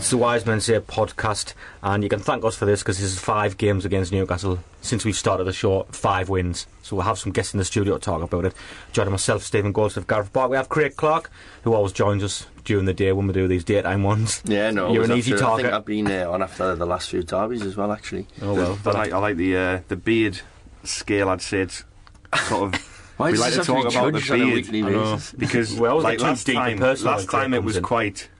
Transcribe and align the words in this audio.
It's 0.00 0.08
the 0.08 0.16
Wise 0.16 0.46
Men 0.46 0.62
Say 0.62 0.80
podcast, 0.80 1.52
and 1.82 2.02
you 2.02 2.08
can 2.08 2.20
thank 2.20 2.42
us 2.42 2.56
for 2.56 2.64
this 2.64 2.80
because 2.82 2.98
this 2.98 3.12
is 3.12 3.18
five 3.20 3.58
games 3.58 3.84
against 3.84 4.12
Newcastle 4.12 4.58
since 4.80 5.04
we've 5.04 5.14
started 5.14 5.44
the 5.44 5.52
show. 5.52 5.82
Five 5.90 6.30
wins, 6.30 6.66
so 6.82 6.96
we'll 6.96 7.04
have 7.04 7.18
some 7.18 7.32
guests 7.32 7.52
in 7.52 7.58
the 7.58 7.66
studio 7.66 7.98
to 7.98 8.00
talk 8.00 8.22
about 8.22 8.46
it. 8.46 8.54
Joining 8.92 9.10
myself, 9.10 9.42
Stephen 9.42 9.72
Goldsmith, 9.72 10.06
Gareth 10.06 10.32
Bark. 10.32 10.50
We 10.50 10.56
have 10.56 10.70
Craig 10.70 10.96
Clark, 10.96 11.30
who 11.64 11.74
always 11.74 11.92
joins 11.92 12.24
us 12.24 12.46
during 12.64 12.86
the 12.86 12.94
day 12.94 13.12
when 13.12 13.26
we 13.26 13.34
do 13.34 13.46
these 13.46 13.62
daytime 13.62 14.02
ones. 14.02 14.42
Yeah, 14.46 14.70
no, 14.70 14.90
you're 14.90 15.04
an 15.04 15.12
easy 15.12 15.32
after- 15.34 15.44
I 15.44 15.48
target. 15.48 15.64
think 15.66 15.74
I've 15.74 15.84
been 15.84 16.10
uh, 16.10 16.30
on 16.30 16.42
after 16.42 16.74
the 16.74 16.86
last 16.86 17.10
few 17.10 17.22
derbies 17.22 17.60
as 17.60 17.76
well, 17.76 17.92
actually. 17.92 18.26
Oh 18.40 18.54
well, 18.54 18.78
I 18.86 18.90
like, 18.92 19.12
I 19.12 19.18
like 19.18 19.36
the 19.36 19.56
uh, 19.56 19.80
the 19.88 19.96
beard 19.96 20.40
scale. 20.82 21.28
I'd 21.28 21.42
say 21.42 21.60
it's 21.60 21.84
sort 22.48 22.74
of. 22.74 22.80
Why 23.18 23.32
we 23.32 23.36
like 23.38 23.52
this 23.52 23.66
to 23.66 23.74
have 23.74 23.84
to 23.84 23.90
talk 23.90 24.12
about 24.12 24.12
the 24.14 24.32
on 24.32 24.40
a 24.40 24.44
beard 24.44 24.54
weekly 24.54 24.82
basis? 24.82 25.32
because 25.32 25.78
We 25.78 25.86
always 25.88 26.04
like 26.04 26.20
last 26.20 26.46
time, 26.46 26.78
last 26.78 27.28
time 27.30 27.52
it 27.52 27.62
was 27.62 27.76
in. 27.76 27.82
quite 27.82 28.22
It 28.22 28.22
was 28.22 28.39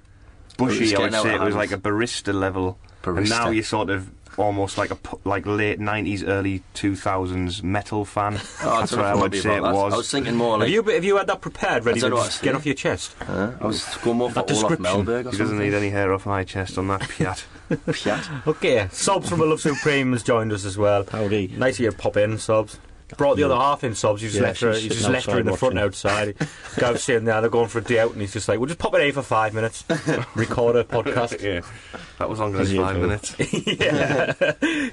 bushy. 0.69 0.85
I 0.95 0.99
getting 0.99 1.13
would 1.13 1.23
say 1.23 1.35
it 1.35 1.41
was 1.41 1.55
like 1.55 1.73
a 1.73 1.79
barista 1.79 2.33
level, 2.35 2.79
and 3.05 3.29
now 3.29 3.51
you're 3.51 3.65
sort 3.65 3.91
of 3.91 4.11
almost 4.39 4.79
like 4.79 4.91
a 4.91 4.99
like 5.25 5.45
late 5.45 5.79
'90s, 5.81 6.27
early 6.27 6.63
2000s 6.75 7.63
metal 7.63 8.05
fan. 8.05 8.41
Oh, 8.63 8.71
I 8.71 8.81
That's 8.81 8.93
what 8.93 9.05
I 9.05 9.15
would 9.15 9.35
say 9.35 9.57
it 9.57 9.63
that. 9.63 9.75
was. 9.75 9.93
I 9.93 9.97
was 9.97 10.11
thinking 10.11 10.37
more 10.37 10.59
like. 10.59 10.69
have 10.71 10.87
like 10.87 10.89
you 10.89 10.95
have 10.95 11.05
you 11.05 11.17
had 11.17 11.27
that 11.27 11.41
prepared, 11.41 11.85
ready 11.85 12.01
to 12.01 12.11
don't 12.11 12.25
just 12.25 12.43
get 12.43 12.55
off 12.55 12.65
your 12.67 12.75
chest? 12.75 13.15
uh, 13.29 13.53
I 13.61 13.67
was 13.67 13.85
going 14.05 14.19
more 14.19 14.29
for 14.31 14.35
That 14.37 14.51
Olaf 14.51 14.69
description. 14.69 15.07
Mellberg 15.07 15.27
or 15.27 15.31
He 15.33 15.37
doesn't 15.39 15.59
need 15.59 15.75
any 15.75 15.91
hair 15.91 16.13
off 16.13 16.27
my 16.27 16.45
chest 16.45 16.79
on 16.79 16.89
that 16.89 17.01
piat. 17.13 17.45
Piat. 17.71 18.47
Okay, 18.47 18.89
Sobs 18.93 19.29
from 19.29 19.41
A 19.41 19.45
Love 19.45 19.61
Supreme 19.61 20.13
has 20.13 20.23
joined 20.23 20.53
us 20.53 20.65
as 20.65 20.77
well. 20.79 21.05
Howdy. 21.11 21.49
Nice 21.57 21.75
of 21.77 21.81
you 21.81 21.91
to 21.91 21.97
pop 21.97 22.17
in, 22.17 22.39
Sobs. 22.39 22.79
Brought 23.17 23.37
the 23.37 23.43
other 23.45 23.55
half 23.57 23.83
in, 23.85 23.95
Sobs. 23.95 24.23
He's 24.23 24.33
just 24.33 24.41
Yeah, 24.41 24.49
left 24.49 24.61
her. 24.61 24.75
she's 24.75 24.85
You 24.85 24.91
just 24.91 25.09
left 25.09 25.27
her 25.27 25.39
in 25.39 25.47
the 25.47 25.53
outside 25.53 25.59
front 25.59 25.75
watching. 25.75 25.87
outside. 25.87 26.37
Gav's 26.79 27.03
sitting 27.05 27.25
there. 27.25 27.41
They're 27.41 27.51
going 27.51 27.69
for 27.69 27.79
a 27.79 27.83
day 27.83 27.99
out, 27.99 28.13
and 28.13 28.21
he's 28.21 28.33
just 28.33 28.49
like, 28.49 28.59
"We'll 28.59 28.67
just 28.67 28.79
pop 28.79 28.95
it 28.95 29.01
in 29.01 29.13
for 29.13 29.23
five 29.23 29.55
minutes, 29.55 29.85
record 30.35 30.77
a 30.77 30.85
podcast." 30.85 31.43
yeah, 31.43 31.61
that 32.19 32.29
was 32.29 32.39
longer 32.39 32.65
than 32.65 32.77
five 32.77 32.97
go. 32.97 33.03
minutes. 33.03 33.35
yeah, 33.81 34.33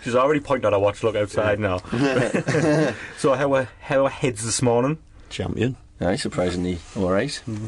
she's 0.04 0.16
already 0.16 0.40
pointing 0.40 0.66
at 0.68 0.74
her 0.74 0.80
watch. 0.80 1.04
Look 1.04 1.16
outside 1.16 1.59
now. 1.59 1.78
so 3.18 3.34
how 3.34 3.54
are 3.54 3.68
how 3.82 4.06
are 4.06 4.09
heads 4.09 4.44
this 4.46 4.62
morning? 4.62 4.98
Champion. 5.30 5.76
Aye, 6.00 6.16
surprisingly 6.16 6.80
alright. 6.96 7.42
Mm-hmm. 7.48 7.66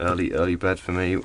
Early, 0.00 0.32
early 0.32 0.56
bed 0.56 0.80
for 0.80 0.92
me. 0.92 1.18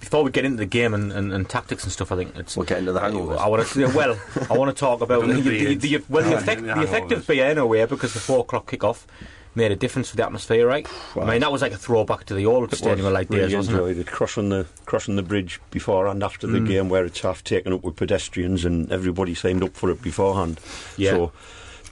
Before 0.00 0.24
we 0.24 0.30
get 0.30 0.44
into 0.44 0.56
the 0.58 0.66
game 0.66 0.94
and, 0.94 1.12
and, 1.12 1.32
and 1.32 1.48
tactics 1.48 1.84
and 1.84 1.92
stuff, 1.92 2.10
I 2.10 2.16
think 2.16 2.34
it's. 2.36 2.56
We'll 2.56 2.66
get 2.66 2.78
into 2.78 2.92
the 2.92 3.00
hangovers. 3.00 3.38
I 3.38 3.46
want 3.48 3.66
to 3.66 3.86
well. 3.94 4.18
I 4.50 4.56
want 4.56 4.74
to 4.74 4.78
talk 4.78 5.00
about 5.06 5.20
the, 5.26 5.34
Done 5.34 5.44
the 5.44 5.74
the, 5.74 5.96
the, 5.98 6.04
well 6.08 6.24
the 6.28 6.36
effect 6.36 6.62
the 6.62 6.74
the 6.74 6.82
effect 6.82 7.12
of 7.12 7.26
beer 7.26 7.46
in 7.50 7.58
a 7.58 7.66
way 7.66 7.84
because 7.84 8.14
the 8.14 8.20
four 8.20 8.40
o'clock 8.40 8.66
kick 8.70 8.82
off 8.82 9.06
made 9.54 9.72
a 9.72 9.76
difference 9.76 10.08
for 10.08 10.16
the 10.16 10.24
atmosphere, 10.24 10.66
right? 10.66 10.86
I 11.16 11.24
mean 11.24 11.40
that 11.40 11.50
was 11.52 11.60
like 11.60 11.72
a 11.72 11.76
throwback 11.76 12.24
to 12.26 12.34
the 12.34 12.46
old 12.46 12.72
stadium 12.74 13.06
of 13.06 13.12
like 13.12 13.28
days, 13.28 13.54
wasn't 13.54 13.76
it? 13.76 13.80
enjoyed 13.80 13.98
it. 13.98 14.06
Crossing 14.06 14.48
the 14.48 14.66
crossing 14.86 15.16
the 15.16 15.22
bridge 15.22 15.60
before 15.70 16.06
and 16.06 16.22
after 16.22 16.46
Mm. 16.46 16.52
the 16.52 16.60
game, 16.60 16.88
where 16.88 17.04
it's 17.04 17.20
half 17.20 17.44
taken 17.44 17.72
up 17.72 17.82
with 17.82 17.96
pedestrians, 17.96 18.64
and 18.64 18.90
everybody 18.92 19.34
signed 19.34 19.62
up 19.62 19.74
for 19.76 19.90
it 19.90 20.00
beforehand. 20.02 20.58
Yeah. 20.96 21.10
So 21.10 21.32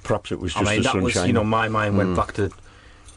perhaps 0.03 0.33
it 0.33 0.39
was 0.41 0.57
I 0.57 0.61
just 0.61 0.71
mean 0.71 0.83
the 0.83 0.89
that 0.93 1.03
was 1.03 1.13
sunshine. 1.15 1.27
you 1.29 1.33
know 1.35 1.45
my 1.45 1.69
mind 1.69 1.95
Mm. 1.95 1.99
went 1.99 2.17
back 2.17 2.33
to 2.35 2.51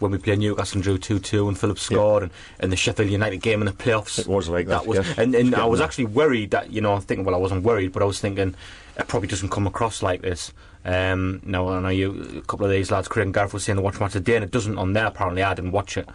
when 0.02 0.12
we 0.12 0.18
played 0.18 0.40
Newcastle 0.40 0.78
and 0.78 0.84
drew 0.84 0.98
two 0.98 1.20
two 1.20 1.48
and 1.48 1.58
Phillips 1.58 1.84
scored 1.84 2.24
and, 2.24 2.32
and 2.60 2.72
the 2.72 2.76
Sheffield 2.76 3.10
United 3.10 3.38
game 3.38 3.62
in 3.62 3.68
the 3.68 3.72
playoffs. 3.72 4.20
It 4.20 4.28
was 4.28 4.50
like 4.50 4.68
that, 4.68 4.86
was 4.86 4.98
yes. 4.98 5.18
and, 5.18 5.36
and 5.36 5.56
I 5.56 5.66
was 5.66 5.80
there. 5.80 5.88
actually 5.88 6.06
worried 6.06 6.52
that 6.52 6.72
you 6.72 6.82
know 6.82 6.94
I'm 6.94 7.02
thinking 7.02 7.26
well 7.26 7.36
I 7.36 7.38
wasn't 7.38 7.64
worried 7.64 7.92
but 7.92 8.02
I 8.02 8.06
was 8.06 8.20
thinking 8.20 8.56
it 8.98 9.08
probably 9.08 9.28
doesn't 9.28 9.50
come 9.50 9.68
across 9.68 10.04
like 10.04 10.22
this. 10.22 10.52
Um, 10.84 11.42
now 11.46 11.70
I 11.70 11.80
know 11.80 11.90
you 11.90 12.40
a 12.40 12.42
couple 12.42 12.66
of 12.66 12.72
these 12.72 12.90
lads 12.92 13.08
Craig 13.08 13.28
and 13.28 13.34
Gareth 13.34 13.54
was 13.54 13.64
saying 13.64 13.78
to 13.78 13.82
watch 13.82 14.00
match 14.00 14.14
today 14.14 14.36
and 14.36 14.44
it 14.44 14.52
doesn't 14.52 14.78
on 14.78 14.94
there 14.94 15.06
apparently 15.06 15.44
I 15.44 15.54
didn't 15.54 15.72
watch 15.72 15.98
it. 15.98 16.10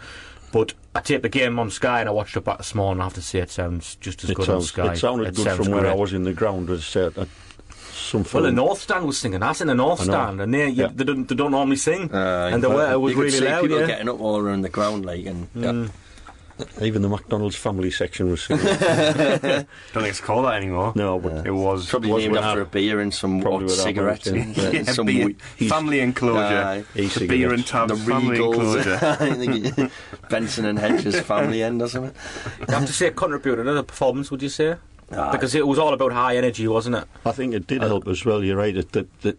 But 0.52 0.74
I 0.94 1.00
taped 1.00 1.22
the 1.22 1.28
game 1.28 1.58
on 1.58 1.70
Sky 1.70 2.00
and 2.00 2.08
I 2.08 2.12
watched 2.12 2.36
it 2.36 2.44
back 2.44 2.58
this 2.58 2.74
morning. 2.74 3.00
I 3.00 3.04
have 3.04 3.14
to 3.14 3.22
say 3.22 3.40
it 3.40 3.50
sounds 3.50 3.96
just 3.96 4.24
as 4.24 4.30
it, 4.30 4.36
good 4.36 4.48
on 4.48 4.62
Sky. 4.62 4.92
it 4.92 4.96
sounded 4.96 5.34
good 5.34 5.44
sounds 5.44 5.64
from 5.64 5.74
where 5.74 5.86
I 5.86 5.94
was 5.94 6.12
in 6.12 6.22
the 6.22 6.32
ground. 6.32 6.70
As 6.70 6.96
uh, 6.96 7.26
some 8.06 8.24
Well, 8.32 8.42
the 8.44 8.52
North 8.52 8.80
Stand 8.80 9.06
was 9.06 9.18
singing. 9.18 9.40
That's 9.40 9.60
in 9.60 9.66
the 9.68 9.74
North 9.74 10.00
Stand, 10.02 10.40
and 10.40 10.52
they, 10.54 10.68
you, 10.68 10.82
Yeah. 10.84 10.88
they, 10.94 11.04
don't, 11.04 11.26
they 11.28 11.34
don't 11.34 11.50
normally 11.52 11.76
sing. 11.76 12.12
Uh, 12.12 12.50
and 12.52 12.62
the 12.62 12.68
but 12.68 12.76
way 12.78 12.92
it 12.92 13.00
was 13.00 13.10
you 13.10 13.16
could 13.16 13.24
really 13.24 13.38
see 13.38 13.44
loud. 13.44 13.62
people 13.62 13.80
Yeah. 13.80 13.86
getting 13.86 14.08
up 14.08 14.20
all 14.20 14.36
around 14.38 14.62
the 14.62 14.68
ground, 14.70 15.04
like, 15.04 15.26
and 15.26 15.48
Mm. 15.54 15.90
Even 16.80 17.02
the 17.02 17.08
McDonald's 17.10 17.54
family 17.54 17.90
section 17.90 18.30
was 18.30 18.40
singing. 18.44 18.64
Don't 18.64 19.66
think 19.92 20.06
it's 20.08 20.20
called 20.22 20.46
that 20.46 20.54
anymore. 20.54 20.94
no, 20.96 21.18
but 21.18 21.46
It 21.46 21.50
was 21.50 21.86
probably 21.86 22.10
Was 22.12 22.24
named 22.24 22.38
after 22.38 22.62
a 22.62 22.64
beer 22.64 22.98
and 23.00 23.12
some 23.12 23.42
probably 23.42 23.66
hot 23.68 23.76
cigarettes 23.76 24.26
and, 24.26 24.56
yeah. 24.56 24.80
uh, 24.80 24.84
some 24.84 25.04
beer- 25.04 25.34
family 25.68 26.00
enclosure. 26.00 26.40
Aye. 26.40 26.84
the 26.94 27.26
beer 27.26 27.52
and 27.52 27.66
tab 27.66 27.88
the 27.88 27.96
family 27.96 28.38
Regals, 28.38 29.66
enclosure. 29.66 29.90
Benson 30.30 30.64
and 30.64 30.78
Hedges 30.78 31.20
family 31.20 31.62
end 31.62 31.82
or 31.82 31.88
something. 31.88 32.14
You 32.66 32.74
have 32.74 32.86
to 32.86 32.92
say 32.94 33.08
it 33.08 33.16
contributed 33.16 33.66
to 33.66 33.74
the 33.74 33.84
performance, 33.84 34.30
would 34.30 34.42
you 34.42 34.48
say? 34.48 34.76
Aye. 35.10 35.32
Because 35.32 35.54
it 35.54 35.66
was 35.66 35.78
all 35.78 35.94
about 35.94 36.12
high 36.12 36.36
energy, 36.36 36.66
wasn't 36.66 36.96
it? 36.96 37.04
I 37.24 37.32
think 37.32 37.54
it 37.54 37.66
did 37.66 37.82
help 37.82 38.08
as 38.08 38.24
well. 38.24 38.42
You're 38.42 38.56
right. 38.56 38.76
It, 38.76 38.92
the, 38.92 39.06
the, 39.22 39.36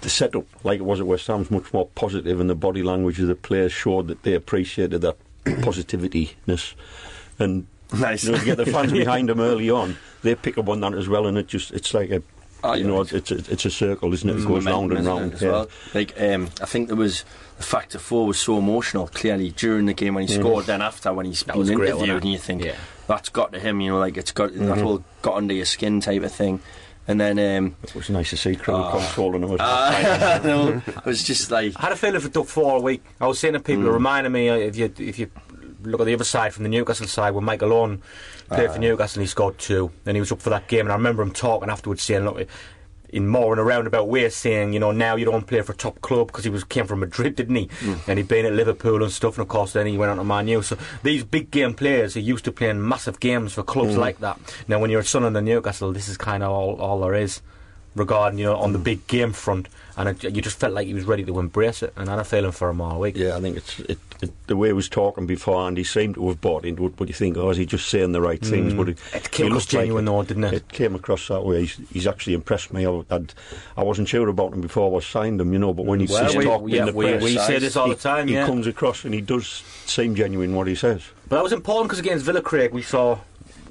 the 0.00 0.08
setup, 0.10 0.46
like 0.64 0.80
it 0.80 0.84
was 0.84 1.00
at 1.00 1.06
West 1.06 1.26
Ham, 1.26 1.40
was 1.40 1.50
much 1.50 1.72
more 1.72 1.86
positive, 1.94 2.40
and 2.40 2.48
the 2.50 2.54
body 2.54 2.82
language 2.82 3.20
of 3.20 3.28
the 3.28 3.34
players 3.34 3.72
showed 3.72 4.08
that 4.08 4.22
they 4.22 4.34
appreciated 4.34 5.00
that 5.02 5.16
positivitiness. 5.44 6.74
And 7.38 7.66
Nice. 7.94 8.24
you 8.24 8.32
know, 8.32 8.38
to 8.38 8.44
get 8.44 8.56
the 8.56 8.66
fans 8.72 8.92
behind 8.92 9.28
them 9.28 9.40
early 9.40 9.68
on, 9.70 9.96
they 10.22 10.34
pick 10.34 10.56
up 10.56 10.68
on 10.68 10.80
that 10.80 10.94
as 10.94 11.08
well, 11.08 11.26
and 11.26 11.36
it 11.36 11.46
just 11.46 11.72
it's 11.72 11.92
like 11.94 12.10
a 12.10 12.22
Oh, 12.64 12.74
you 12.74 12.82
yeah. 12.84 12.90
know 12.90 13.00
it's 13.00 13.12
it's 13.12 13.30
a, 13.32 13.36
it's 13.52 13.64
a 13.64 13.70
circle, 13.70 14.14
isn't 14.14 14.30
it? 14.30 14.36
It 14.36 14.46
goes 14.46 14.64
round 14.64 14.92
and 14.92 15.04
round. 15.04 15.34
as 15.34 15.42
yeah. 15.42 15.50
well. 15.50 15.68
Like 15.94 16.14
um, 16.20 16.48
I 16.60 16.66
think 16.66 16.86
there 16.86 16.96
was 16.96 17.24
the 17.56 17.64
factor 17.64 17.98
four 17.98 18.24
was 18.24 18.38
so 18.38 18.56
emotional. 18.56 19.08
Clearly 19.08 19.50
during 19.50 19.86
the 19.86 19.92
game 19.94 20.14
when 20.14 20.26
he 20.28 20.32
scored, 20.32 20.66
then 20.66 20.80
after 20.80 21.12
when 21.12 21.26
he's 21.26 21.40
That 21.42 21.54
been 21.54 21.58
was 21.58 21.70
interviewed, 21.70 21.94
wasn't 21.98 22.22
and 22.22 22.32
you 22.32 22.38
think 22.38 22.64
Yeah. 22.64 22.76
That's 23.06 23.28
got 23.28 23.52
to 23.52 23.60
him. 23.60 23.80
You 23.80 23.92
know, 23.92 23.98
like 23.98 24.16
it's 24.16 24.32
got 24.32 24.54
that 24.54 24.82
all 24.82 25.04
got 25.22 25.36
under 25.36 25.54
your 25.54 25.66
skin 25.66 26.00
type 26.00 26.22
of 26.22 26.32
thing. 26.32 26.60
And 27.08 27.20
then 27.20 27.36
um, 27.38 27.74
It 27.82 27.96
was 27.96 28.08
nice 28.10 28.30
to 28.30 28.36
see 28.36 28.54
Craig 28.54 28.76
Oh. 28.78 28.90
consoling 28.92 29.42
him. 29.42 29.56
I 29.60 30.40
know, 30.44 30.80
it 30.86 31.04
was 31.04 31.24
just 31.24 31.50
like 31.50 31.72
I 31.76 31.82
had 31.82 31.92
a 31.92 31.96
feeling 31.96 32.20
for 32.20 32.28
took 32.28 32.46
four 32.46 32.76
a 32.76 32.80
week. 32.80 33.02
I 33.20 33.26
was 33.26 33.40
saying 33.40 33.54
to 33.54 33.60
people, 33.60 33.86
it 33.88 33.90
reminded 33.90 34.30
me 34.30 34.48
uh, 34.48 34.54
if 34.54 34.76
you 34.76 34.92
if 34.98 35.18
you 35.18 35.28
look 35.82 36.00
at 36.00 36.06
the 36.06 36.14
other 36.14 36.22
side 36.24 36.54
from 36.54 36.62
the 36.62 36.68
Newcastle 36.68 37.08
side 37.08 37.34
when 37.34 37.44
Michael 37.44 37.72
Owen 37.72 38.02
played 38.48 38.70
for 38.70 38.78
Newcastle 38.78 39.18
and 39.20 39.26
he 39.26 39.30
scored 39.30 39.58
two, 39.58 39.90
and 40.06 40.16
he 40.16 40.20
was 40.20 40.30
up 40.30 40.40
for 40.40 40.50
that 40.50 40.68
game. 40.68 40.82
And 40.86 40.92
I 40.92 40.94
remember 40.96 41.22
him 41.22 41.32
talking 41.32 41.70
afterwards 41.70 42.02
saying, 42.02 42.24
"Look." 42.24 42.46
In 43.12 43.28
more 43.28 43.52
in 43.52 43.58
a 43.58 43.64
roundabout 43.64 44.08
way, 44.08 44.28
saying, 44.30 44.72
you 44.72 44.80
know, 44.80 44.90
now 44.90 45.16
you 45.16 45.26
don't 45.26 45.46
play 45.46 45.60
for 45.60 45.72
a 45.72 45.76
top 45.76 46.00
club 46.00 46.28
because 46.28 46.44
he 46.44 46.50
was 46.50 46.64
came 46.64 46.86
from 46.86 47.00
Madrid, 47.00 47.36
didn't 47.36 47.56
he? 47.56 47.66
Mm. 47.66 48.08
And 48.08 48.18
he'd 48.18 48.26
been 48.26 48.46
at 48.46 48.54
Liverpool 48.54 49.02
and 49.02 49.12
stuff, 49.12 49.34
and 49.36 49.42
of 49.42 49.48
course 49.48 49.74
then 49.74 49.86
he 49.86 49.98
went 49.98 50.10
on 50.10 50.16
to 50.16 50.24
Man 50.24 50.48
U. 50.48 50.62
So 50.62 50.78
these 51.02 51.22
big 51.22 51.50
game 51.50 51.74
players 51.74 52.16
are 52.16 52.20
used 52.20 52.46
to 52.46 52.52
playing 52.52 52.86
massive 52.88 53.20
games 53.20 53.52
for 53.52 53.62
clubs 53.62 53.94
mm. 53.94 53.98
like 53.98 54.18
that. 54.20 54.38
Now, 54.66 54.78
when 54.78 54.90
you're 54.90 55.00
a 55.00 55.04
son 55.04 55.24
of 55.24 55.34
the 55.34 55.42
Newcastle, 55.42 55.92
this 55.92 56.08
is 56.08 56.16
kind 56.16 56.42
of 56.42 56.50
all, 56.50 56.80
all 56.80 57.00
there 57.00 57.14
is 57.14 57.42
regarding 57.94 58.38
you 58.38 58.46
know 58.46 58.56
on 58.56 58.72
the 58.72 58.78
big 58.78 59.06
game 59.06 59.32
front, 59.32 59.68
and 59.96 60.08
it, 60.08 60.22
you 60.34 60.40
just 60.42 60.58
felt 60.58 60.72
like 60.72 60.86
he 60.86 60.94
was 60.94 61.04
ready 61.04 61.24
to 61.24 61.38
embrace 61.38 61.82
it. 61.82 61.92
And 61.96 62.08
I 62.08 62.12
had 62.12 62.20
a 62.20 62.24
feeling 62.24 62.52
for 62.52 62.68
him 62.70 62.80
all 62.80 63.00
week. 63.00 63.16
Yeah, 63.16 63.36
I 63.36 63.40
think 63.40 63.56
it's 63.58 63.78
it, 63.80 63.98
it, 64.22 64.30
the 64.46 64.56
way 64.56 64.68
he 64.68 64.72
was 64.72 64.88
talking 64.88 65.26
before, 65.26 65.66
and 65.68 65.76
he 65.76 65.84
seemed 65.84 66.14
to 66.14 66.28
have 66.28 66.40
bought 66.40 66.64
into 66.64 66.86
it. 66.86 66.96
But 66.96 67.08
you 67.08 67.14
think, 67.14 67.36
oh, 67.36 67.50
is 67.50 67.56
he 67.58 67.66
just 67.66 67.88
saying 67.88 68.12
the 68.12 68.20
right 68.20 68.40
things? 68.40 68.72
Mm. 68.72 68.76
But 68.76 68.88
it, 68.90 68.98
It 69.14 69.30
came 69.30 69.46
across 69.48 69.62
looked 69.64 69.72
like 69.74 69.82
genuine 69.82 70.04
though, 70.06 70.22
didn't 70.22 70.44
it? 70.44 70.52
It 70.54 70.68
came 70.68 70.94
across 70.94 71.28
that 71.28 71.42
way. 71.44 71.60
He's, 71.66 71.80
he's 71.92 72.06
actually 72.06 72.34
impressed 72.34 72.72
me. 72.72 72.86
I, 72.86 73.02
I'd, 73.10 73.34
I 73.76 73.82
wasn't 73.82 74.08
sure 74.08 74.28
about 74.28 74.52
him 74.54 74.60
before 74.62 74.96
I 74.96 75.00
signed 75.02 75.40
him, 75.40 75.52
you 75.52 75.58
know. 75.58 75.74
But 75.74 75.86
when 75.86 76.00
he 76.00 76.06
Well, 76.06 76.24
he's 76.26 76.36
we- 76.36 76.44
talking 76.44 76.68
yeah, 76.70 76.80
in 76.80 76.86
the 76.86 76.92
we- 76.92 77.04
press, 77.06 77.22
we 77.22 77.36
say 77.36 77.58
this 77.58 77.76
all 77.76 77.88
he, 77.88 77.94
the 77.94 78.00
time. 78.00 78.28
he 78.28 78.34
Yeah, 78.34 78.46
comes 78.46 78.66
across 78.66 79.04
and 79.04 79.12
he 79.12 79.20
does 79.20 79.46
seem 79.86 80.14
genuine 80.14 80.54
what 80.54 80.66
he 80.66 80.74
says. 80.74 81.02
but 81.28 81.36
that 81.36 81.42
was 81.42 81.52
important 81.52 81.88
because 81.88 81.98
against 81.98 82.24
Villa, 82.24 82.40
Craig, 82.40 82.72
we 82.72 82.82
saw 82.82 83.18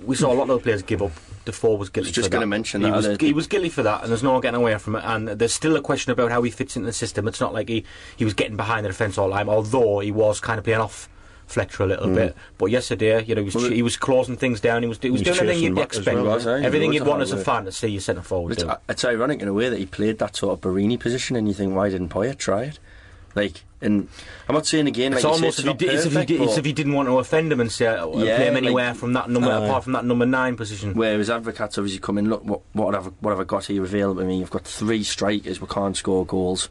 we 0.05 0.15
saw 0.15 0.31
a 0.31 0.35
lot 0.35 0.49
of 0.49 0.61
players 0.63 0.81
give 0.83 1.01
up. 1.01 1.11
Defoe 1.45 1.75
was 1.75 1.89
guilty. 1.89 2.07
was 2.07 2.15
just 2.15 2.25
for 2.27 2.29
that. 2.29 2.35
gonna 2.37 2.45
mention 2.47 2.81
he 2.81 2.89
that, 2.89 2.95
was 2.95 3.07
uh, 3.07 3.17
he 3.19 3.33
was 3.33 3.47
guilty 3.47 3.69
for 3.69 3.83
that, 3.83 4.01
and 4.01 4.09
there's 4.09 4.23
no 4.23 4.39
getting 4.39 4.59
away 4.59 4.77
from 4.77 4.95
it. 4.95 5.03
And 5.05 5.27
there's 5.27 5.53
still 5.53 5.75
a 5.75 5.81
question 5.81 6.11
about 6.11 6.31
how 6.31 6.41
he 6.43 6.51
fits 6.51 6.75
into 6.75 6.85
the 6.85 6.93
system. 6.93 7.27
It's 7.27 7.41
not 7.41 7.53
like 7.53 7.69
he 7.69 7.83
he 8.15 8.25
was 8.25 8.33
getting 8.33 8.57
behind 8.57 8.85
the 8.85 8.89
defence 8.89 9.17
all 9.17 9.29
the 9.29 9.35
time, 9.35 9.49
although 9.49 9.99
he 9.99 10.11
was 10.11 10.39
kind 10.39 10.57
of 10.57 10.63
playing 10.65 10.81
off 10.81 11.09
Fletcher 11.51 11.83
a 11.83 11.87
little 11.87 12.13
bit. 12.13 12.35
But 12.57 12.67
yesterday, 12.67 13.23
you 13.23 13.35
know, 13.35 13.41
he 13.41 13.45
was, 13.45 13.55
Well, 13.55 13.71
he 13.71 13.81
was 13.81 13.97
closing 13.97 14.37
things 14.37 14.61
down. 14.61 14.83
He 14.83 14.87
was, 14.89 14.99
he 15.01 15.09
was 15.09 15.21
He 15.21 15.29
was 15.29 15.37
doing 15.37 15.49
everything 15.49 15.75
you'd 15.75 15.83
expect. 15.83 16.17
well? 16.17 16.39
He 16.39 16.65
everything 16.65 16.93
you'd 16.93 17.05
want 17.05 17.21
as 17.21 17.31
a 17.31 17.37
fan 17.37 17.65
to 17.65 17.71
see 17.71 17.89
your 17.89 18.01
centre 18.01 18.21
forward 18.21 18.53
It's, 18.53 18.63
it's 18.87 19.05
ironic 19.05 19.41
in 19.41 19.47
a 19.47 19.53
way 19.53 19.69
that 19.69 19.77
he 19.77 19.85
played 19.85 20.19
that 20.19 20.35
sort 20.35 20.53
of 20.53 20.61
Borini 20.61 20.99
position, 20.99 21.35
and 21.35 21.47
you 21.47 21.53
think, 21.53 21.75
why 21.75 21.89
didn't 21.89 22.09
Poyet 22.09 22.37
try 22.37 22.63
it? 22.63 22.79
Like, 23.35 23.63
and 23.81 24.07
I'm 24.47 24.55
not 24.55 24.65
saying 24.67 24.87
again, 24.87 25.13
It's 25.13 25.23
like 25.23 25.31
you 25.33 25.37
say, 25.37 25.41
almost 25.43 25.59
it's 25.59 25.59
if 25.59 25.63
he, 25.65 25.69
not 25.69 25.77
did, 25.79 25.89
it's 25.89 26.05
if, 26.05 26.11
he 26.11 26.15
perfect, 26.15 26.27
did, 26.27 26.41
it's 26.41 26.51
but 26.53 26.59
if 26.59 26.65
he 26.65 26.73
didn't 26.73 26.93
want 26.93 27.07
to 27.09 27.17
offend 27.19 27.51
him 27.51 27.59
and 27.59 27.71
say 27.71 27.87
uh, 27.87 28.07
Yeah, 28.09 28.35
play 28.37 28.47
him 28.47 28.53
like- 28.53 28.63
anywhere 28.63 28.93
from 28.93 29.13
that 29.13 29.29
number, 29.29 29.49
Aye. 29.49 29.65
apart 29.65 29.83
from 29.83 29.93
that 29.93 30.05
number 30.05 30.25
nine 30.25 30.55
position. 30.55 30.93
Whereas 30.93 31.29
Advocaat's 31.29 31.77
obviously 31.77 31.99
come 31.99 32.17
in, 32.17 32.29
look, 32.29 32.43
what, 32.45 32.61
what, 32.73 32.93
have, 32.93 33.07
I- 33.07 33.11
what 33.21 33.31
have 33.31 33.39
I 33.39 33.43
got 33.43 33.65
here 33.65 33.83
available 33.83 34.21
to 34.21 34.27
me? 34.27 34.39
You've 34.39 34.49
got 34.51 34.65
three 34.65 35.03
strikers 35.03 35.57
who 35.57 35.65
can't 35.67 35.97
score 35.97 36.25
goals. 36.25 36.69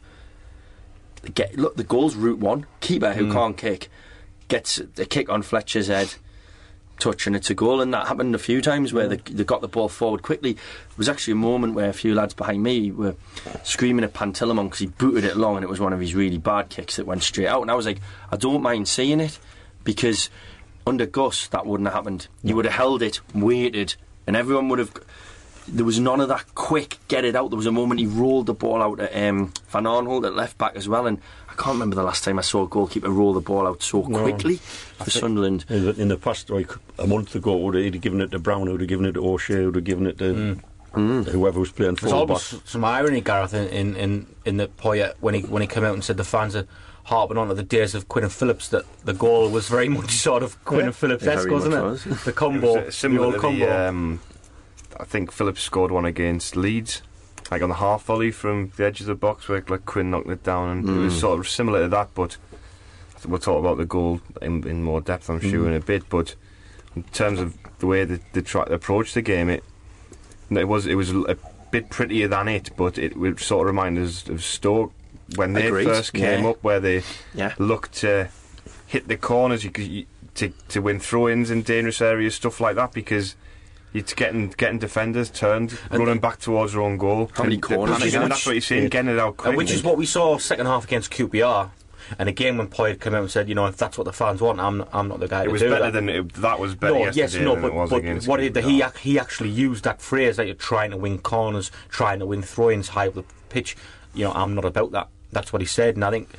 Get 1.35 1.55
Look, 1.57 1.75
the 1.75 1.83
goal's 1.83 2.15
route 2.15 2.39
one. 2.39 2.65
Keeper 2.79 3.13
who 3.13 3.31
can't 3.31 3.55
kick 3.55 3.89
gets 4.47 4.79
a 4.79 5.05
kick 5.05 5.29
on 5.29 5.41
Fletcher's 5.43 5.87
head, 5.87 6.15
touch, 7.01 7.27
and 7.27 7.35
it's 7.35 7.49
a 7.49 7.53
goal. 7.53 7.81
And 7.81 7.93
that 7.93 8.07
happened 8.07 8.33
a 8.35 8.39
few 8.39 8.61
times 8.61 8.93
where 8.93 9.07
they, 9.07 9.17
they 9.17 9.43
got 9.43 9.61
the 9.61 9.67
ball 9.67 9.89
forward 9.89 10.21
quickly. 10.21 10.53
There 10.53 10.61
was 10.97 11.09
actually 11.09 11.33
a 11.33 11.35
moment 11.35 11.73
where 11.73 11.89
a 11.89 11.93
few 11.93 12.15
lads 12.15 12.33
behind 12.33 12.63
me 12.63 12.91
were 12.91 13.15
screaming 13.63 14.05
at 14.05 14.13
Pantilimon 14.13 14.65
because 14.65 14.79
he 14.79 14.87
booted 14.87 15.25
it 15.25 15.35
long 15.35 15.57
and 15.57 15.63
it 15.63 15.69
was 15.69 15.79
one 15.79 15.93
of 15.93 15.99
his 15.99 16.15
really 16.15 16.37
bad 16.37 16.69
kicks 16.69 16.95
that 16.95 17.05
went 17.05 17.23
straight 17.23 17.47
out. 17.47 17.61
And 17.61 17.71
I 17.71 17.75
was 17.75 17.85
like, 17.85 17.99
I 18.31 18.37
don't 18.37 18.61
mind 18.61 18.87
seeing 18.87 19.19
it 19.19 19.37
because 19.83 20.29
under 20.85 21.05
Gus 21.05 21.47
that 21.47 21.65
wouldn't 21.65 21.87
have 21.87 21.93
happened. 21.93 22.27
He 22.43 22.53
would 22.53 22.65
have 22.65 22.73
held 22.73 23.01
it, 23.01 23.19
waited, 23.33 23.95
and 24.27 24.35
everyone 24.35 24.69
would 24.69 24.79
have. 24.79 24.93
There 25.67 25.85
was 25.85 25.99
none 25.99 26.19
of 26.19 26.27
that 26.29 26.55
quick 26.55 26.97
get 27.07 27.23
it 27.23 27.35
out. 27.35 27.49
There 27.49 27.57
was 27.57 27.67
a 27.67 27.71
moment 27.71 27.99
he 27.99 28.07
rolled 28.07 28.47
the 28.47 28.53
ball 28.53 28.81
out 28.81 28.99
at 28.99 29.15
um, 29.15 29.53
Van 29.69 29.83
Aanholt 29.83 30.25
at 30.25 30.33
left 30.33 30.57
back 30.57 30.75
as 30.75 30.89
well, 30.89 31.05
and 31.05 31.19
I 31.51 31.53
can't 31.55 31.73
remember 31.75 31.95
the 31.97 32.03
last 32.03 32.23
time 32.23 32.39
I 32.39 32.43
saw 32.43 32.63
a 32.63 32.67
goalkeeper 32.67 33.09
roll 33.09 33.33
the 33.33 33.41
ball 33.41 33.67
out 33.67 33.83
so 33.83 34.01
No. 34.03 34.21
quickly 34.23 34.55
for 34.57 35.09
Sunderland. 35.11 35.65
In 35.69 35.85
the, 35.85 36.01
in 36.01 36.07
the 36.07 36.17
past, 36.17 36.49
like 36.49 36.71
a 36.97 37.05
month 37.05 37.35
ago, 37.35 37.57
would 37.57 37.75
he'd 37.75 37.93
have 37.95 38.01
given 38.01 38.21
it 38.21 38.31
to 38.31 38.39
Brown, 38.39 38.71
would 38.71 38.79
have 38.79 38.89
given 38.89 39.05
it 39.05 39.11
to 39.13 39.27
O'Shea, 39.27 39.65
would 39.65 39.75
have 39.75 39.83
given 39.83 40.07
it 40.07 40.17
to 40.19 40.57
whoever 40.93 41.59
was 41.59 41.71
playing 41.71 41.95
There's 41.95 42.11
full 42.11 42.25
back. 42.25 42.29
almost 42.51 42.67
some 42.67 42.83
irony, 42.85 43.21
Gareth, 43.21 43.53
in, 43.53 43.67
in, 43.69 43.95
in, 43.95 44.27
in 44.45 44.57
the 44.57 44.67
Poyet 44.67 45.13
when 45.19 45.33
he 45.35 45.41
when 45.41 45.61
he 45.61 45.67
came 45.67 45.83
out 45.83 45.93
and 45.93 46.03
said 46.03 46.17
the 46.17 46.23
fans 46.23 46.55
are 46.55 46.65
harping 47.03 47.37
on 47.37 47.47
to 47.49 47.53
the 47.53 47.63
days 47.63 47.95
of 47.95 48.07
Quinn 48.07 48.23
and 48.23 48.31
Phillips 48.33 48.69
that 48.69 48.85
the 49.05 49.13
goal 49.13 49.49
was 49.49 49.67
very 49.67 49.89
much 49.97 50.11
sort 50.11 50.43
of 50.43 50.63
Quinn 50.65 50.85
and 50.85 50.95
Phillips 50.95 51.25
esque, 51.25 51.49
wasn't 51.49 51.75
it? 51.75 51.81
was. 51.81 52.03
The 52.03 52.29
It 52.31 52.35
combo, 52.35 52.67
was, 52.67 52.77
uh, 52.77 52.85
the 52.85 52.91
similar 52.91 53.25
old 53.27 53.37
combo. 53.37 53.65
the, 53.65 53.87
um, 53.89 54.19
I 54.99 55.03
think 55.05 55.31
Phillips 55.31 55.61
scored 55.61 55.91
one 55.91 56.05
against 56.05 56.55
Leeds, 56.55 57.01
like 57.51 57.61
on 57.61 57.69
the 57.69 57.75
half 57.75 58.05
volley 58.05 58.31
from 58.31 58.71
the 58.77 58.85
edge 58.85 59.01
of 59.01 59.07
the 59.07 59.15
box, 59.15 59.49
where 59.49 59.63
like 59.67 59.85
Quinn 59.85 60.09
knocked 60.09 60.29
it 60.29 60.41
down, 60.41 60.69
and 60.69 60.89
it 60.89 60.93
was 60.93 61.13
mm. 61.13 61.19
sort 61.19 61.39
of 61.39 61.49
similar 61.49 61.81
to 61.83 61.89
that. 61.89 62.09
But 62.15 62.37
we'll 63.27 63.39
talk 63.39 63.59
about 63.59 63.77
the 63.77 63.85
goal 63.85 64.21
in, 64.41 64.65
in 64.65 64.83
more 64.83 65.01
depth, 65.01 65.29
I'm 65.29 65.41
sure, 65.41 65.65
mm. 65.65 65.67
in 65.67 65.73
a 65.73 65.81
bit. 65.81 66.07
But 66.09 66.35
in 66.95 67.03
terms 67.03 67.41
of 67.41 67.57
the 67.79 67.87
way 67.87 68.05
they 68.05 68.41
tried 68.41 68.67
to 68.67 68.73
approach 68.73 69.13
the 69.13 69.21
game, 69.21 69.49
it 69.49 69.65
it 70.49 70.67
was 70.69 70.87
it 70.87 70.95
was 70.95 71.11
a 71.11 71.37
bit 71.71 71.89
prettier 71.89 72.29
than 72.29 72.47
it, 72.47 72.69
but 72.77 72.97
it 72.97 73.17
would 73.17 73.39
sort 73.41 73.67
of 73.67 73.73
remind 73.73 73.97
us 73.97 74.27
of 74.29 74.43
Stoke 74.43 74.93
when 75.35 75.51
they 75.53 75.67
Agreed, 75.67 75.85
first 75.85 76.13
came 76.13 76.43
yeah. 76.43 76.49
up, 76.49 76.63
where 76.63 76.79
they 76.79 77.03
Yeah. 77.33 77.53
looked 77.59 77.93
to 77.99 78.29
hit 78.87 79.07
the 79.09 79.17
corners 79.17 79.65
you, 79.65 79.71
you, 79.77 80.05
to 80.35 80.53
to 80.69 80.81
win 80.81 81.01
throw-ins 81.01 81.51
in 81.51 81.63
dangerous 81.63 82.01
areas, 82.01 82.35
stuff 82.35 82.61
like 82.61 82.77
that, 82.77 82.93
because. 82.93 83.35
It's 83.93 84.13
getting 84.13 84.49
getting 84.49 84.79
defenders 84.79 85.29
turned, 85.29 85.77
running 85.91 86.19
back 86.19 86.39
towards 86.39 86.73
their 86.73 86.81
own 86.81 86.97
goal. 86.97 87.29
How 87.33 87.43
many 87.43 87.57
corners 87.57 87.97
panicking, 87.97 88.21
and 88.21 88.31
that's 88.31 88.45
what 88.45 88.53
you're 88.53 88.61
saying, 88.61 88.83
Yeah. 88.83 88.89
getting 88.89 89.11
it 89.11 89.19
out 89.19 89.35
quick. 89.37 89.49
And 89.49 89.57
which 89.57 89.71
is 89.71 89.83
what 89.83 89.97
we 89.97 90.05
saw 90.05 90.37
second 90.37 90.65
half 90.67 90.85
against 90.85 91.11
QPR. 91.11 91.71
And 92.19 92.27
again, 92.27 92.57
when 92.57 92.67
Poyet 92.67 92.99
came 92.99 93.13
out 93.15 93.21
and 93.21 93.31
said, 93.31 93.47
you 93.47 93.55
know, 93.55 93.67
if 93.67 93.77
that's 93.77 93.97
what 93.97 94.03
the 94.05 94.13
fans 94.13 94.41
want, 94.41 94.59
I'm 94.59 94.83
I'm 94.93 95.07
not 95.07 95.19
the 95.19 95.27
guy 95.27 95.41
it 95.41 95.45
to 95.45 95.51
was 95.51 95.61
do 95.61 95.69
better 95.69 95.85
that. 95.85 95.93
than 95.93 96.09
it, 96.09 96.33
that 96.35 96.59
was 96.59 96.73
better 96.75 96.93
no, 96.95 97.11
yes, 97.13 97.35
no, 97.35 97.53
than 97.53 97.61
but, 97.61 97.67
it 97.67 97.73
was 97.73 97.89
but 97.89 98.27
what 98.27 98.39
did 98.39 98.53
QPR. 98.53 98.63
he 98.69 98.81
ac- 98.81 98.97
he 99.01 99.19
actually 99.19 99.49
used 99.49 99.83
that 99.83 100.01
phrase 100.01 100.37
that 100.37 100.45
you're 100.45 100.55
trying 100.55 100.91
to 100.91 100.97
win 100.97 101.19
corners, 101.19 101.69
trying 101.89 102.19
to 102.19 102.25
win 102.25 102.41
throw-ins 102.41 102.89
high 102.89 103.07
up 103.07 103.13
the 103.15 103.23
pitch. 103.49 103.75
You 104.13 104.25
know, 104.25 104.31
I'm 104.33 104.55
not 104.55 104.65
about 104.65 104.91
that. 104.91 105.07
That's 105.31 105.53
what 105.53 105.61
he 105.61 105.65
said, 105.67 105.95
and 105.95 106.03
I 106.03 106.11
think 106.11 106.29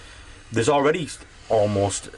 there's 0.50 0.68
already 0.68 1.08
almost 1.52 2.08
uh, 2.08 2.10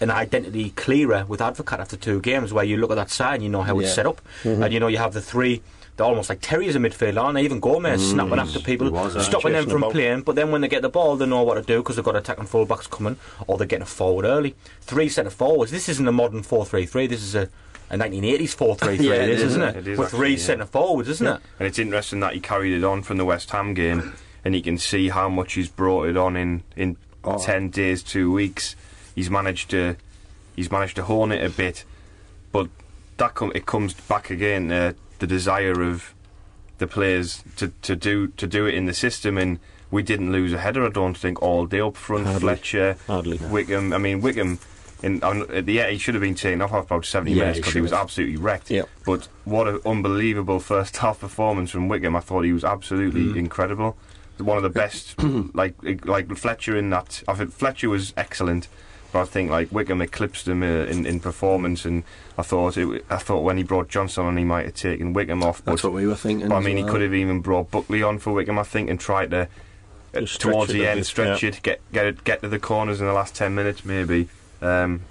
an 0.00 0.10
identity 0.10 0.70
clearer 0.70 1.24
with 1.26 1.40
Advocaat 1.40 1.80
after 1.80 1.96
two 1.96 2.20
games, 2.20 2.52
where 2.52 2.64
you 2.64 2.76
look 2.76 2.90
at 2.90 2.96
that 2.96 3.10
side 3.10 3.34
and 3.36 3.42
you 3.42 3.48
know 3.48 3.62
how 3.62 3.78
it's 3.80 3.94
set 3.94 4.06
up, 4.06 4.20
and 4.44 4.72
you 4.72 4.78
know 4.78 4.86
you 4.88 4.98
have 4.98 5.14
the 5.14 5.22
three. 5.22 5.62
They're 5.96 6.04
almost 6.04 6.28
like 6.28 6.42
terriers 6.42 6.76
in 6.76 6.82
midfield, 6.82 7.18
aren't 7.18 7.36
they? 7.36 7.42
Even 7.42 7.58
Gomez 7.58 8.10
snapping 8.10 8.38
after 8.38 8.60
people, 8.60 8.90
was, 8.90 9.16
uh, 9.16 9.22
stopping 9.22 9.54
them 9.54 9.64
from 9.66 9.82
about. 9.82 9.92
playing. 9.92 10.20
But 10.22 10.34
then 10.36 10.50
when 10.50 10.60
they 10.60 10.68
get 10.68 10.82
the 10.82 10.90
ball, 10.90 11.16
they 11.16 11.24
know 11.24 11.42
what 11.42 11.54
to 11.54 11.62
do 11.62 11.78
because 11.78 11.96
they've 11.96 12.04
got 12.04 12.16
attacking 12.16 12.44
fullbacks 12.44 12.90
coming, 12.90 13.16
or 13.46 13.56
they're 13.56 13.66
getting 13.66 13.84
a 13.84 13.86
forward 13.86 14.26
early. 14.26 14.54
Three 14.82 15.08
centre 15.08 15.30
forwards. 15.30 15.70
This 15.70 15.88
isn't 15.88 16.06
a 16.06 16.12
modern 16.12 16.42
four-three-three. 16.42 17.06
This 17.06 17.22
is 17.22 17.34
a, 17.34 17.48
a 17.88 17.96
1980s 17.96 18.54
four-three-three. 18.54 19.06
Yeah, 19.08 19.14
it 19.14 19.26
this 19.28 19.40
is, 19.40 19.52
isn't 19.52 19.62
it? 19.62 19.76
it? 19.76 19.88
Is 19.88 19.98
With 19.98 20.10
three 20.10 20.32
yeah. 20.32 20.36
centre 20.36 20.66
forwards, 20.66 21.08
isn't 21.08 21.26
it? 21.26 21.40
And 21.58 21.66
it's 21.66 21.78
interesting 21.78 22.20
that 22.20 22.34
he 22.34 22.40
carried 22.40 22.74
it 22.76 22.84
on 22.84 23.02
from 23.02 23.16
the 23.16 23.24
West 23.24 23.50
Ham 23.52 23.72
game, 23.72 24.12
and 24.44 24.54
you 24.54 24.60
can 24.60 24.76
see 24.76 25.08
how 25.08 25.30
much 25.30 25.54
he's 25.54 25.70
brought 25.70 26.08
it 26.08 26.18
on 26.18 26.36
in 26.36 26.62
in 26.76 26.98
Oh. 27.26 27.38
ten 27.38 27.70
days, 27.70 28.02
two 28.02 28.30
weeks. 28.32 28.76
He's 29.14 29.30
managed 29.30 29.70
to 29.70 29.96
he's 30.54 30.70
managed 30.70 30.96
to 30.96 31.04
hone 31.04 31.32
it 31.32 31.44
a 31.44 31.50
bit, 31.50 31.84
but 32.52 32.68
that 33.16 33.34
com- 33.34 33.52
it 33.54 33.66
comes 33.66 33.94
back 33.94 34.30
again 34.30 34.70
uh, 34.70 34.92
the 35.18 35.26
desire 35.26 35.82
of 35.82 36.14
the 36.78 36.86
players 36.86 37.42
to, 37.56 37.68
to 37.82 37.96
do 37.96 38.28
to 38.28 38.46
do 38.46 38.66
it 38.66 38.74
in 38.74 38.86
the 38.86 38.94
system 38.94 39.38
and. 39.38 39.58
We 39.88 40.02
didn't 40.02 40.32
lose 40.32 40.52
a 40.52 40.58
header, 40.58 40.84
I 40.84 40.88
don't 40.88 41.16
think, 41.16 41.40
all 41.40 41.64
day 41.64 41.78
up 41.80 41.96
front. 41.96 42.24
Hardly. 42.26 42.40
Fletcher, 42.40 42.96
Hardly. 43.06 43.38
Wickham. 43.38 43.92
I 43.92 43.98
mean, 43.98 44.20
Wickham. 44.20 44.58
In, 45.00 45.22
on, 45.22 45.48
at 45.54 45.64
the 45.64 45.80
end, 45.80 45.92
he 45.92 45.98
should 45.98 46.14
have 46.14 46.22
been 46.22 46.34
taken 46.34 46.60
off 46.60 46.72
after 46.72 46.94
about 46.94 47.04
70 47.04 47.30
Yeah, 47.30 47.38
minutes 47.42 47.58
because 47.60 47.72
he 47.72 47.76
should 47.76 47.82
was 47.82 47.92
absolutely 47.92 48.36
wrecked. 48.36 48.68
Yep. 48.68 48.88
But 49.06 49.28
what 49.44 49.68
an 49.68 49.78
unbelievable 49.86 50.58
first 50.58 50.96
half 51.04 51.20
performance 51.20 51.70
from 51.70 51.86
Wickham. 51.88 52.16
I 52.16 52.20
thought 52.20 52.42
he 52.42 52.52
was 52.52 52.64
absolutely 52.64 53.38
incredible. 53.38 53.96
One 54.38 54.56
of 54.56 54.62
the 54.62 54.70
best, 54.70 55.20
like 55.54 55.74
like 56.04 56.34
Fletcher 56.36 56.76
in 56.76 56.90
that. 56.90 57.22
I 57.28 57.34
think 57.34 57.52
Fletcher 57.52 57.88
was 57.88 58.12
excellent, 58.16 58.68
but 59.12 59.20
I 59.20 59.24
think 59.24 59.50
like 59.50 59.72
Wickham 59.72 60.00
eclipsed 60.02 60.46
him 60.48 60.62
uh, 60.62 60.66
in, 60.66 61.06
in 61.06 61.20
performance. 61.20 61.84
And 61.84 62.02
I 62.36 62.42
thought 62.42 62.76
it, 62.76 63.04
I 63.08 63.16
thought 63.16 63.42
when 63.42 63.56
he 63.56 63.62
brought 63.62 63.88
Johnson 63.88 64.26
on, 64.26 64.36
he 64.36 64.44
might 64.44 64.66
have 64.66 64.74
taken 64.74 65.12
Wickham 65.12 65.42
off. 65.42 65.64
That's 65.64 65.82
what 65.82 65.92
we 65.92 66.06
were 66.06 66.14
thinking. 66.16 66.48
but 66.48 66.56
I 66.56 66.60
mean, 66.60 66.76
he 66.76 66.84
could 66.84 67.00
have 67.02 67.14
even 67.14 67.40
brought 67.40 67.70
Buckley 67.70 68.02
on 68.02 68.18
for 68.18 68.32
Wickham, 68.32 68.58
I 68.58 68.62
think, 68.64 68.90
and 68.90 69.00
tried 69.00 69.30
to. 69.30 69.48
uh, 70.14 70.20
towards 70.38 70.72
the 70.72 70.86
end, 70.86 71.04
stretch 71.06 71.42
yeah. 71.42 71.48
it, 71.50 71.62
get 71.62 71.80
get 71.92 72.06
it, 72.06 72.24
get 72.24 72.40
to 72.42 72.48
the 72.48 72.58
corners 72.58 73.00
in 73.00 73.06
the 73.06 73.12
last 73.12 73.34
ten 73.34 73.54
minutes, 73.54 73.84
maybe. 73.84 74.28
Um, 74.62 75.02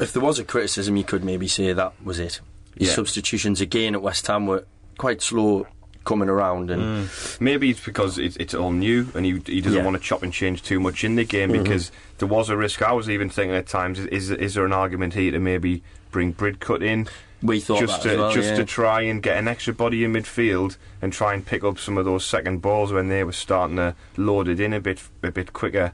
If 0.00 0.12
there 0.12 0.22
was 0.22 0.38
a 0.38 0.44
criticism, 0.44 0.96
you 0.96 1.04
could 1.04 1.24
maybe 1.24 1.46
say 1.48 1.72
that 1.72 1.92
was 2.04 2.18
it. 2.18 2.40
His 2.76 2.88
Yeah. 2.88 2.94
substitutions 2.94 3.60
again 3.60 3.94
at 3.94 4.02
West 4.02 4.26
Ham 4.26 4.46
were 4.46 4.64
quite 4.98 5.22
slow 5.22 5.66
coming 6.04 6.28
around, 6.28 6.70
and 6.70 7.08
Maybe 7.40 7.70
it's 7.70 7.84
because 7.84 8.18
it's, 8.18 8.36
it's 8.36 8.54
all 8.54 8.72
new 8.72 9.08
and 9.14 9.24
he, 9.24 9.40
he 9.46 9.60
doesn't 9.60 9.78
Yeah. 9.78 9.84
want 9.84 9.96
to 9.96 10.02
chop 10.02 10.22
and 10.22 10.32
change 10.32 10.62
too 10.62 10.80
much 10.80 11.04
in 11.04 11.16
the 11.16 11.24
game 11.24 11.52
because 11.52 11.90
there 12.18 12.28
was 12.28 12.48
a 12.48 12.56
risk. 12.56 12.82
I 12.82 12.92
was 12.92 13.08
even 13.08 13.28
thinking 13.28 13.54
at 13.56 13.66
times, 13.66 13.98
is, 13.98 14.06
is, 14.06 14.30
is 14.30 14.54
there 14.54 14.66
an 14.66 14.72
argument 14.72 15.14
here 15.14 15.30
to 15.32 15.38
maybe 15.38 15.82
bring 16.10 16.34
Bridcut 16.34 16.82
in 16.82 17.08
we 17.42 17.58
thought 17.60 17.80
just 17.80 18.02
that 18.02 18.08
to 18.08 18.14
as 18.14 18.18
well, 18.18 18.32
just 18.32 18.50
yeah. 18.50 18.56
to 18.56 18.64
try 18.64 19.02
and 19.02 19.22
get 19.22 19.36
an 19.36 19.48
extra 19.48 19.72
body 19.74 20.04
in 20.04 20.12
midfield 20.12 20.76
and 21.00 21.12
try 21.12 21.34
and 21.34 21.44
pick 21.44 21.64
up 21.64 21.78
some 21.78 21.98
of 21.98 22.04
those 22.04 22.24
second 22.24 22.62
balls 22.62 22.92
when 22.92 23.08
they 23.08 23.24
were 23.24 23.32
starting 23.32 23.76
to 23.76 23.94
load 24.16 24.48
it 24.48 24.60
in 24.60 24.72
a 24.72 24.80
bit 24.80 25.02
a 25.22 25.30
bit 25.30 25.52
quicker. 25.52 25.92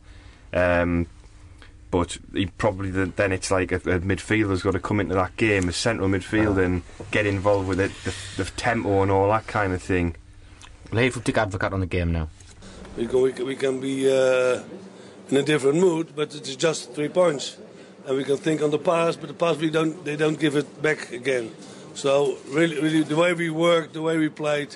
Um, 0.52 1.06
but 1.90 2.18
he 2.32 2.46
probably 2.46 2.92
th- 2.92 3.16
then 3.16 3.32
it's 3.32 3.50
like 3.50 3.72
a, 3.72 3.76
a 3.76 4.00
midfielder's 4.00 4.62
got 4.62 4.72
to 4.72 4.80
come 4.80 5.00
into 5.00 5.14
that 5.14 5.36
game, 5.36 5.68
a 5.68 5.72
central 5.72 6.08
midfield, 6.08 6.62
and 6.62 6.82
get 7.10 7.26
involved 7.26 7.68
with 7.68 7.80
it, 7.80 7.92
the, 8.04 8.14
the 8.42 8.50
tempo 8.50 9.02
and 9.02 9.10
all 9.10 9.28
that 9.28 9.46
kind 9.46 9.72
of 9.72 9.82
thing. 9.82 10.16
Well, 10.92 11.02
if 11.02 11.16
we 11.16 11.22
take 11.22 11.36
Advocaat 11.36 11.72
on 11.72 11.80
the 11.80 11.86
game 11.86 12.12
now. 12.12 12.28
We 12.96 13.06
can, 13.06 13.22
we 13.22 13.32
can, 13.32 13.46
we 13.46 13.56
can 13.56 13.80
be 13.80 14.10
uh, 14.10 14.62
in 15.30 15.36
a 15.36 15.42
different 15.42 15.78
mood, 15.78 16.14
but 16.16 16.34
it 16.34 16.48
is 16.48 16.56
just 16.56 16.94
three 16.94 17.08
points. 17.08 17.56
And 18.06 18.16
we 18.16 18.24
can 18.24 18.38
think 18.38 18.62
on 18.62 18.70
the 18.70 18.78
past, 18.78 19.20
but 19.20 19.28
the 19.28 19.34
past 19.34 19.60
we 19.60 19.70
don't, 19.70 20.04
they 20.04 20.16
don't 20.16 20.38
give 20.38 20.56
it 20.56 20.82
back 20.82 21.12
again. 21.12 21.52
So 21.94 22.38
really, 22.48 22.80
really, 22.80 23.02
the 23.02 23.16
way 23.16 23.34
we 23.34 23.50
worked, 23.50 23.92
the 23.92 24.02
way 24.02 24.16
we 24.16 24.28
played, 24.28 24.74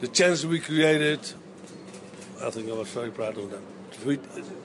the 0.00 0.08
chances 0.08 0.46
we 0.46 0.60
created, 0.60 1.20
I 2.42 2.50
think 2.50 2.68
I 2.68 2.72
was 2.72 2.88
very 2.88 3.10
proud 3.10 3.36
of 3.38 3.50
them. 3.50 3.62
We, 4.04 4.18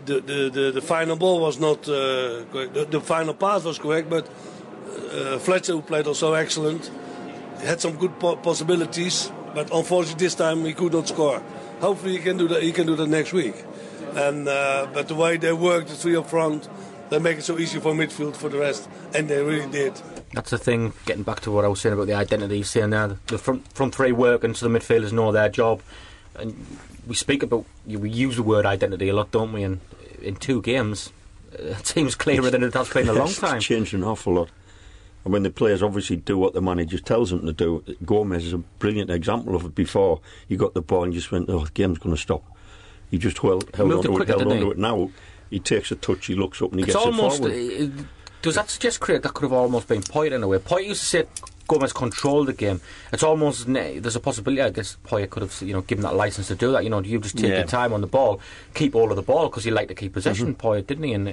the, 0.07 0.21
the, 0.21 0.49
the, 0.49 0.71
the 0.71 0.81
final 0.81 1.15
ball 1.15 1.39
was 1.41 1.59
not 1.59 1.87
uh, 1.87 2.45
correct. 2.51 2.73
The, 2.73 2.85
the 2.85 3.01
final 3.01 3.33
pass 3.33 3.63
was 3.63 3.77
correct, 3.77 4.09
but 4.09 4.27
uh, 5.11 5.37
Fletcher, 5.37 5.73
who 5.73 5.81
played 5.81 6.07
also 6.07 6.33
excellent, 6.33 6.89
had 7.61 7.81
some 7.81 7.97
good 7.97 8.17
po- 8.19 8.37
possibilities, 8.37 9.31
but 9.53 9.71
unfortunately 9.73 10.25
this 10.25 10.35
time 10.35 10.65
he 10.65 10.73
could 10.73 10.93
not 10.93 11.07
score. 11.07 11.41
Hopefully 11.81 12.13
he 12.13 12.19
can 12.19 12.37
do 12.37 12.47
that. 12.47 12.63
He 12.63 12.71
can 12.71 12.87
do 12.87 12.95
that 12.95 13.07
next 13.07 13.33
week. 13.33 13.55
And 14.15 14.47
uh, 14.47 14.87
but 14.93 15.07
the 15.07 15.15
way 15.15 15.37
they 15.37 15.53
work, 15.53 15.87
the 15.87 15.93
three 15.93 16.15
up 16.15 16.27
front, 16.27 16.67
they 17.09 17.19
make 17.19 17.37
it 17.37 17.43
so 17.43 17.59
easy 17.59 17.79
for 17.79 17.93
midfield 17.93 18.35
for 18.35 18.49
the 18.49 18.57
rest, 18.57 18.89
and 19.13 19.27
they 19.29 19.43
really 19.43 19.69
did. 19.69 19.93
That's 20.33 20.49
the 20.49 20.57
thing. 20.57 20.93
Getting 21.05 21.23
back 21.23 21.41
to 21.41 21.51
what 21.51 21.65
I 21.65 21.67
was 21.67 21.81
saying 21.81 21.93
about 21.93 22.07
the 22.07 22.13
identity, 22.13 22.63
saying 22.63 22.91
there 22.91 23.17
the 23.27 23.37
front 23.37 23.67
front 23.73 23.93
three 23.93 24.11
work, 24.11 24.43
and 24.43 24.57
so 24.57 24.67
the 24.67 24.79
midfielders 24.79 25.11
know 25.11 25.31
their 25.31 25.49
job. 25.49 25.81
And 26.35 26.55
we 27.05 27.15
speak 27.15 27.43
about 27.43 27.65
we 27.85 28.09
use 28.09 28.37
the 28.37 28.43
word 28.43 28.65
identity 28.65 29.09
a 29.09 29.13
lot, 29.13 29.31
don't 29.31 29.53
we? 29.53 29.63
And 29.63 29.79
in 30.21 30.35
two 30.35 30.61
games, 30.61 31.11
it 31.53 31.85
seems 31.87 32.15
clearer 32.15 32.49
than 32.49 32.63
it 32.63 32.73
has 32.73 32.89
been 32.89 33.03
in 33.03 33.09
a 33.09 33.13
long 33.13 33.27
It's 33.29 33.39
time. 33.39 33.59
changed 33.59 33.93
an 33.93 34.03
awful 34.03 34.33
lot. 34.33 34.49
And 35.23 35.33
when 35.33 35.43
the 35.43 35.49
players 35.49 35.83
obviously 35.83 36.15
do 36.15 36.37
what 36.37 36.53
the 36.53 36.61
manager 36.61 36.97
tells 36.99 37.31
them 37.31 37.45
to 37.45 37.51
do, 37.53 37.83
Gomez 38.05 38.45
is 38.45 38.53
a 38.53 38.59
brilliant 38.59 39.09
example 39.09 39.55
of 39.55 39.65
it. 39.65 39.75
Before 39.75 40.21
he 40.47 40.55
got 40.55 40.73
the 40.73 40.81
ball 40.81 41.03
and 41.03 41.11
just 41.13 41.31
went, 41.31 41.49
"Oh, 41.49 41.65
the 41.65 41.71
game's 41.71 41.97
going 41.97 42.15
to 42.15 42.21
stop." 42.21 42.43
He 43.11 43.17
just 43.17 43.37
held, 43.39 43.69
held 43.75 43.91
it 43.91 43.95
onto 44.09 44.21
it, 44.21 44.27
held 44.29 44.41
onto 44.43 44.65
he? 44.65 44.71
it. 44.71 44.77
Now 44.77 45.09
he 45.49 45.59
takes 45.59 45.91
a 45.91 45.95
touch, 45.95 46.27
he 46.27 46.35
looks 46.35 46.61
up, 46.61 46.71
and 46.71 46.79
he 46.79 46.85
It's 46.85 46.93
gets 46.93 47.05
almost. 47.05 47.41
it 47.43 47.79
forward. 47.79 47.99
uh, 47.99 48.03
does 48.41 48.55
that 48.55 48.69
suggest, 48.69 48.99
Craig, 49.01 49.21
that 49.23 49.33
could 49.33 49.43
have 49.43 49.53
almost 49.53 49.87
been 49.89 50.01
Poyet 50.01 50.31
in 50.31 50.43
a 50.43 50.47
way? 50.47 50.59
Poyet 50.59 50.85
used 50.87 51.01
to 51.01 51.05
say 51.07 51.23
Gomez 51.67 51.93
controlled 51.93 52.47
the 52.47 52.53
game. 52.53 52.79
It's 53.11 53.23
almost 53.23 53.71
there's 53.71 54.15
a 54.15 54.19
possibility. 54.19 54.61
I 54.61 54.69
guess 54.69 54.97
Poyet 55.05 55.29
could 55.29 55.41
have 55.43 55.61
you 55.61 55.73
know 55.73 55.81
given 55.81 56.03
that 56.03 56.15
license 56.15 56.47
to 56.47 56.55
do 56.55 56.71
that. 56.71 56.83
You 56.83 56.89
know, 56.89 57.01
you 57.01 57.19
just 57.19 57.37
take 57.37 57.49
Yeah. 57.49 57.57
your 57.59 57.67
time 57.67 57.93
on 57.93 58.01
the 58.01 58.07
ball, 58.07 58.39
keep 58.73 58.95
all 58.95 59.09
of 59.09 59.15
the 59.15 59.21
ball 59.21 59.49
because 59.49 59.63
he 59.63 59.71
liked 59.71 59.89
to 59.89 59.95
keep 59.95 60.13
possession. 60.13 60.55
Mm-hmm. 60.55 60.67
Poyet 60.67 60.87
didn't 60.87 61.03
he? 61.03 61.13
And 61.13 61.27
uh, 61.27 61.31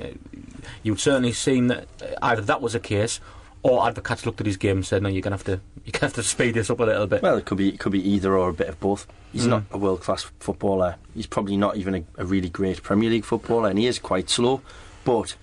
you'd 0.82 1.00
certainly 1.00 1.32
seen 1.32 1.68
that 1.68 1.86
uh, 2.02 2.06
either 2.22 2.42
that 2.42 2.60
was 2.60 2.74
a 2.74 2.80
case. 2.80 3.20
Or 3.62 3.80
Advocaat's 3.90 4.26
looked 4.26 4.40
at 4.42 4.46
his 4.46 4.58
game 4.58 4.76
and 4.78 4.86
said, 4.86 5.02
"No, 5.02 5.08
you're 5.08 5.22
gonna 5.22 5.36
have 5.36 5.44
to, 5.44 5.52
you're 5.86 5.92
gonna 5.92 6.06
have 6.08 6.12
to 6.14 6.22
speed 6.22 6.52
this 6.52 6.68
up 6.68 6.80
a 6.80 6.84
little 6.84 7.06
bit." 7.06 7.22
Well, 7.22 7.38
it 7.38 7.46
could 7.46 7.56
be 7.56 7.68
it 7.70 7.78
could 7.80 7.92
be 7.92 8.10
either 8.10 8.36
or 8.36 8.50
a 8.50 8.52
bit 8.52 8.68
of 8.68 8.78
both. 8.78 9.06
He's 9.32 9.46
Mm. 9.46 9.50
not 9.50 9.62
a 9.72 9.78
world 9.78 10.02
class 10.02 10.26
footballer. 10.38 10.96
He's 11.14 11.26
probably 11.26 11.56
not 11.56 11.76
even 11.78 11.94
a, 11.94 12.04
a 12.18 12.26
really 12.26 12.50
great 12.50 12.82
Premier 12.82 13.08
League 13.08 13.24
footballer, 13.24 13.70
and 13.70 13.78
he 13.78 13.86
is 13.86 13.98
quite 13.98 14.28
slow. 14.28 14.60
But 15.04 15.34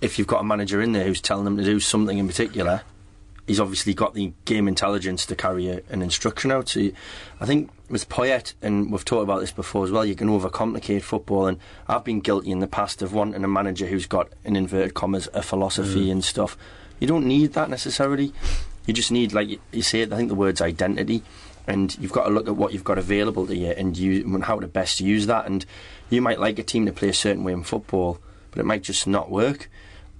if 0.00 0.18
you've 0.20 0.28
got 0.28 0.40
a 0.40 0.44
manager 0.44 0.80
in 0.80 0.92
there 0.92 1.02
who's 1.04 1.20
telling 1.20 1.44
them 1.44 1.56
to 1.56 1.64
do 1.64 1.80
something 1.80 2.16
in 2.16 2.28
particular, 2.28 2.82
he's 3.46 3.60
obviously 3.60 3.94
got 3.94 4.14
the 4.14 4.32
game 4.44 4.68
intelligence 4.68 5.26
to 5.26 5.36
carry 5.36 5.68
a, 5.68 5.82
an 5.90 6.02
instruction 6.02 6.50
out. 6.50 6.68
So 6.68 6.80
you- 6.80 6.94
I 7.40 7.46
think 7.46 7.70
with 7.88 8.08
Poyet, 8.08 8.54
and 8.62 8.90
we've 8.90 9.04
talked 9.04 9.22
about 9.22 9.40
this 9.40 9.52
before 9.52 9.84
as 9.84 9.90
well, 9.90 10.04
you 10.04 10.14
can 10.14 10.28
overcomplicate 10.28 11.02
football. 11.02 11.46
And 11.46 11.58
I've 11.86 12.04
been 12.04 12.20
guilty 12.20 12.50
in 12.50 12.60
the 12.60 12.66
past 12.66 13.02
of 13.02 13.12
wanting 13.12 13.44
a 13.44 13.48
manager 13.48 13.86
who's 13.86 14.06
got, 14.06 14.32
in 14.44 14.56
inverted 14.56 14.94
commas, 14.94 15.28
a 15.34 15.42
philosophy 15.42 16.06
mm. 16.06 16.12
and 16.12 16.24
stuff. 16.24 16.56
You 17.00 17.06
don't 17.06 17.26
need 17.26 17.52
that 17.52 17.68
necessarily. 17.68 18.32
You 18.86 18.94
just 18.94 19.12
need, 19.12 19.32
like 19.32 19.48
you- 19.72 19.82
say, 19.82 20.00
it, 20.00 20.12
I 20.12 20.16
think 20.16 20.28
the 20.28 20.34
word's 20.34 20.62
identity. 20.62 21.22
And 21.66 21.96
you've 21.98 22.12
got 22.12 22.24
to 22.24 22.30
look 22.30 22.46
at 22.46 22.56
what 22.56 22.72
you've 22.72 22.84
got 22.84 22.98
available 22.98 23.46
to 23.46 23.56
you 23.56 23.70
and 23.70 23.96
you, 23.96 24.22
and 24.24 24.44
how 24.44 24.60
to 24.60 24.66
best 24.66 25.00
use 25.00 25.26
that. 25.26 25.46
And 25.46 25.64
you 26.10 26.20
might 26.20 26.38
like 26.38 26.58
a 26.58 26.62
team 26.62 26.84
to 26.86 26.92
play 26.92 27.08
a 27.08 27.14
certain 27.14 27.42
way 27.42 27.52
in 27.52 27.64
football, 27.64 28.18
but 28.50 28.60
it 28.60 28.64
might 28.64 28.82
just 28.82 29.06
not 29.06 29.30
work. 29.30 29.70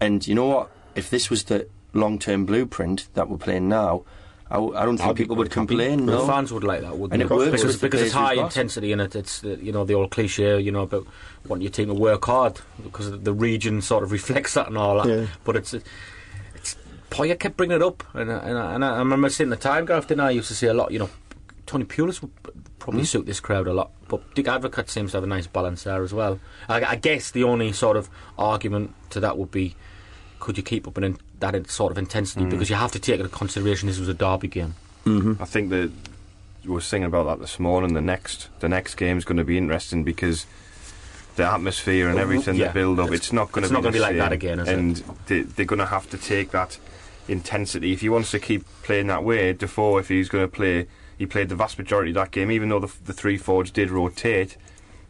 And 0.00 0.26
you 0.26 0.34
know 0.34 0.46
what? 0.46 0.70
If 0.94 1.10
this 1.10 1.28
was 1.28 1.44
the 1.44 1.68
long 1.94 2.18
term 2.18 2.44
blueprint 2.44 3.08
that 3.14 3.28
we're 3.28 3.38
playing 3.38 3.68
now, 3.68 4.02
I, 4.50 4.54
w- 4.56 4.76
I 4.76 4.84
don't 4.84 4.98
think 4.98 5.08
I'd 5.08 5.16
be 5.16 5.22
people 5.24 5.36
would 5.36 5.50
quite 5.50 5.62
happy. 5.62 5.68
complain. 5.76 6.06
The 6.06 6.12
No. 6.12 6.26
fans 6.26 6.52
would 6.52 6.64
like 6.64 6.82
that, 6.82 6.92
wouldn't 6.98 7.12
And 7.20 7.22
they? 7.30 7.34
it 7.34 7.36
works 7.38 7.62
because, 7.62 7.80
because 7.80 8.02
it's 8.02 8.12
high 8.12 8.34
intensity 8.34 8.92
in 8.92 9.00
it. 9.00 9.16
It's 9.16 9.42
uh, 9.44 9.56
you 9.60 9.72
know 9.72 9.84
the 9.84 9.94
old 9.94 10.10
cliche, 10.10 10.60
you 10.60 10.70
know 10.70 10.82
about 10.82 11.06
wanting 11.48 11.62
your 11.62 11.70
team 11.72 11.88
to 11.88 11.94
work 11.94 12.24
hard 12.26 12.60
because 12.82 13.10
the 13.22 13.32
region 13.32 13.80
sort 13.80 14.02
of 14.04 14.12
reflects 14.12 14.54
that 14.54 14.68
and 14.68 14.76
all 14.78 15.02
that. 15.02 15.08
Yeah. 15.08 15.26
But 15.44 15.56
it's 15.56 15.74
it's 15.74 16.76
Poyet 17.10 17.38
kept 17.38 17.56
bringing 17.56 17.76
it 17.76 17.82
up, 17.82 18.02
and 18.14 18.30
I, 18.30 18.38
and, 18.48 18.58
I, 18.58 18.74
and 18.74 18.84
I 18.84 18.98
remember 18.98 19.28
seeing 19.30 19.50
the 19.50 19.56
time 19.56 19.84
graph. 19.86 20.06
Didn't 20.08 20.20
I? 20.20 20.28
I 20.28 20.30
used 20.30 20.48
to 20.48 20.54
see 20.54 20.66
a 20.66 20.74
lot. 20.74 20.90
You 20.90 20.98
know, 21.00 21.10
Tony 21.66 21.84
Pulis 21.84 22.20
would 22.22 22.30
probably 22.78 23.00
Hmm? 23.02 23.06
suit 23.06 23.26
this 23.26 23.40
crowd 23.40 23.66
a 23.66 23.72
lot, 23.72 23.92
but 24.08 24.34
Dick 24.34 24.46
Advocaat 24.46 24.88
seems 24.90 25.12
to 25.12 25.16
have 25.16 25.24
a 25.24 25.26
nice 25.28 25.46
balance 25.46 25.84
there 25.84 26.02
as 26.02 26.12
well. 26.12 26.38
I, 26.68 26.84
I 26.84 26.96
guess 26.96 27.30
the 27.30 27.44
only 27.44 27.72
sort 27.72 27.96
of 27.96 28.10
argument 28.38 28.94
to 29.10 29.20
that 29.20 29.38
would 29.38 29.50
be. 29.50 29.74
Could 30.44 30.58
you 30.58 30.62
keep 30.62 30.86
up 30.86 30.98
an 30.98 31.04
in, 31.04 31.18
that 31.40 31.70
sort 31.70 31.90
of 31.90 31.96
intensity? 31.96 32.44
Mm. 32.44 32.50
Because 32.50 32.68
you 32.68 32.76
have 32.76 32.92
to 32.92 32.98
take 32.98 33.18
into 33.18 33.30
consideration 33.30 33.88
this 33.88 33.98
was 33.98 34.08
a 34.08 34.14
derby 34.14 34.48
game. 34.48 34.74
Mm-hmm. 35.06 35.42
I 35.42 35.46
think 35.46 35.70
that 35.70 35.90
we 36.64 36.70
were 36.70 36.82
singing 36.82 37.06
about 37.06 37.24
that 37.24 37.40
this 37.40 37.58
morning. 37.58 37.94
The 37.94 38.02
next, 38.02 38.50
the 38.60 38.68
next 38.68 38.96
game 38.96 39.16
is 39.16 39.24
going 39.24 39.38
to 39.38 39.44
be 39.44 39.56
interesting 39.56 40.04
because 40.04 40.44
the 41.36 41.50
atmosphere 41.50 42.08
and 42.08 42.16
mm-hmm. 42.16 42.22
everything, 42.22 42.56
yeah. 42.56 42.68
the 42.68 42.74
build 42.74 43.00
up, 43.00 43.06
It's- 43.06 43.20
it's, 43.20 43.32
not 43.32 43.52
going 43.52 43.66
to 43.66 43.70
be 43.70 43.74
gonna 43.80 43.90
be 43.90 43.98
like 44.00 44.16
that 44.16 44.32
again, 44.32 44.60
is 44.60 44.68
it? 44.68 44.78
and 44.78 44.96
they, 45.28 45.40
they're 45.40 45.64
going 45.64 45.78
to 45.78 45.86
have 45.86 46.10
to 46.10 46.18
take 46.18 46.50
that 46.50 46.78
intensity. 47.26 47.94
If 47.94 48.02
he 48.02 48.10
wants 48.10 48.30
to 48.32 48.38
keep 48.38 48.66
playing 48.82 49.06
that 49.06 49.24
way, 49.24 49.54
Defoe, 49.54 49.96
if 49.96 50.08
he's 50.08 50.28
going 50.28 50.44
to 50.44 50.54
play, 50.54 50.88
he 51.16 51.24
played 51.24 51.48
the 51.48 51.56
vast 51.56 51.78
majority 51.78 52.10
of 52.10 52.16
that 52.16 52.30
game, 52.32 52.50
even 52.50 52.68
though 52.68 52.80
the, 52.80 52.92
the 53.06 53.14
three 53.14 53.38
forwards 53.38 53.70
did 53.70 53.90
rotate 53.90 54.58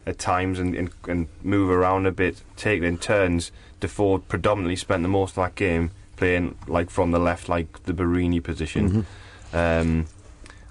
at 0.05 0.17
times 0.17 0.59
and, 0.59 0.75
and, 0.75 0.89
and 1.07 1.27
move 1.43 1.69
around 1.69 2.05
a 2.05 2.11
bit, 2.11 2.41
taking 2.55 2.83
in 2.85 2.97
turns. 2.97 3.51
Defoe 3.87 4.17
predominantly 4.19 4.75
spent 4.75 5.01
the 5.03 5.09
most 5.09 5.31
of 5.31 5.35
that 5.43 5.55
game 5.55 5.91
playing 6.17 6.57
like 6.67 6.89
from 6.89 7.11
the 7.11 7.19
left, 7.19 7.49
like 7.49 7.83
the 7.83 7.93
Borini 7.93 8.41
position. 8.43 9.05
Um, 9.53 10.05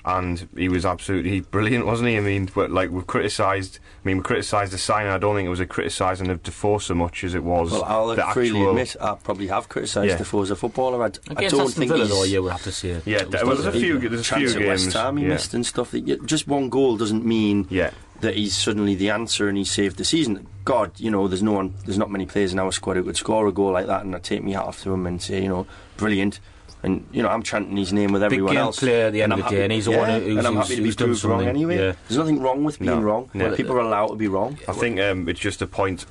and 0.06 0.46
he 0.54 0.68
was 0.68 0.84
absolutely 0.84 1.40
brilliant, 1.40 1.86
wasn't 1.86 2.10
he? 2.10 2.18
I 2.18 2.20
mean, 2.20 2.50
but 2.54 2.70
like 2.70 2.90
we've 2.90 3.06
criticised. 3.06 3.78
I 4.04 4.06
mean, 4.08 4.18
we 4.18 4.22
criticised 4.22 4.70
the 4.74 4.76
signing. 4.78 5.10
I 5.10 5.16
don't 5.16 5.34
think 5.34 5.46
it 5.46 5.50
was 5.50 5.60
a 5.60 5.66
criticising 5.66 6.28
of 6.28 6.42
Defoe 6.42 6.76
so 6.76 6.94
much 6.94 7.24
as 7.24 7.34
it 7.34 7.42
was 7.42 7.72
Well, 7.72 7.84
I'll 7.84 8.08
the 8.08 8.22
freely 8.34 8.58
actual. 8.58 8.70
admit 8.70 8.96
I 9.00 9.14
probably 9.14 9.46
have 9.46 9.70
criticised 9.70 10.10
Yeah. 10.10 10.18
Defoe 10.18 10.42
as 10.42 10.50
a 10.50 10.56
footballer. 10.56 11.02
I, 11.04 11.08
d- 11.08 11.20
I 11.30 11.32
Against 11.32 11.56
don't 11.56 11.66
Aston 11.68 11.80
think 11.80 11.92
Villa, 11.92 12.04
he's 12.04 12.10
though, 12.14 12.24
you 12.24 12.42
would 12.42 12.52
have 12.52 12.62
to 12.64 12.72
say. 12.72 13.00
Yeah, 13.06 13.20
it 13.22 13.26
was 13.28 13.30
there 13.30 13.46
was 13.46 13.64
a 13.66 13.72
few. 13.72 13.98
There's 13.98 14.20
a 14.20 14.24
chance 14.24 14.52
few 14.52 14.60
at 14.60 14.66
West. 14.68 14.92
Ham 14.92 15.16
he 15.16 15.22
yeah. 15.22 15.28
missed 15.30 15.54
and 15.54 15.64
stuff. 15.64 15.92
That 15.92 16.00
you, 16.00 16.22
just 16.26 16.46
one 16.46 16.68
goal 16.68 16.98
doesn't 16.98 17.24
mean 17.24 17.66
Yeah, 17.70 17.90
that 18.20 18.36
he's 18.36 18.56
suddenly 18.56 18.94
the 18.94 19.10
answer 19.10 19.48
and 19.48 19.58
he 19.58 19.64
saved 19.64 19.96
the 19.98 20.04
season. 20.04 20.46
God, 20.64 20.92
you 20.98 21.10
know, 21.10 21.28
there's 21.28 21.42
no 21.42 21.52
one, 21.52 21.74
there's 21.84 21.98
not 21.98 22.10
many 22.10 22.26
players 22.26 22.52
in 22.52 22.58
our 22.58 22.72
squad 22.72 22.96
who 22.96 23.02
could 23.04 23.16
score 23.16 23.46
a 23.46 23.52
goal 23.52 23.72
like 23.72 23.86
that, 23.86 24.02
and 24.04 24.14
I 24.14 24.18
take 24.18 24.42
me 24.42 24.52
hat 24.52 24.64
off 24.64 24.82
to 24.84 24.92
him 24.94 25.06
and 25.06 25.20
say, 25.20 25.42
you 25.42 25.48
know, 25.48 25.66
brilliant. 25.96 26.40
And 26.82 27.06
you 27.12 27.22
know, 27.22 27.28
I'm 27.30 27.42
chanting 27.42 27.76
his 27.78 27.92
name 27.94 28.12
with 28.12 28.22
everyone 28.22 28.48
Big 28.50 28.56
game 28.56 28.62
else. 28.64 28.78
player 28.78 29.06
at 29.06 29.12
the 29.14 29.22
end 29.22 29.32
And 29.32 29.40
of 29.40 29.46
I'm 29.46 29.50
the 29.50 29.56
day, 29.56 29.56
happy- 29.56 29.64
and 29.64 29.72
he's 29.72 29.84
the 29.86 29.90
yeah, 29.92 29.98
one 29.98 30.20
who's, 30.22 30.36
and 30.38 30.46
I'm 30.46 30.56
happy 30.56 30.76
to 30.76 30.82
be 30.82 30.84
who's 30.84 30.96
done 30.96 31.08
proved 31.08 31.24
wrong 31.24 31.46
anyway. 31.46 31.76
Yeah. 31.78 31.92
There's 32.08 32.18
nothing 32.18 32.40
wrong 32.42 32.62
with 32.64 32.78
being 32.78 32.90
No, 32.90 33.00
wrong. 33.00 33.30
no. 33.34 33.54
People 33.56 33.76
are 33.76 33.80
allowed 33.80 34.08
to 34.08 34.16
be 34.16 34.28
wrong. 34.28 34.58
I 34.68 34.72
think 34.72 35.00
um, 35.00 35.26
it's 35.28 35.40
just 35.40 35.62
a 35.62 35.66
point. 35.66 36.04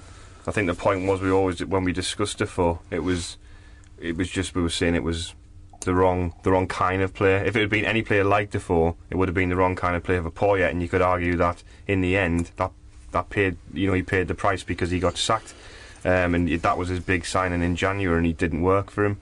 I 0.48 0.51
think 0.51 0.67
the 0.67 0.74
point 0.74 1.07
was 1.07 1.22
we 1.22 1.29
always 1.31 1.63
when 1.63 1.83
we 1.83 1.93
discussed 1.93 2.41
it 2.41 2.48
for 2.48 2.79
it 2.91 3.00
was 3.03 3.38
it 4.00 4.17
was 4.17 4.29
just 4.29 4.55
we 4.55 4.62
were 4.63 4.69
saying 4.69 4.95
it 4.95 5.03
was 5.03 5.36
the 5.83 5.93
wrong 5.93 6.33
the 6.43 6.51
wrong 6.51 6.67
kind 6.67 7.01
of 7.01 7.13
player. 7.13 7.43
If 7.43 7.55
it 7.55 7.61
had 7.61 7.69
been 7.69 7.85
any 7.85 8.01
player 8.01 8.23
like 8.23 8.51
Defoe, 8.51 8.95
it 9.09 9.15
would 9.15 9.27
have 9.27 9.35
been 9.35 9.49
the 9.49 9.55
wrong 9.55 9.75
kind 9.75 9.95
of 9.95 10.03
player 10.03 10.21
for 10.21 10.31
Poyet, 10.31 10.71
and 10.71 10.81
you 10.81 10.87
could 10.87 11.01
argue 11.01 11.35
that 11.37 11.63
in 11.87 12.01
the 12.01 12.17
end 12.17 12.51
that 12.57 12.71
that 13.11 13.29
paid 13.29 13.57
you 13.73 13.87
know 13.87 13.93
he 13.93 14.03
paid 14.03 14.27
the 14.27 14.35
price 14.35 14.63
because 14.63 14.91
he 14.91 14.99
got 14.99 15.17
sacked, 15.17 15.53
um, 16.05 16.35
and 16.35 16.49
that 16.49 16.77
was 16.77 16.89
his 16.89 16.99
big 16.99 17.25
signing 17.25 17.61
in 17.61 17.75
January, 17.75 18.17
and 18.17 18.25
he 18.25 18.33
didn't 18.33 18.61
work 18.61 18.89
for 18.89 19.05
him. 19.05 19.19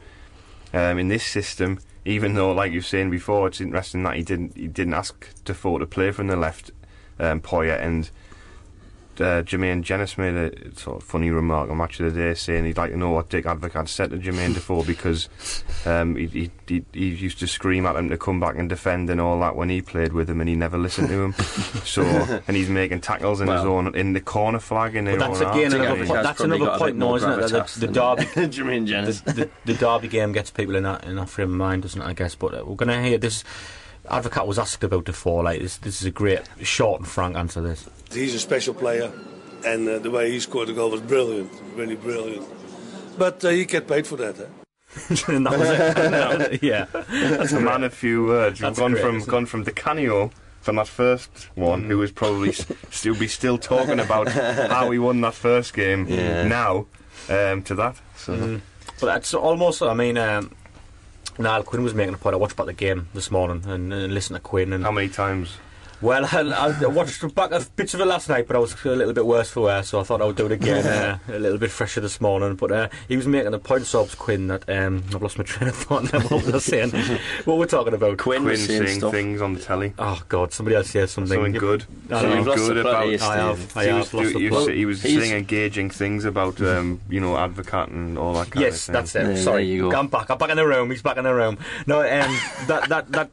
Um, 0.74 0.98
in 0.98 1.10
this 1.10 1.25
system, 1.25 1.80
even 2.06 2.34
though 2.34 2.51
like 2.51 2.72
you've 2.72 2.86
saying 2.86 3.10
before, 3.10 3.48
it's 3.48 3.62
interesting 3.62 4.03
that 4.03 4.15
he 4.15 4.24
didn't 4.24 4.56
he 4.56 4.68
didn't 4.68 4.94
ask 4.94 5.27
Defoe 5.44 5.80
to 5.80 5.86
play 5.86 6.12
from 6.12 6.27
the 6.27 6.36
left, 6.36 6.72
um, 7.20 7.41
Poyet 7.41 7.82
and 7.82 8.10
uh, 9.20 9.41
Jermaine 9.44 9.82
Jenas 9.82 10.18
made 10.18 10.36
a 10.36 10.75
sort 10.75 10.98
of 10.98 11.03
funny 11.03 11.30
remark 11.30 11.70
on 11.70 11.77
Match 11.77 12.00
of 12.00 12.13
the 12.13 12.20
Day 12.20 12.34
saying 12.34 12.65
he'd 12.65 12.77
like 12.77 12.91
to 12.91 12.98
know 12.98 13.10
what 13.12 13.30
Dick 13.30 13.46
Advocaat 13.46 13.88
said 13.88 14.12
to 14.12 14.18
Jermain 14.18 14.53
Defoe 14.53 14.84
because 14.84 15.27
um, 15.86 16.15
he, 16.15 16.27
he, 16.27 16.51
he, 16.68 16.86
he 16.94 17.08
used 17.10 17.39
to 17.39 17.48
scream 17.48 17.86
at 17.86 17.96
him 17.96 18.10
to 18.10 18.18
come 18.18 18.39
back 18.39 18.58
and 18.58 18.70
defend 18.70 19.10
and 19.10 19.20
all 19.20 19.39
that 19.41 19.56
when 19.56 19.70
he 19.70 19.82
played 19.82 20.13
with 20.13 20.30
him 20.30 20.39
and 20.39 20.50
he 20.50 20.56
never 20.56 20.77
listened 20.77 21.10
to 21.10 21.24
him. 21.24 21.34
so 21.84 22.03
and 22.48 22.56
he's 22.56 22.70
making 22.70 23.01
tackles 23.01 23.41
in 23.41 23.48
his 23.48 23.62
own 23.62 23.94
in 23.96 24.13
the 24.13 24.22
corner 24.22 24.60
flag 24.60 24.96
in 24.96 25.06
But 25.06 25.12
their 25.12 25.20
that's 25.20 25.41
own 25.41 25.51
again 25.58 25.74
another 25.74 25.96
Advocaat's 25.96 26.10
point. 26.10 26.24
That's 26.24 26.41
another 26.41 26.77
point, 26.77 26.94
bit 26.94 26.96
no, 26.98 27.15
isn't 27.15 27.32
it? 27.32 27.50
That 27.50 27.68
The, 27.68 27.88
the 27.88 27.94
derby, 27.94 28.24
Jermaine 28.24 28.86
Jenas. 28.86 29.22
the, 29.22 29.34
the, 29.34 29.50
the 29.65 29.74
derby 29.74 30.08
game 30.08 30.32
gets 30.32 30.51
people 30.51 30.75
in 30.75 30.84
that 30.84 31.03
in 31.03 31.15
that 31.15 31.30
frame 31.30 31.50
of 31.50 31.56
mind, 31.56 31.84
doesn't 31.84 32.01
it? 32.01 32.06
I 32.06 32.13
guess. 32.13 32.36
But 32.36 32.53
uh, 32.53 32.63
we're 32.65 32.75
going 32.75 32.89
to 32.89 33.01
hear 33.01 33.18
this. 33.18 33.44
Advocaat 34.10 34.48
was 34.48 34.58
asked 34.58 34.84
about 34.84 35.06
Defoe. 35.06 35.36
Like 35.41 35.62
this, 35.62 35.77
this 35.77 36.01
is 36.01 36.08
a 36.08 36.12
great, 36.12 36.41
short 36.62 37.01
and 37.01 37.08
frank 37.08 37.36
answer. 37.36 37.62
to 37.62 37.68
This. 37.68 37.89
He's 38.13 38.36
a 38.36 38.39
special 38.39 38.74
player, 38.74 39.12
and 39.65 39.88
uh, 39.88 40.00
the 40.00 40.12
way 40.12 40.32
he 40.32 40.39
scored 40.39 40.68
the 40.68 40.74
goal 40.74 40.91
was 40.91 41.01
brilliant, 41.01 41.51
really 41.75 41.96
brilliant. 41.96 42.46
But 43.18 43.44
uh, 43.46 43.50
he 43.50 43.65
get 43.65 43.88
paid 43.88 44.08
for 44.08 44.18
that. 44.18 44.39
Eh? 44.39 44.46
and 45.27 45.46
that 45.46 45.58
was 45.60 45.70
it. 45.70 46.63
yeah. 46.63 46.86
That's 46.94 47.53
a 47.53 47.60
man 47.60 47.84
of 47.84 47.94
few 47.94 48.25
words. 48.25 48.60
We've 48.60 48.68
That's 48.68 48.80
gone 48.80 48.91
great, 48.94 49.03
from 49.03 49.20
gone 49.22 49.46
from 49.46 49.63
Di 49.63 49.72
Canio 49.72 50.32
from 50.62 50.75
that 50.75 50.88
first 50.88 51.50
one, 51.56 51.86
who 51.86 51.98
was 51.98 52.12
probably 52.12 52.51
still 52.51 53.15
be 53.15 53.27
still 53.27 53.58
talking 53.58 54.00
about 54.00 54.27
how 54.27 54.91
he 54.91 55.00
won 55.00 55.22
that 55.22 55.34
first 55.34 55.74
game 55.74 56.06
Yeah. 56.08 56.44
now 56.44 56.86
um, 57.30 57.63
to 57.63 57.75
that. 57.75 57.96
So 58.15 58.62
But 59.00 59.08
that's 59.08 59.34
almost. 59.34 59.82
I 59.82 59.94
mean, 59.96 60.18
um, 60.18 60.51
Niall 61.39 61.63
Quinn 61.63 61.84
was 61.84 61.96
making 61.96 62.13
a 62.13 62.18
point. 62.18 62.36
I 62.36 62.38
watched 62.38 62.56
back 62.56 62.68
the 62.68 62.74
game 62.74 63.08
this 63.13 63.32
morning 63.32 63.63
and, 63.65 63.91
and 63.91 64.13
listened 64.13 64.36
to 64.38 64.41
Quinn 64.41 64.74
and 64.74 64.84
how 64.84 64.91
many 64.91 65.10
times? 65.10 65.58
Well, 66.01 66.25
I, 66.25 66.39
I 66.81 66.86
watched 66.88 67.36
back 67.36 67.51
a 67.51 67.60
bits 67.75 67.93
of 67.93 68.01
it 68.01 68.05
last 68.05 68.27
night, 68.27 68.48
but 68.48 68.55
I 68.55 68.60
was 68.60 68.74
a 68.86 68.89
little 68.89 69.13
bit 69.13 69.25
worse 69.25 69.50
for 69.51 69.62
wear, 69.62 69.84
so 69.84 70.00
I 70.00 70.03
thought 70.03 70.22
I 70.22 70.25
would 70.25 70.36
do 70.36 70.48
it 70.48 70.51
again 70.51 70.86
uh, 70.88 71.20
a 71.27 71.38
little 71.39 71.60
bit 71.60 71.70
fresher 71.70 72.01
this 72.01 72.20
morning. 72.20 72.55
But 72.55 72.72
uh, 72.72 72.89
he 73.08 73.15
was 73.17 73.27
making 73.27 73.51
the 73.51 73.60
point, 73.60 73.86
Sobs 73.86 74.15
Quinn, 74.15 74.48
that 74.48 74.67
um, 74.70 75.03
I've 75.13 75.22
lost 75.22 75.38
my 75.38 75.43
train 75.43 75.70
of 75.70 75.75
thought 75.75 76.12
now. 76.12 76.20
What 76.31 76.46
was 76.46 76.55
I 76.55 76.60
saying? 76.60 77.20
what 77.46 77.58
we're 77.58 77.65
talking 77.67 77.93
about? 77.93 78.17
Quinn 78.17 78.41
Quinn 78.43 78.55
seeing, 78.58 78.67
saying 78.67 78.86
saying 78.88 79.00
stuff. 79.00 79.12
things 79.12 79.41
on 79.41 79.53
the 79.53 79.60
telly. 79.60 79.93
Oh 80.00 80.22
God, 80.27 80.53
somebody 80.53 80.75
else 80.75 80.89
says 80.89 81.12
something. 81.12 81.36
Something 81.38 81.53
good. 81.53 81.86
I 82.10 82.13
know. 82.13 82.20
Something 82.22 82.38
You've 82.46 82.55
good 82.55 82.77
about. 82.77 83.08
I 83.22 83.36
have, 83.38 83.60
Steve. 83.60 83.77
I 83.77 83.84
he 83.84 83.89
have 83.89 83.98
was, 84.00 84.13
lost 84.13 84.27
do- 84.27 84.34
the 84.34 84.39
he 84.39 84.50
plot. 84.50 84.60
was, 84.60 84.67
he 84.70 84.86
was 84.86 85.01
He's- 85.03 85.22
saying 85.24 85.38
engaging 85.38 85.89
things 85.91 86.25
about, 86.25 86.60
um, 86.62 87.00
you 87.10 87.20
know, 87.20 87.34
Advocaat 87.36 87.88
and 87.89 88.17
all 88.17 88.34
that 88.34 88.50
kind 88.51 88.65
Yes, 88.65 88.75
of 88.75 88.81
thing. 88.81 88.93
that's 88.93 89.15
it. 89.15 89.24
There- 89.25 89.38
Sorry, 89.38 89.65
there 89.65 89.74
you 89.75 89.91
go. 89.91 89.98
I'm 89.98 90.08
back. 90.08 90.29
I'm 90.31 90.38
back 90.38 90.50
in 90.50 90.58
the 90.58 90.65
room. 90.65 90.89
He's 90.89 91.01
back 91.03 91.17
in 91.17 91.25
the 91.25 91.34
room. 91.34 91.58
No, 91.86 92.00
um, 92.00 92.38
that 92.67 92.89
that 92.89 93.12
that. 93.12 93.29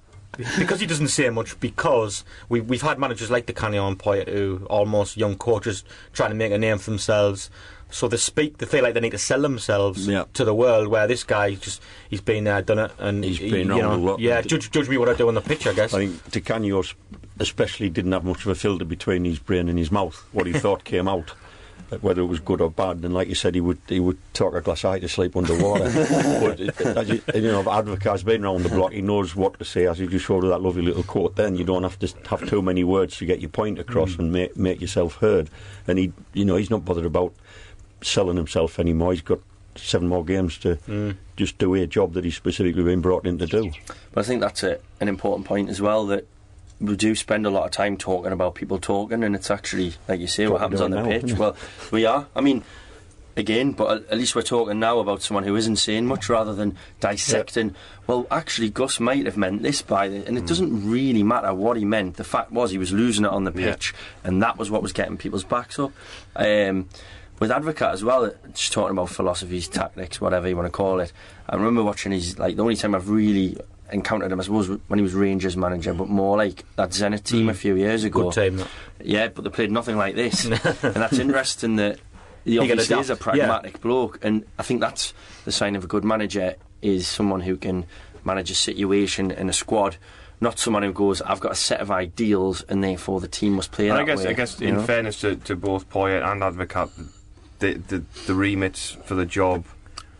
Because 0.58 0.78
he 0.80 0.86
doesn't 0.86 1.08
say 1.08 1.30
much, 1.30 1.58
because 1.58 2.22
we, 2.48 2.60
we've 2.60 2.82
had 2.82 2.98
managers 2.98 3.30
like 3.30 3.46
Di 3.46 3.52
Canio 3.54 3.88
and 3.88 3.98
Poyet 3.98 4.28
who 4.28 4.64
almost 4.70 5.16
young 5.16 5.36
coaches 5.36 5.82
trying 6.12 6.30
to 6.30 6.36
make 6.36 6.52
a 6.52 6.58
name 6.58 6.78
for 6.78 6.90
themselves, 6.90 7.50
So 7.90 8.06
they 8.06 8.18
speak, 8.18 8.58
they 8.58 8.66
feel 8.66 8.82
like 8.84 8.92
they 8.94 9.00
need 9.00 9.12
to 9.12 9.18
sell 9.18 9.40
themselves 9.40 10.06
Yeah. 10.06 10.24
to 10.34 10.44
the 10.44 10.54
world. 10.54 10.88
Where 10.88 11.06
this 11.08 11.24
guy 11.24 11.54
just 11.54 11.82
he's 12.10 12.20
been 12.20 12.44
there, 12.44 12.60
done 12.62 12.78
it, 12.78 12.92
and 12.98 13.24
He's 13.24 13.38
he- 13.38 13.50
been 13.50 13.68
you 13.68 13.80
around 13.80 13.80
know, 13.80 13.94
a 13.94 14.10
lot. 14.10 14.20
Yeah, 14.20 14.42
judge, 14.42 14.70
judge 14.70 14.88
me 14.90 14.98
what 14.98 15.08
I 15.08 15.14
do 15.14 15.26
on 15.26 15.34
the 15.34 15.40
pitch, 15.40 15.66
I 15.66 15.72
guess. 15.72 15.94
I 15.94 16.06
think 16.06 16.20
s- 16.80 16.94
especially 17.40 17.88
didn't 17.88 18.12
have 18.12 18.24
much 18.24 18.42
of 18.42 18.48
a 18.48 18.54
filter 18.54 18.84
between 18.84 19.24
his 19.24 19.38
brain 19.38 19.68
and 19.70 19.78
his 19.78 19.90
mouth. 19.90 20.22
What 20.32 20.46
he 20.46 20.52
thought 20.52 20.84
came 20.92 21.08
out, 21.08 21.32
whether 22.00 22.22
it 22.22 22.26
was 22.26 22.40
good 22.40 22.60
or 22.60 22.70
bad. 22.70 22.98
And 23.04 23.14
like 23.14 23.28
you 23.28 23.34
said, 23.34 23.54
he 23.54 23.60
would 23.60 23.78
he 23.88 24.00
would 24.00 24.18
talk 24.34 24.54
a 24.54 24.60
glass 24.60 24.84
eye 24.84 24.98
to 24.98 25.08
sleep 25.08 25.36
underwater. 25.36 25.84
but 26.40 26.60
as 26.96 27.08
you, 27.08 27.22
you 27.34 27.42
know, 27.42 27.62
Advocaat's 27.70 28.22
been 28.22 28.44
around 28.44 28.62
the 28.62 28.68
block. 28.68 28.92
He 28.92 29.02
knows 29.02 29.34
what 29.34 29.58
to 29.58 29.64
say. 29.64 29.86
As 29.86 29.98
you 29.98 30.08
just 30.08 30.26
showed 30.26 30.44
that 30.44 30.60
lovely 30.60 30.82
little 30.82 31.02
quote, 31.02 31.36
then 31.36 31.56
you 31.56 31.64
don't 31.64 31.82
have 31.82 31.98
to 32.00 32.12
have 32.28 32.48
too 32.48 32.62
many 32.62 32.84
words 32.84 33.16
to 33.18 33.26
get 33.26 33.40
your 33.40 33.50
point 33.50 33.78
across 33.78 34.12
mm. 34.12 34.20
and 34.20 34.32
make 34.32 34.56
make 34.56 34.80
yourself 34.80 35.16
heard. 35.16 35.50
And 35.86 35.98
he, 35.98 36.12
you 36.34 36.44
know, 36.44 36.56
he's 36.56 36.70
not 36.70 36.84
bothered 36.84 37.06
about 37.06 37.34
selling 38.02 38.36
himself 38.36 38.78
anymore. 38.78 39.12
He's 39.12 39.22
got 39.22 39.40
seven 39.76 40.08
more 40.08 40.24
games 40.24 40.58
to 40.58 40.76
mm. 40.88 41.16
just 41.36 41.58
do 41.58 41.74
a 41.74 41.86
job 41.86 42.14
that 42.14 42.24
he's 42.24 42.36
specifically 42.36 42.82
been 42.82 43.00
brought 43.00 43.26
in 43.26 43.38
to 43.38 43.46
do. 43.46 43.70
But 44.12 44.20
I 44.20 44.24
think 44.24 44.40
that's 44.40 44.62
a, 44.62 44.78
an 45.00 45.08
important 45.08 45.46
point 45.46 45.68
as 45.70 45.80
well 45.80 46.06
that 46.06 46.26
we 46.80 46.96
do 46.96 47.14
spend 47.14 47.44
a 47.46 47.50
lot 47.50 47.64
of 47.64 47.70
time 47.72 47.96
talking 47.96 48.32
about 48.32 48.54
people 48.54 48.78
talking, 48.78 49.24
and 49.24 49.34
it's 49.34 49.50
actually, 49.50 49.94
like 50.06 50.20
you 50.20 50.26
say, 50.28 50.46
what 50.46 50.60
happens 50.60 50.80
on 50.80 50.90
the 50.90 51.02
now, 51.02 51.08
pitch. 51.08 51.32
Well, 51.34 51.56
we 51.90 52.06
are. 52.06 52.26
I 52.36 52.40
mean, 52.40 52.62
again, 53.36 53.72
but 53.72 54.04
at- 54.10 54.16
least 54.18 54.34
we're 54.34 54.42
talking 54.42 54.78
now 54.80 54.98
about 54.98 55.22
someone 55.22 55.44
who 55.44 55.56
isn't 55.56 55.76
saying 55.76 56.06
much 56.06 56.28
rather 56.28 56.54
than 56.54 56.76
dissecting. 57.00 57.74
Well, 58.06 58.26
actually, 58.30 58.70
Gus 58.70 59.00
might 59.00 59.26
have 59.26 59.36
meant 59.36 59.62
this 59.62 59.82
by 59.82 60.08
the, 60.08 60.26
and 60.26 60.38
it 60.38 60.46
doesn't 60.46 60.88
really 60.90 61.22
matter 61.22 61.52
what 61.54 61.76
he 61.76 61.84
meant. 61.84 62.16
The 62.16 62.24
fact 62.24 62.52
was 62.52 62.70
he 62.70 62.78
was 62.78 62.92
losing 62.92 63.24
it 63.24 63.30
on 63.30 63.44
the 63.44 63.52
Yeah. 63.52 63.72
pitch, 63.72 63.94
and 64.24 64.42
that 64.42 64.56
was 64.58 64.70
what 64.70 64.82
was 64.82 64.92
getting 64.92 65.16
people's 65.16 65.44
backs 65.44 65.78
up. 65.78 65.92
Um, 66.36 66.88
with 67.40 67.50
Advocaat 67.50 67.92
as 67.92 68.02
well, 68.02 68.32
just 68.52 68.72
talking 68.72 68.92
about 68.98 69.10
philosophies, 69.10 69.68
tactics, 69.68 70.20
whatever 70.20 70.48
you 70.48 70.56
want 70.56 70.66
to 70.66 70.72
call 70.72 70.98
it. 70.98 71.12
I 71.48 71.54
remember 71.54 71.84
watching 71.84 72.10
his 72.10 72.36
like 72.36 72.56
the 72.56 72.62
only 72.62 72.74
time 72.74 72.96
I've 72.96 73.08
really 73.08 73.56
encountered 73.90 74.32
him, 74.32 74.40
I 74.40 74.42
suppose, 74.42 74.68
when 74.68 74.98
he 74.98 75.02
was 75.02 75.14
Rangers 75.14 75.56
manager, 75.56 75.94
but 75.94 76.08
more 76.08 76.36
like 76.36 76.64
that 76.76 76.90
Zenit 76.90 77.24
team 77.24 77.48
a 77.48 77.52
mm. 77.52 77.56
few 77.56 77.74
years 77.74 78.04
ago. 78.04 78.30
Good 78.30 78.34
team. 78.34 78.56
that. 78.58 78.68
Yeah, 79.02 79.28
but 79.28 79.44
they 79.44 79.50
played 79.50 79.70
nothing 79.70 79.96
like 79.96 80.14
this, 80.14 80.44
and 80.44 80.54
that's 80.54 81.18
interesting. 81.18 81.76
That 81.76 81.98
he 82.44 82.58
obviously 82.58 82.98
is 82.98 83.10
a 83.10 83.14
adapt, 83.14 83.22
pragmatic 83.22 83.80
bloke, 83.80 84.24
and 84.24 84.44
I 84.58 84.62
think 84.62 84.80
that's 84.80 85.12
the 85.44 85.52
sign 85.52 85.76
of 85.76 85.84
a 85.84 85.86
good 85.86 86.04
manager 86.04 86.56
is 86.82 87.06
someone 87.06 87.40
who 87.40 87.56
can 87.56 87.86
manage 88.24 88.50
a 88.50 88.54
situation 88.54 89.30
in 89.30 89.48
a 89.48 89.52
squad. 89.52 89.96
Not 90.40 90.58
someone 90.58 90.84
who 90.84 90.92
goes, 90.92 91.20
I've 91.20 91.40
got 91.40 91.52
a 91.52 91.56
set 91.56 91.80
of 91.80 91.90
ideals, 91.90 92.62
and 92.68 92.82
therefore 92.82 93.20
the 93.20 93.28
team 93.28 93.54
must 93.54 93.72
play 93.72 93.88
And 93.88 93.98
that 93.98 94.02
I 94.02 94.04
guess, 94.04 94.24
way. 94.24 94.30
I 94.30 94.32
guess, 94.34 94.60
in 94.60 94.76
know? 94.76 94.82
fairness 94.82 95.20
to, 95.22 95.34
to 95.36 95.56
both 95.56 95.90
Poyet 95.90 96.22
and 96.22 96.42
Advocaat, 96.42 96.90
the, 97.58 97.74
the 97.74 98.04
the 98.26 98.34
remits 98.34 98.96
for 99.04 99.14
the 99.14 99.26
job 99.26 99.64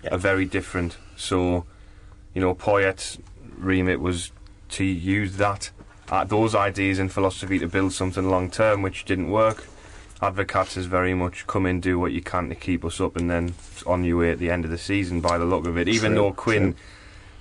Yeah. 0.02 0.14
are 0.14 0.18
very 0.18 0.44
different. 0.44 0.96
So, 1.16 1.64
you 2.34 2.40
know, 2.40 2.54
Poyet's 2.54 3.18
remit 3.58 4.00
was 4.00 4.32
to 4.70 4.84
use 4.84 5.36
that 5.36 5.70
uh, 6.10 6.24
those 6.24 6.54
ideas 6.54 6.98
and 6.98 7.12
philosophy 7.12 7.58
to 7.58 7.66
build 7.68 7.92
something 7.92 8.28
long 8.30 8.50
term, 8.50 8.82
which 8.82 9.04
didn't 9.04 9.30
work. 9.30 9.66
Advocaat's 10.22 10.76
is 10.76 10.86
very 10.86 11.14
much 11.14 11.46
come 11.46 11.64
in, 11.66 11.80
do 11.80 11.98
what 11.98 12.12
you 12.12 12.20
can 12.20 12.48
to 12.48 12.54
keep 12.54 12.84
us 12.84 13.00
up, 13.00 13.16
and 13.16 13.30
then 13.30 13.54
on 13.86 14.04
your 14.04 14.18
way 14.18 14.30
at 14.30 14.38
the 14.38 14.50
end 14.50 14.64
of 14.64 14.70
the 14.70 14.78
season. 14.78 15.20
By 15.20 15.38
the 15.38 15.44
look 15.44 15.66
of 15.66 15.76
it, 15.78 15.88
even 15.88 16.12
True, 16.12 16.22
though 16.22 16.32
Quinn, 16.32 16.74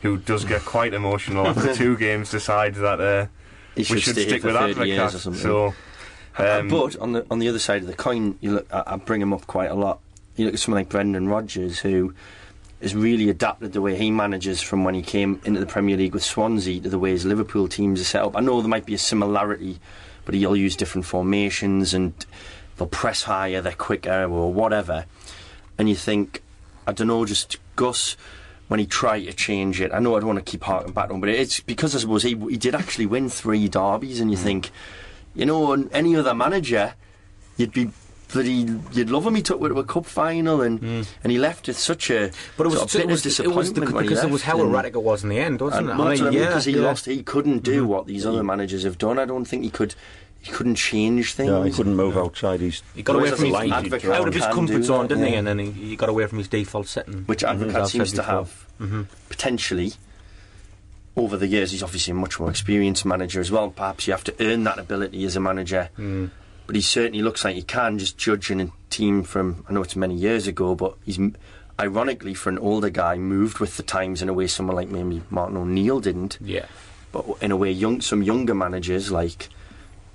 who 0.01 0.17
does 0.17 0.45
get 0.45 0.63
quite 0.63 0.93
emotional 0.93 1.47
after 1.47 1.74
two 1.74 1.97
games, 1.97 2.29
decides 2.29 2.77
that 2.79 3.00
uh, 3.00 3.27
He 3.75 3.79
we 3.79 3.83
should 3.83 4.01
should 4.01 4.15
stick 4.15 4.43
with 4.43 4.55
30 4.55 4.88
years 4.88 5.13
or 5.13 5.17
Advocaat. 5.17 5.19
something. 5.21 5.41
So. 5.41 5.74
Uh, 6.38 6.59
um, 6.59 6.67
but 6.67 6.95
on 6.97 7.13
the 7.13 7.25
on 7.31 7.39
the 7.39 7.47
other 7.47 7.57
side 7.57 7.81
of 7.81 7.88
the 7.88 7.95
coin, 7.95 8.38
you 8.41 8.53
look. 8.55 8.67
I, 8.71 8.83
I 8.86 8.95
bring 8.97 9.21
him 9.21 9.33
up 9.33 9.47
quite 9.47 9.71
a 9.71 9.75
lot. 9.75 10.00
You 10.36 10.45
look 10.45 10.53
at 10.53 10.59
someone 10.59 10.81
like 10.81 10.89
Brendan 10.89 11.29
Rodgers, 11.29 11.79
who 11.79 12.13
has 12.81 12.96
really 12.96 13.29
adapted 13.29 13.74
the 13.74 13.81
way 13.81 13.96
he 13.96 14.12
manages 14.12 14.62
from 14.62 14.84
when 14.84 14.93
he 14.93 15.01
came 15.01 15.41
into 15.46 15.60
the 15.60 15.65
Premier 15.65 15.98
League 15.98 16.13
with 16.13 16.24
Swansea 16.24 16.79
to 16.81 16.89
the 16.89 17.00
way 17.00 17.12
his 17.12 17.25
Liverpool 17.25 17.67
teams 17.67 18.00
are 18.00 18.05
set 18.05 18.24
up. 18.24 18.38
I 18.38 18.41
know 18.41 18.62
there 18.62 18.69
might 18.69 18.86
be 18.86 18.93
a 18.93 19.00
similarity, 19.00 19.79
but 20.25 20.36
he'll 20.36 20.55
use 20.55 20.75
different 20.75 21.05
formations 21.05 21.93
and 21.93 22.13
they'll 22.77 22.88
press 22.88 23.24
higher, 23.24 23.61
they're 23.61 23.74
quicker, 23.74 24.25
or 24.25 24.53
whatever. 24.53 25.05
And 25.77 25.90
you 25.90 25.96
think, 25.96 26.44
I 26.85 26.94
don't 26.94 27.07
know, 27.07 27.25
just 27.25 27.57
Gus. 27.75 28.16
When 28.68 28.81
he 28.81 28.85
tried 28.85 29.24
to 29.24 29.33
change 29.33 29.79
it, 29.79 29.94
I 29.94 30.00
know 30.00 30.18
I 30.18 30.20
don't 30.20 30.27
want 30.27 30.46
to 30.46 30.51
keep 30.51 30.63
harking 30.63 30.92
back 30.92 31.09
on, 31.09 31.22
but 31.22 31.29
it's 31.29 31.61
because 31.61 31.96
I 31.96 32.00
suppose 32.00 32.24
he 32.24 32.35
he 32.35 32.57
did 32.57 32.75
actually 32.75 33.05
win 33.05 33.29
three 33.29 33.70
derbies, 33.70 34.20
and 34.20 34.29
you 34.29 34.35
hmm. 34.35 34.44
think, 34.44 34.72
you 35.33 35.46
know, 35.46 35.72
any 35.94 36.18
other 36.18 36.33
manager, 36.33 36.96
you'd 37.55 37.72
be 37.72 37.92
bloody, 38.33 38.68
you'd 38.94 39.09
love 39.09 39.25
him. 39.25 39.35
He 39.35 39.42
took 39.42 39.61
it 39.61 39.70
to 39.70 39.79
a 39.79 39.83
cup 39.83 40.05
final, 40.05 40.61
and 40.61 40.81
and 40.81 41.31
he 41.31 41.37
left 41.37 41.68
with 41.68 41.77
such 41.77 42.09
a 42.09 42.31
But 42.57 42.68
it 42.68 42.70
was, 42.70 42.79
sort 42.79 42.96
of 42.96 42.96
it 42.96 42.98
bitter 43.00 43.07
was, 43.07 43.25
it 43.25 43.48
was 43.48 43.70
disappointment 43.72 43.75
the, 43.96 44.01
because 44.01 44.24
it 44.24 44.29
was 44.29 44.42
left, 44.42 44.44
how 44.44 44.61
and- 44.61 44.70
erratic 44.72 44.96
it 44.96 45.03
was 45.03 45.24
in 45.24 45.29
the 45.29 45.40
end, 45.40 45.61
wasn't 45.61 45.90
and 45.90 45.90
it? 45.92 45.98
well, 45.98 46.07
that's 46.09 46.22
I 46.22 46.24
mean, 46.25 46.33
yeah, 46.33 46.46
because 46.48 46.66
he 46.66 46.74
yeah. 46.74 46.81
lost, 46.81 47.05
he 47.05 47.24
couldn't 47.24 47.59
do 47.63 47.85
what 47.87 48.07
these 48.07 48.25
other 48.25 48.44
managers 48.44 48.83
have 48.83 48.98
done. 48.98 49.18
I 49.20 49.25
don't 49.25 49.46
think 49.46 49.63
he 49.63 49.70
could. 49.70 49.96
He 50.40 50.51
couldn't 50.51 50.75
change 50.75 51.33
things. 51.33 51.50
No, 51.50 51.63
he 51.63 51.72
couldn't 51.72 51.96
move 51.96 52.16
outside 52.16 52.59
his. 52.61 52.81
He 52.96 53.01
got 53.03 53.16
away 53.18 53.31
from 53.31 53.46
his, 53.46 53.55
advocate 53.55 54.11
out 54.11 54.27
of 54.27 54.33
his 54.33 54.46
comfort 54.46 54.83
zone, 54.83 55.07
that, 55.07 55.16
didn't 55.16 55.25
he? 55.29 55.35
And 55.35 55.48
then 55.48 55.59
he, 55.59 55.72
he 55.72 55.96
got 55.96 56.09
away 56.09 56.25
from 56.27 56.37
his 56.37 56.48
default 56.48 56.87
setting. 56.87 57.24
which 57.25 57.42
Mhm, 57.44 57.57
Advocaat 57.57 57.70
as 57.70 57.75
I've 57.75 57.87
seems 57.90 58.09
said 58.11 58.16
to 58.18 58.24
have 58.24 58.66
potentially 59.29 59.94
over 61.16 61.35
the 61.37 61.48
years. 61.48 61.72
He's 61.72 61.83
obviously 61.83 62.11
a 62.11 62.16
much 62.16 62.40
more 62.40 62.50
experienced 62.50 63.03
manager 63.05 63.42
as 63.42 63.51
well. 63.51 63.70
Perhaps 63.72 64.07
you 64.07 64.13
have 64.13 64.24
to 64.25 64.35
earn 64.40 64.63
that 64.66 64.77
ability 64.79 65.25
as 65.25 65.35
a 65.35 65.40
manager. 65.40 65.90
Mm. 65.98 66.29
But 66.68 66.75
he 66.75 66.82
certainly 66.82 67.22
looks 67.22 67.44
like 67.46 67.56
he 67.56 67.64
can 67.64 67.98
just 67.98 68.18
judging 68.18 68.62
a 68.62 68.70
team 68.90 69.24
from. 69.24 69.66
I 69.68 69.74
know 69.74 69.82
it's 69.82 69.96
many 69.96 70.16
years 70.16 70.46
ago, 70.48 70.75
but 70.75 70.96
he's 71.06 71.18
ironically 71.80 72.34
for 72.34 72.50
an 72.50 72.60
older 72.60 72.90
guy 72.90 73.16
moved 73.18 73.60
with 73.60 73.77
the 73.77 73.84
times 73.84 74.22
in 74.22 74.30
a 74.30 74.34
way 74.34 74.48
someone 74.48 74.75
like 74.75 74.90
maybe 74.90 75.22
Martin 75.30 75.58
O'Neill 75.58 76.00
didn't. 76.00 76.38
Yeah. 76.42 76.66
But 77.12 77.25
in 77.42 77.51
a 77.51 77.58
way, 77.58 77.72
young 77.72 78.01
some 78.01 78.22
younger 78.22 78.53
managers 78.53 79.12
like. 79.12 79.50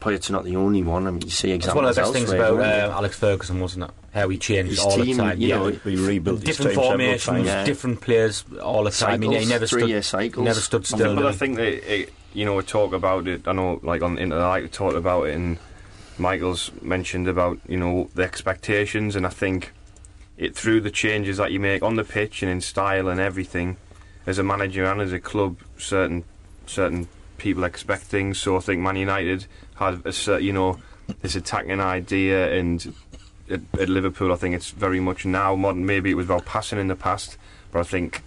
Poyet's 0.01 0.31
not 0.31 0.43
the 0.43 0.57
only 0.57 0.83
one. 0.83 1.07
I 1.07 1.13
mean, 1.13 1.23
you 1.23 1.31
see 1.31 1.53
examples 1.53 1.65
That's 1.65 1.77
one 1.77 1.85
of 1.85 1.95
the 1.95 2.01
best 2.01 2.13
things 2.13 2.33
about 2.33 2.59
uh, 2.59 2.93
Alex 2.93 3.17
Ferguson, 3.17 3.61
wasn't 3.61 3.85
it? 3.85 3.91
How 4.13 4.29
he 4.31 4.37
changed 4.37 4.71
His 4.71 4.81
all 4.81 4.97
team, 4.97 5.17
the 5.17 5.23
time. 5.23 5.41
you 5.41 5.47
yeah. 5.47 5.57
know, 5.59 5.69
He 5.69 5.95
rebuilt 5.95 6.39
his 6.41 6.45
different 6.45 6.71
team 6.73 6.75
several 6.75 6.91
formations, 6.91 7.25
times. 7.25 7.47
Yeah. 7.47 7.65
different 7.65 8.01
players 8.01 8.45
all 8.61 8.83
the 8.83 8.91
time. 8.91 9.23
He, 9.23 9.29
he 9.29 9.35
Cycles, 9.35 9.49
never 9.49 9.67
stood. 9.69 9.79
three-year 9.79 10.03
cycles. 10.03 10.45
Never 10.45 10.59
stood 10.59 10.81
I 10.81 10.85
still. 10.87 10.99
think, 10.99 11.17
but 11.17 11.27
I 11.27 11.31
think 11.33 11.57
that 11.57 11.95
it, 12.01 12.13
you 12.35 12.45
know 12.45 12.57
we 12.57 12.65
talk 12.65 12.93
about 12.93 13.29
it. 13.29 13.47
I 13.47 13.53
know, 13.53 13.79
like 13.85 14.03
on 14.03 14.17
the 14.17 14.23
internet, 14.23 14.45
I 14.45 14.67
talked 14.67 14.97
about 14.97 15.29
it, 15.29 15.37
and 15.37 15.57
Michael's 16.23 16.71
mentioned 16.81 17.29
about 17.29 17.59
you 17.69 17.77
know 17.77 18.09
the 18.15 18.23
expectations, 18.23 19.17
and 19.17 19.27
I 19.27 19.31
think 19.31 19.73
it 20.39 20.57
through 20.57 20.81
the 20.81 20.91
changes 20.91 21.37
that 21.37 21.53
you 21.53 21.61
make 21.61 21.83
on 21.83 21.97
the 21.97 22.05
pitch 22.05 22.43
and 22.43 22.51
in 22.51 22.61
style 22.61 23.09
and 23.09 23.21
everything, 23.21 23.77
as 24.27 24.39
a 24.39 24.43
manager 24.43 24.85
and 24.85 25.01
as 25.01 25.13
a 25.13 25.21
club, 25.21 25.59
certain 25.77 26.25
certain 26.67 27.09
people 27.37 27.65
expect 27.65 28.05
things. 28.05 28.39
So 28.39 28.57
I 28.57 28.61
think 28.61 28.81
Man 28.81 28.97
United 28.97 29.47
had 29.75 30.07
a 30.07 30.13
cer- 30.13 30.41
you 30.41 30.53
know 30.53 30.79
this 31.21 31.35
attacking 31.35 31.81
idea, 31.81 32.53
and 32.53 32.95
at, 33.51 33.61
at 33.79 33.89
Liverpool, 33.89 34.33
I 34.33 34.37
think 34.37 34.55
it's 34.55 34.71
very 34.71 35.01
much 35.01 35.27
now 35.27 35.55
modern. 35.57 35.85
Maybe 35.85 36.11
it 36.11 36.15
was 36.15 36.27
about 36.27 36.47
passing 36.47 36.79
in 36.79 36.89
the 36.89 36.97
past, 36.97 37.37
but 37.71 37.81
I 37.81 37.85
think 37.85 38.23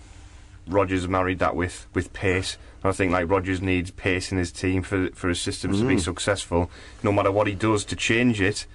Rodgers 0.68 1.08
married 1.08 1.40
that 1.40 1.56
with, 1.56 1.88
with 1.94 2.14
pace. 2.14 2.58
I 2.86 2.92
think 2.92 3.12
like 3.12 3.30
Rodgers 3.30 3.62
needs 3.62 3.92
pace 3.92 4.32
in 4.32 4.38
his 4.38 4.52
team 4.52 4.84
for 4.84 5.10
for 5.14 5.30
his 5.30 5.42
systems 5.42 5.80
to 5.80 5.88
be 5.88 5.96
mm. 5.96 6.02
successful. 6.02 6.70
No 7.04 7.12
matter 7.12 7.32
what 7.32 7.48
he 7.48 7.56
does 7.56 7.84
to 7.86 7.96
change 7.96 8.42
it, 8.42 8.66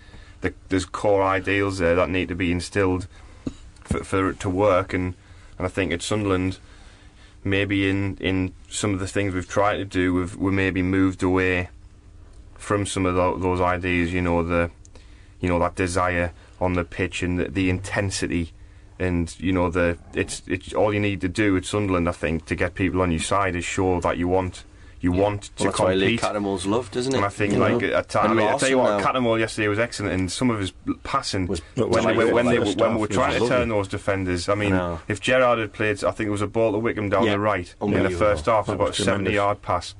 the, 0.40 0.54
there's 0.68 0.84
core 0.84 1.22
ideals 1.22 1.78
there 1.78 1.94
that 1.94 2.10
need 2.10 2.28
to 2.28 2.34
be 2.34 2.52
instilled 2.52 3.06
for, 3.84 4.04
for 4.04 4.30
it 4.30 4.40
to 4.40 4.50
work. 4.50 4.92
And, 4.92 5.14
and 5.58 5.66
I 5.66 5.68
think 5.68 5.92
at 5.92 6.02
Sunderland, 6.02 6.58
maybe 7.44 7.88
in, 7.88 8.16
in 8.16 8.54
some 8.68 8.94
of 8.94 9.00
the 9.00 9.06
things 9.06 9.34
we've 9.34 9.48
tried 9.48 9.76
to 9.76 9.84
do, 9.84 10.14
we've 10.14 10.36
we 10.36 10.50
maybe 10.50 10.82
moved 10.82 11.22
away 11.22 11.68
from 12.54 12.86
some 12.86 13.06
of 13.06 13.14
tho- 13.14 13.38
those 13.38 13.60
ideas. 13.60 14.12
You 14.12 14.22
know 14.22 14.42
the 14.42 14.70
you 15.40 15.48
know 15.48 15.58
that 15.58 15.74
desire 15.74 16.32
on 16.60 16.74
the 16.74 16.84
pitch 16.84 17.22
and 17.22 17.38
the, 17.38 17.44
the 17.48 17.70
intensity 17.70 18.52
and 19.00 19.34
you 19.40 19.50
know 19.52 19.68
the 19.70 19.96
it's 20.14 20.42
it's 20.46 20.72
all 20.74 20.92
you 20.94 21.00
need 21.00 21.20
to 21.22 21.28
do 21.28 21.56
at 21.56 21.64
Sunderland 21.64 22.08
I 22.08 22.12
think 22.12 22.46
to 22.46 22.54
get 22.54 22.74
people 22.74 23.00
on 23.02 23.10
your 23.10 23.20
side 23.20 23.56
is 23.56 23.64
show 23.64 23.98
that 24.00 24.18
you 24.18 24.28
want 24.28 24.62
you 25.00 25.10
want 25.12 25.44
to 25.56 25.64
Well, 25.64 25.72
that's 25.72 25.80
why 25.80 25.94
Lee 25.94 26.18
compete 26.18 26.20
Cattermole's 26.20 26.66
loved, 26.66 26.94
isn't 26.94 27.14
it? 27.14 27.16
and 27.16 27.24
I 27.24 27.30
think 27.30 27.54
You 27.54 27.58
like 27.58 27.80
know? 27.80 27.92
at 27.94 28.10
time, 28.10 28.32
I 28.32 28.34
mean, 28.34 28.46
I 28.46 28.58
tell 28.58 28.68
you 28.68 28.76
what, 28.76 28.98
now. 28.98 29.04
Cattermole 29.12 29.38
yesterday 29.40 29.66
was 29.68 29.78
excellent, 29.78 30.12
and 30.12 30.30
some 30.30 30.50
of 30.50 30.60
his 30.60 30.72
passing 31.04 31.46
Was- 31.46 31.62
when, 31.74 31.88
was 31.88 31.96
they, 31.96 32.02
my 32.12 32.16
when, 32.18 32.34
when, 32.34 32.44
they, 32.46 32.56
favourite. 32.58 32.76
when 32.76 32.94
we 32.96 33.00
were 33.00 33.06
trying 33.06 33.34
to 33.36 33.40
was 33.40 33.48
turn 33.48 33.70
those 33.70 33.88
defenders. 33.88 34.50
I 34.50 34.54
mean, 34.54 34.72
know. 34.72 35.00
if 35.08 35.18
Gerrard 35.22 35.58
had 35.58 35.72
played, 35.72 36.04
I 36.04 36.10
think 36.10 36.28
it 36.28 36.30
was 36.30 36.42
a 36.42 36.46
ball 36.46 36.72
to 36.72 36.78
Wickham 36.78 37.08
down 37.08 37.24
Yeah, 37.24 37.32
the 37.32 37.38
right 37.38 37.74
in 37.80 38.02
the 38.02 38.10
first 38.10 38.44
half, 38.44 38.68
about 38.68 38.90
a 38.90 39.02
seventy-yard 39.02 39.62
pass. 39.62 39.94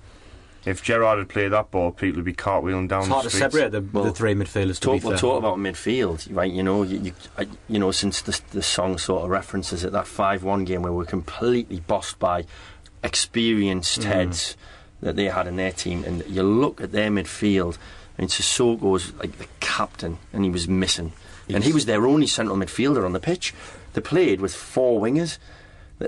If 0.66 0.83
Gerrard 0.83 1.18
had 1.18 1.29
played 1.31 1.53
that 1.53 1.70
ball, 1.70 1.90
people 1.90 2.16
would 2.16 2.25
be 2.27 2.35
cartwheeling 2.35 2.88
down 2.88 3.01
It's 3.01 3.09
the 3.09 3.14
hard 3.14 3.25
to 3.25 3.31
streets. 3.31 3.55
separate 3.55 3.73
the, 3.73 3.81
Well, 3.92 4.05
the 4.05 4.12
three 4.12 4.35
midfielders. 4.35 4.75
To 4.75 4.81
Talk, 4.81 5.01
be 5.01 5.09
we'll 5.09 5.18
talk 5.18 5.38
about 5.38 5.57
midfield, 5.57 6.29
right? 6.37 6.53
You 6.53 6.62
know, 6.62 6.83
you, 6.83 6.99
you, 7.38 7.46
you 7.68 7.79
know, 7.79 7.90
since 7.92 8.20
the, 8.20 8.38
the 8.51 8.62
song 8.62 8.99
sort 8.99 9.23
of 9.25 9.31
references 9.31 9.85
it, 9.85 9.92
that 9.92 10.07
five-one 10.07 10.64
game 10.66 10.83
where 10.83 10.92
we're 10.92 11.07
completely 11.07 11.81
bossed 11.81 12.18
by 12.18 12.44
experienced 13.03 14.01
Mm. 14.01 14.05
heads 14.05 14.57
that 15.01 15.16
they 15.16 15.27
had 15.27 15.46
in 15.46 15.57
their 15.57 15.73
team, 15.73 16.05
and 16.05 16.23
you 16.29 16.42
look 16.42 16.81
at 16.81 16.92
their 16.92 17.11
midfield, 17.11 17.79
and 18.18 18.29
Sissoko 18.29 18.83
was 18.83 19.14
like 19.14 19.38
the 19.38 19.46
captain, 19.61 20.18
and 20.33 20.44
he 20.44 20.51
was 20.51 20.68
missing, 20.68 21.12
and 21.49 21.64
he 21.64 21.73
was 21.73 21.87
their 21.87 22.07
only 22.07 22.27
central 22.27 22.57
midfielder 22.59 23.05
on 23.05 23.14
the 23.14 23.20
pitch. 23.20 23.55
They 23.94 24.03
played 24.03 24.40
with 24.42 24.55
four 24.55 25.01
wingers, 25.01 25.38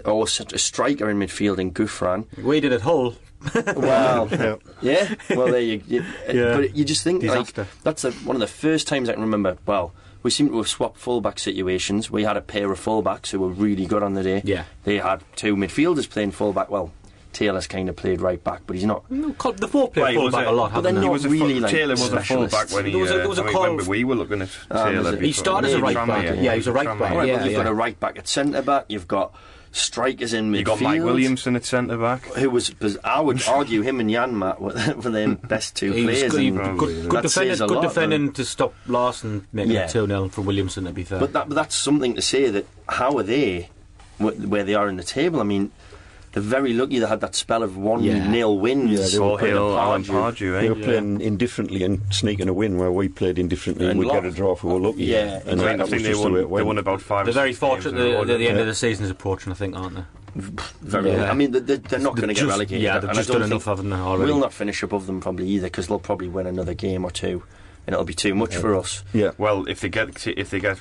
or 0.05 0.25
a 0.25 0.59
striker 0.59 1.09
in 1.11 1.19
midfield 1.19 1.59
in 1.59 1.73
Gouffran. 1.73 2.27
We 2.37 2.61
did 2.61 2.73
it 2.73 2.83
Hull. 2.83 3.17
Well, 3.77 4.29
yeah. 4.83 5.15
Well, 5.31 5.47
there 5.49 5.61
you. 5.61 5.83
you 5.87 6.05
Yeah. 6.33 6.57
But 6.57 6.77
you 6.77 6.85
just 6.85 7.03
think 7.05 7.23
like 7.23 7.53
that's 7.83 8.03
the, 8.03 8.13
one 8.13 8.37
of 8.37 8.41
the 8.41 8.47
first 8.47 8.87
times 8.89 9.09
I 9.09 9.13
can 9.15 9.23
remember. 9.23 9.57
Well, 9.67 9.93
we 10.23 10.31
seem 10.31 10.49
to 10.49 10.57
have 10.59 10.69
swapped 10.69 10.99
fullback 10.99 11.39
situations. 11.39 12.11
We 12.11 12.23
had 12.25 12.37
a 12.37 12.41
pair 12.43 12.71
of 12.71 12.79
fullbacks 12.81 13.31
who 13.31 13.41
were 13.41 13.49
really 13.49 13.87
good 13.87 14.03
on 14.03 14.15
the 14.15 14.23
day. 14.23 14.43
Yeah. 14.45 14.65
They 14.85 14.99
had 14.99 15.23
two 15.37 15.57
midfielders 15.57 16.09
playing 16.09 16.31
fullback. 16.31 16.71
Well, 16.71 16.93
Taylor's 17.33 17.67
kind 17.67 17.89
of 17.89 17.97
played 17.97 18.21
right 18.21 18.43
back, 18.45 18.61
but 18.67 18.77
he's 18.77 18.85
not. 18.85 19.09
Mm, 19.09 19.57
The 19.57 19.67
four 19.67 19.91
play 19.91 20.03
Well, 20.03 20.11
he 20.13 20.19
was 20.19 20.33
fullback 20.35 20.47
a- 20.47 20.51
a 20.51 20.53
lot, 20.53 20.69
but 20.71 20.75
haven't 20.77 20.95
they're? 20.97 21.03
He 21.05 21.09
was 21.09 21.27
really, 21.27 21.55
full, 21.55 21.63
like, 21.63 21.71
Taylor 21.73 21.93
was 21.93 22.03
a 22.03 22.07
specialists. 22.11 22.55
fullback 22.57 22.75
when 22.77 22.85
he. 22.85 22.93
There 22.93 23.01
was 23.01 23.11
a- 23.11 23.15
uh, 23.15 23.19
there 23.19 23.29
was 23.29 23.39
a 23.39 23.43
I 23.43 23.45
mean, 23.47 23.55
call- 23.55 23.77
we 23.89 24.05
were 24.05 24.15
looking 24.15 24.43
at 24.43 24.51
Ah, 24.71 24.85
Taylor. 24.91 25.15
it? 25.17 25.23
He 25.23 25.33
started 25.33 25.69
as 25.69 25.75
a 25.75 25.81
right 25.81 25.95
back. 26.07 26.25
Yeah, 26.37 26.53
he 26.53 26.59
was 26.59 26.67
a 26.67 26.73
right 26.73 26.87
Tranmere. 26.87 26.99
back. 26.99 27.15
Right, 27.15 27.29
Yeah, 27.29 27.37
well, 27.39 27.47
you've 27.47 27.57
got 27.57 27.67
a 27.67 27.75
right 27.75 27.99
back 27.99 28.19
at 28.19 28.29
centre 28.29 28.61
back. 28.63 28.85
You've 28.91 29.09
got 29.09 29.35
strikers 29.73 30.33
in 30.33 30.53
midfield. 30.53 30.59
You 30.59 30.65
got 30.65 30.81
Mike 30.81 31.03
Williamson 31.03 31.57
at 31.57 31.65
centre 31.65 31.97
back. 31.99 32.25
Who 32.35 32.51
was? 32.51 32.71
biz- 32.71 32.99
I 33.03 33.21
would 33.21 33.43
argue 33.49 33.83
him 33.83 33.99
and 34.01 34.09
Janmaat 34.11 34.61
were, 34.61 34.73
were 35.03 35.11
their 35.11 35.35
best 35.35 35.75
two 35.77 35.93
He 35.93 36.05
players. 36.05 36.31
good, 36.33 36.41
he- 36.41 36.49
and 36.49 36.79
good, 36.79 37.09
good 37.09 37.23
defending, 37.23 37.59
good 37.59 37.71
lot, 37.71 37.83
defending 37.83 38.33
to 38.35 38.45
stop 38.45 38.75
Larsson 38.87 39.47
making 39.53 39.73
Yeah. 39.73 39.85
it 39.87 39.91
2 39.91 40.07
0 40.07 40.29
from 40.29 40.45
Williamson, 40.47 40.85
to 40.85 40.93
be 40.93 41.05
fair. 41.05 41.19
But, 41.19 41.33
that, 41.33 41.49
but 41.49 41.55
that's 41.55 41.75
something 41.75 42.15
to 42.15 42.23
say 42.23 42.49
that 42.51 42.67
how 42.89 43.17
are 43.19 43.23
they 43.23 43.69
where 44.19 44.63
they 44.63 44.75
are 44.75 44.89
in 44.89 44.97
the 44.97 45.03
table? 45.03 45.41
I 45.41 45.45
mean, 45.45 45.73
they're 46.33 46.43
very 46.43 46.73
lucky 46.73 46.99
they 46.99 47.07
had 47.07 47.21
that 47.21 47.35
spell 47.35 47.63
of 47.63 47.77
one 47.77 48.03
Yeah. 48.03 48.27
nil 48.31 48.59
wins. 48.59 48.91
Yeah, 48.91 48.97
they 48.97 49.03
were 49.03 49.09
Saul 49.09 49.39
playing 49.39 49.55
Hill, 49.55 49.79
Alan 49.79 50.03
Pardew. 50.05 50.13
Pardew, 50.53 50.61
They 50.61 50.67
eh? 50.67 50.71
were 50.71 50.75
playing 50.77 51.21
indifferently 51.21 51.83
and 51.85 52.01
sneaking 52.11 52.49
a 52.49 52.53
win 52.53 52.79
where 52.79 52.91
we 52.91 53.09
played 53.09 53.39
indifferently 53.39 53.85
and 53.87 53.93
And 53.93 54.01
we 54.01 54.07
got 54.07 54.25
a 54.25 54.31
draw 54.31 54.53
if 54.53 54.65
we 54.65 54.73
were 54.73 54.81
lucky. 54.81 55.05
Yeah, 55.05 55.41
and 55.47 55.61
I 55.61 55.65
that, 55.65 55.69
think, 55.69 55.81
I 55.81 55.83
was 55.83 55.91
think 55.91 56.03
they 56.03 56.09
just 56.09 56.23
the 56.23 56.31
won. 56.31 56.33
way 56.35 56.41
it 56.41 56.57
They 56.57 56.63
won 56.67 56.79
about 56.79 57.03
five. 57.03 57.27
They're 57.27 57.33
or 57.33 57.35
very 57.35 57.53
six 57.53 57.61
games 57.61 57.71
fortunate 57.83 58.01
in 58.01 58.07
a 58.07 58.11
that 58.11 58.17
row, 58.17 58.25
the 58.25 58.49
end 58.49 58.57
they? 58.57 58.61
of 58.63 58.67
the 58.67 58.75
season 58.75 59.05
is 59.05 59.11
approaching, 59.11 59.53
I 59.53 59.55
think, 59.55 59.77
aren't 59.77 59.97
they? 59.97 60.05
Very 60.35 61.11
Yeah. 61.13 61.31
I 61.31 61.35
mean, 61.35 61.51
they're, 61.53 61.61
they're 61.61 61.77
they're 61.77 61.99
not 61.99 62.17
going 62.17 62.29
to 62.29 62.35
get 62.35 62.41
just- 62.41 62.51
relegated. 62.51 62.83
yeah, 62.83 62.99
they've 62.99 63.13
just 63.13 63.31
done 63.31 63.43
enough, 63.43 63.67
haven't 63.67 63.91
they, 63.91 63.97
already? 63.97 64.33
We'll 64.33 64.41
not 64.41 64.55
finish 64.55 64.83
above 64.83 65.07
them 65.07 65.21
probably 65.21 65.47
either 65.49 65.67
because 65.67 65.89
they'll 65.89 65.99
probably 65.99 66.29
win 66.29 66.47
another 66.47 66.73
game 66.73 67.05
or 67.05 67.11
two, 67.11 67.43
and 67.87 67.93
it'll 67.93 68.07
be 68.07 68.15
too 68.15 68.35
much 68.35 68.57
for 68.57 68.75
us. 68.75 69.05
Yeah. 69.13 69.33
Well, 69.37 69.67
if 69.69 69.81
they 69.81 69.91
get 69.91 70.27
if 70.27 70.49
they 70.49 70.59
get 70.61 70.79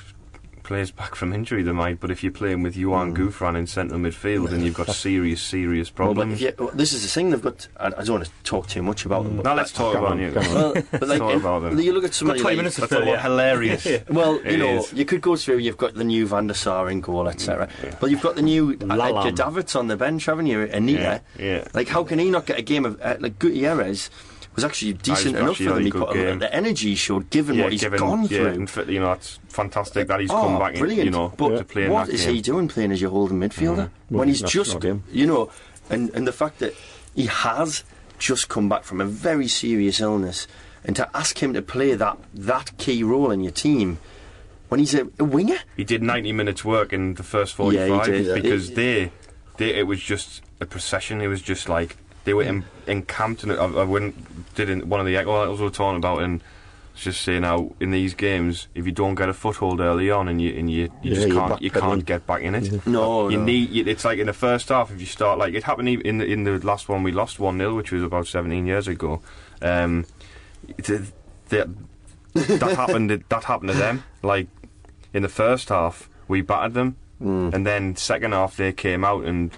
players 0.62 0.90
back 0.90 1.14
from 1.14 1.32
injury, 1.32 1.62
they 1.62 1.72
might. 1.72 2.00
But 2.00 2.10
if 2.10 2.22
you're 2.22 2.32
playing 2.32 2.62
with 2.62 2.76
Johan 2.76 3.14
Gouffran 3.14 3.56
in 3.58 3.66
central 3.66 3.98
midfield, 4.00 4.50
then 4.50 4.62
you've 4.62 4.74
got 4.74 4.88
serious, 4.90 5.42
serious 5.42 5.90
Mm. 5.90 5.98
Well, 5.98 6.08
but 6.08 6.14
problems. 6.20 6.42
if 6.42 6.58
you, 6.58 6.64
well, 6.66 6.74
this 6.74 6.92
is 6.92 7.02
the 7.02 7.08
thing 7.08 7.30
they've 7.30 7.42
got. 7.42 7.66
I, 7.78 7.86
I 7.86 7.90
don't 7.90 8.10
want 8.10 8.24
to 8.26 8.30
talk 8.44 8.66
too 8.68 8.82
much 8.82 9.04
about 9.04 9.24
them. 9.24 9.36
But 9.36 9.44
now 9.44 9.54
let's 9.54 9.72
talk 9.72 9.94
about 9.94 10.12
on, 10.12 10.20
you. 10.20 10.32
well, 10.34 10.74
but 10.90 11.08
like, 11.08 11.18
Talk 11.18 11.34
about 11.34 11.62
them. 11.62 11.78
you 11.78 11.92
look 11.92 12.04
at 12.04 12.14
somebody 12.14 12.38
Got 12.40 12.42
20 12.44 12.54
like, 12.54 12.56
minutes 12.58 12.74
to 12.76 12.80
That's 12.82 12.92
fill, 12.92 13.02
all 13.02 13.08
yeah. 13.08 13.22
hilarious. 13.22 13.86
Well, 14.08 14.36
It 14.44 14.52
you 14.52 14.56
know, 14.58 14.76
is. 14.78 14.92
you 14.92 15.04
could 15.04 15.20
go 15.20 15.36
through. 15.36 15.58
You've 15.58 15.76
got 15.76 15.94
the 15.94 16.04
new 16.04 16.26
Van 16.26 16.46
der 16.46 16.54
Sar 16.54 16.88
in 16.90 17.00
goal, 17.00 17.28
etc. 17.28 17.68
But 18.00 18.10
you've 18.10 18.22
got 18.22 18.36
the 18.36 18.42
new 18.42 18.76
Lalam. 18.76 19.18
Edgar 19.26 19.36
Davids 19.36 19.74
on 19.76 19.88
the 19.88 19.96
bench, 19.96 20.26
haven't 20.26 20.46
you? 20.46 20.62
Anita. 20.62 21.22
Yeah, 21.38 21.44
yeah. 21.44 21.68
Like, 21.74 21.88
how 21.88 22.04
can 22.04 22.18
he 22.18 22.30
not 22.30 22.46
get 22.46 22.58
a 22.58 22.62
game 22.62 22.84
of 22.84 23.00
uh, 23.00 23.16
like 23.20 23.38
Gutierrez? 23.38 24.10
Was 24.54 24.64
actually 24.64 24.92
decent 24.94 25.36
enough 25.36 25.50
actually 25.52 25.66
for 25.66 25.74
them. 25.74 25.84
He 25.84 25.90
put 25.90 26.12
game. 26.12 26.38
the 26.38 26.54
energy 26.54 26.90
he 26.90 26.94
showed, 26.94 27.30
given 27.30 27.56
yeah, 27.56 27.62
what 27.64 27.72
he's 27.72 27.80
given, 27.80 27.98
gone 27.98 28.22
yeah, 28.22 28.28
through. 28.28 28.46
and 28.82 28.88
you 28.88 29.00
know, 29.00 29.12
it's 29.12 29.38
fantastic 29.48 30.08
that 30.08 30.20
he's 30.20 30.30
oh, 30.30 30.42
come 30.42 30.58
back. 30.58 30.74
brilliant! 30.74 31.04
You 31.06 31.10
know, 31.10 31.32
but 31.36 31.56
to 31.56 31.64
play 31.64 31.84
in 31.84 31.90
what 31.90 32.06
that 32.08 32.12
is 32.14 32.24
game. 32.26 32.34
he 32.34 32.42
doing 32.42 32.68
playing 32.68 32.92
as 32.92 33.00
your 33.00 33.10
holding 33.10 33.38
midfielder 33.40 33.88
Well, 34.10 34.20
when 34.20 34.28
he's 34.28 34.42
just, 34.42 34.78
you 35.10 35.26
know, 35.26 35.50
and 35.88 36.10
and 36.10 36.26
the 36.26 36.32
fact 36.32 36.58
that 36.58 36.74
he 37.14 37.26
has 37.26 37.82
just 38.18 38.48
come 38.48 38.68
back 38.68 38.84
from 38.84 39.00
a 39.00 39.06
very 39.06 39.48
serious 39.48 40.00
illness, 40.00 40.46
and 40.84 40.94
to 40.96 41.08
ask 41.16 41.42
him 41.42 41.54
to 41.54 41.62
play 41.62 41.94
that 41.94 42.18
that 42.34 42.76
key 42.76 43.02
role 43.02 43.30
in 43.30 43.40
your 43.40 43.52
team 43.52 43.98
when 44.68 44.80
he's 44.80 44.94
a, 44.94 45.06
a 45.18 45.24
winger. 45.24 45.58
He 45.76 45.84
did 45.84 46.02
90 46.02 46.32
minutes 46.32 46.64
work 46.64 46.92
in 46.92 47.14
the 47.14 47.22
first 47.22 47.58
Yeah, 47.58 47.84
he 47.84 47.88
45 47.90 48.06
did. 48.06 48.42
because 48.42 48.70
It- 48.70 48.74
they, 48.76 49.12
they, 49.58 49.74
it 49.74 49.86
was 49.86 50.00
just 50.00 50.40
a 50.60 50.66
procession. 50.66 51.20
It 51.20 51.26
was 51.26 51.42
just 51.42 51.68
like 51.68 51.96
they 52.24 52.34
were 52.34 52.42
en- 52.44 52.64
encamped, 52.86 53.42
and 53.42 53.52
I, 53.52 53.64
I 53.64 53.84
went 53.84 54.54
did 54.54 54.68
in 54.68 54.88
one 54.88 55.00
of 55.00 55.06
the 55.06 55.16
echo 55.16 55.32
articles 55.32 55.60
we 55.60 55.64
were 55.66 55.70
talking 55.70 55.96
about, 55.98 56.22
and 56.22 56.42
it's 56.94 57.04
just 57.04 57.22
saying 57.22 57.42
how 57.42 57.74
in 57.80 57.90
these 57.90 58.12
games, 58.14 58.68
if 58.74 58.84
you 58.86 58.92
don't 58.92 59.14
get 59.14 59.28
a 59.28 59.32
foothold 59.32 59.80
early 59.80 60.10
on, 60.10 60.28
and 60.28 60.40
you 60.42 60.54
and 60.58 60.70
you, 60.70 60.90
you 61.02 61.12
Yeah, 61.12 61.14
just 61.14 61.28
can't 61.32 61.62
you 61.62 61.70
can't 61.70 62.04
get 62.04 62.26
back 62.26 62.42
in 62.42 62.54
it. 62.54 62.86
No, 62.86 63.28
you 63.28 63.38
no. 63.38 63.44
need. 63.44 63.70
You, 63.70 63.84
it's 63.86 64.04
like 64.04 64.18
in 64.18 64.26
the 64.26 64.32
first 64.32 64.68
half, 64.68 64.90
if 64.90 65.00
you 65.00 65.06
start 65.06 65.38
like 65.38 65.54
it 65.54 65.64
happened 65.64 65.88
e- 65.88 66.02
in 66.04 66.18
the 66.18 66.26
in 66.26 66.44
the 66.44 66.58
last 66.66 66.88
one, 66.88 67.02
we 67.02 67.10
lost 67.12 67.40
one 67.40 67.58
0 67.58 67.74
which 67.76 67.92
was 67.92 68.02
about 68.02 68.26
17 68.26 68.66
years 68.66 68.88
ago. 68.88 69.20
Um, 69.62 70.04
it- 70.78 70.84
the- 71.48 71.68
that 72.34 72.76
happened. 72.76 73.24
That 73.28 73.44
happened 73.44 73.70
to 73.70 73.76
them. 73.76 74.04
Like 74.22 74.48
in 75.14 75.22
the 75.22 75.28
first 75.28 75.68
half, 75.70 76.08
we 76.28 76.40
battered 76.42 76.74
them, 76.74 76.96
Mm. 77.22 77.54
and 77.54 77.64
then 77.66 77.94
second 77.96 78.32
half 78.32 78.56
they 78.56 78.72
came 78.72 79.04
out 79.04 79.24
and 79.24 79.50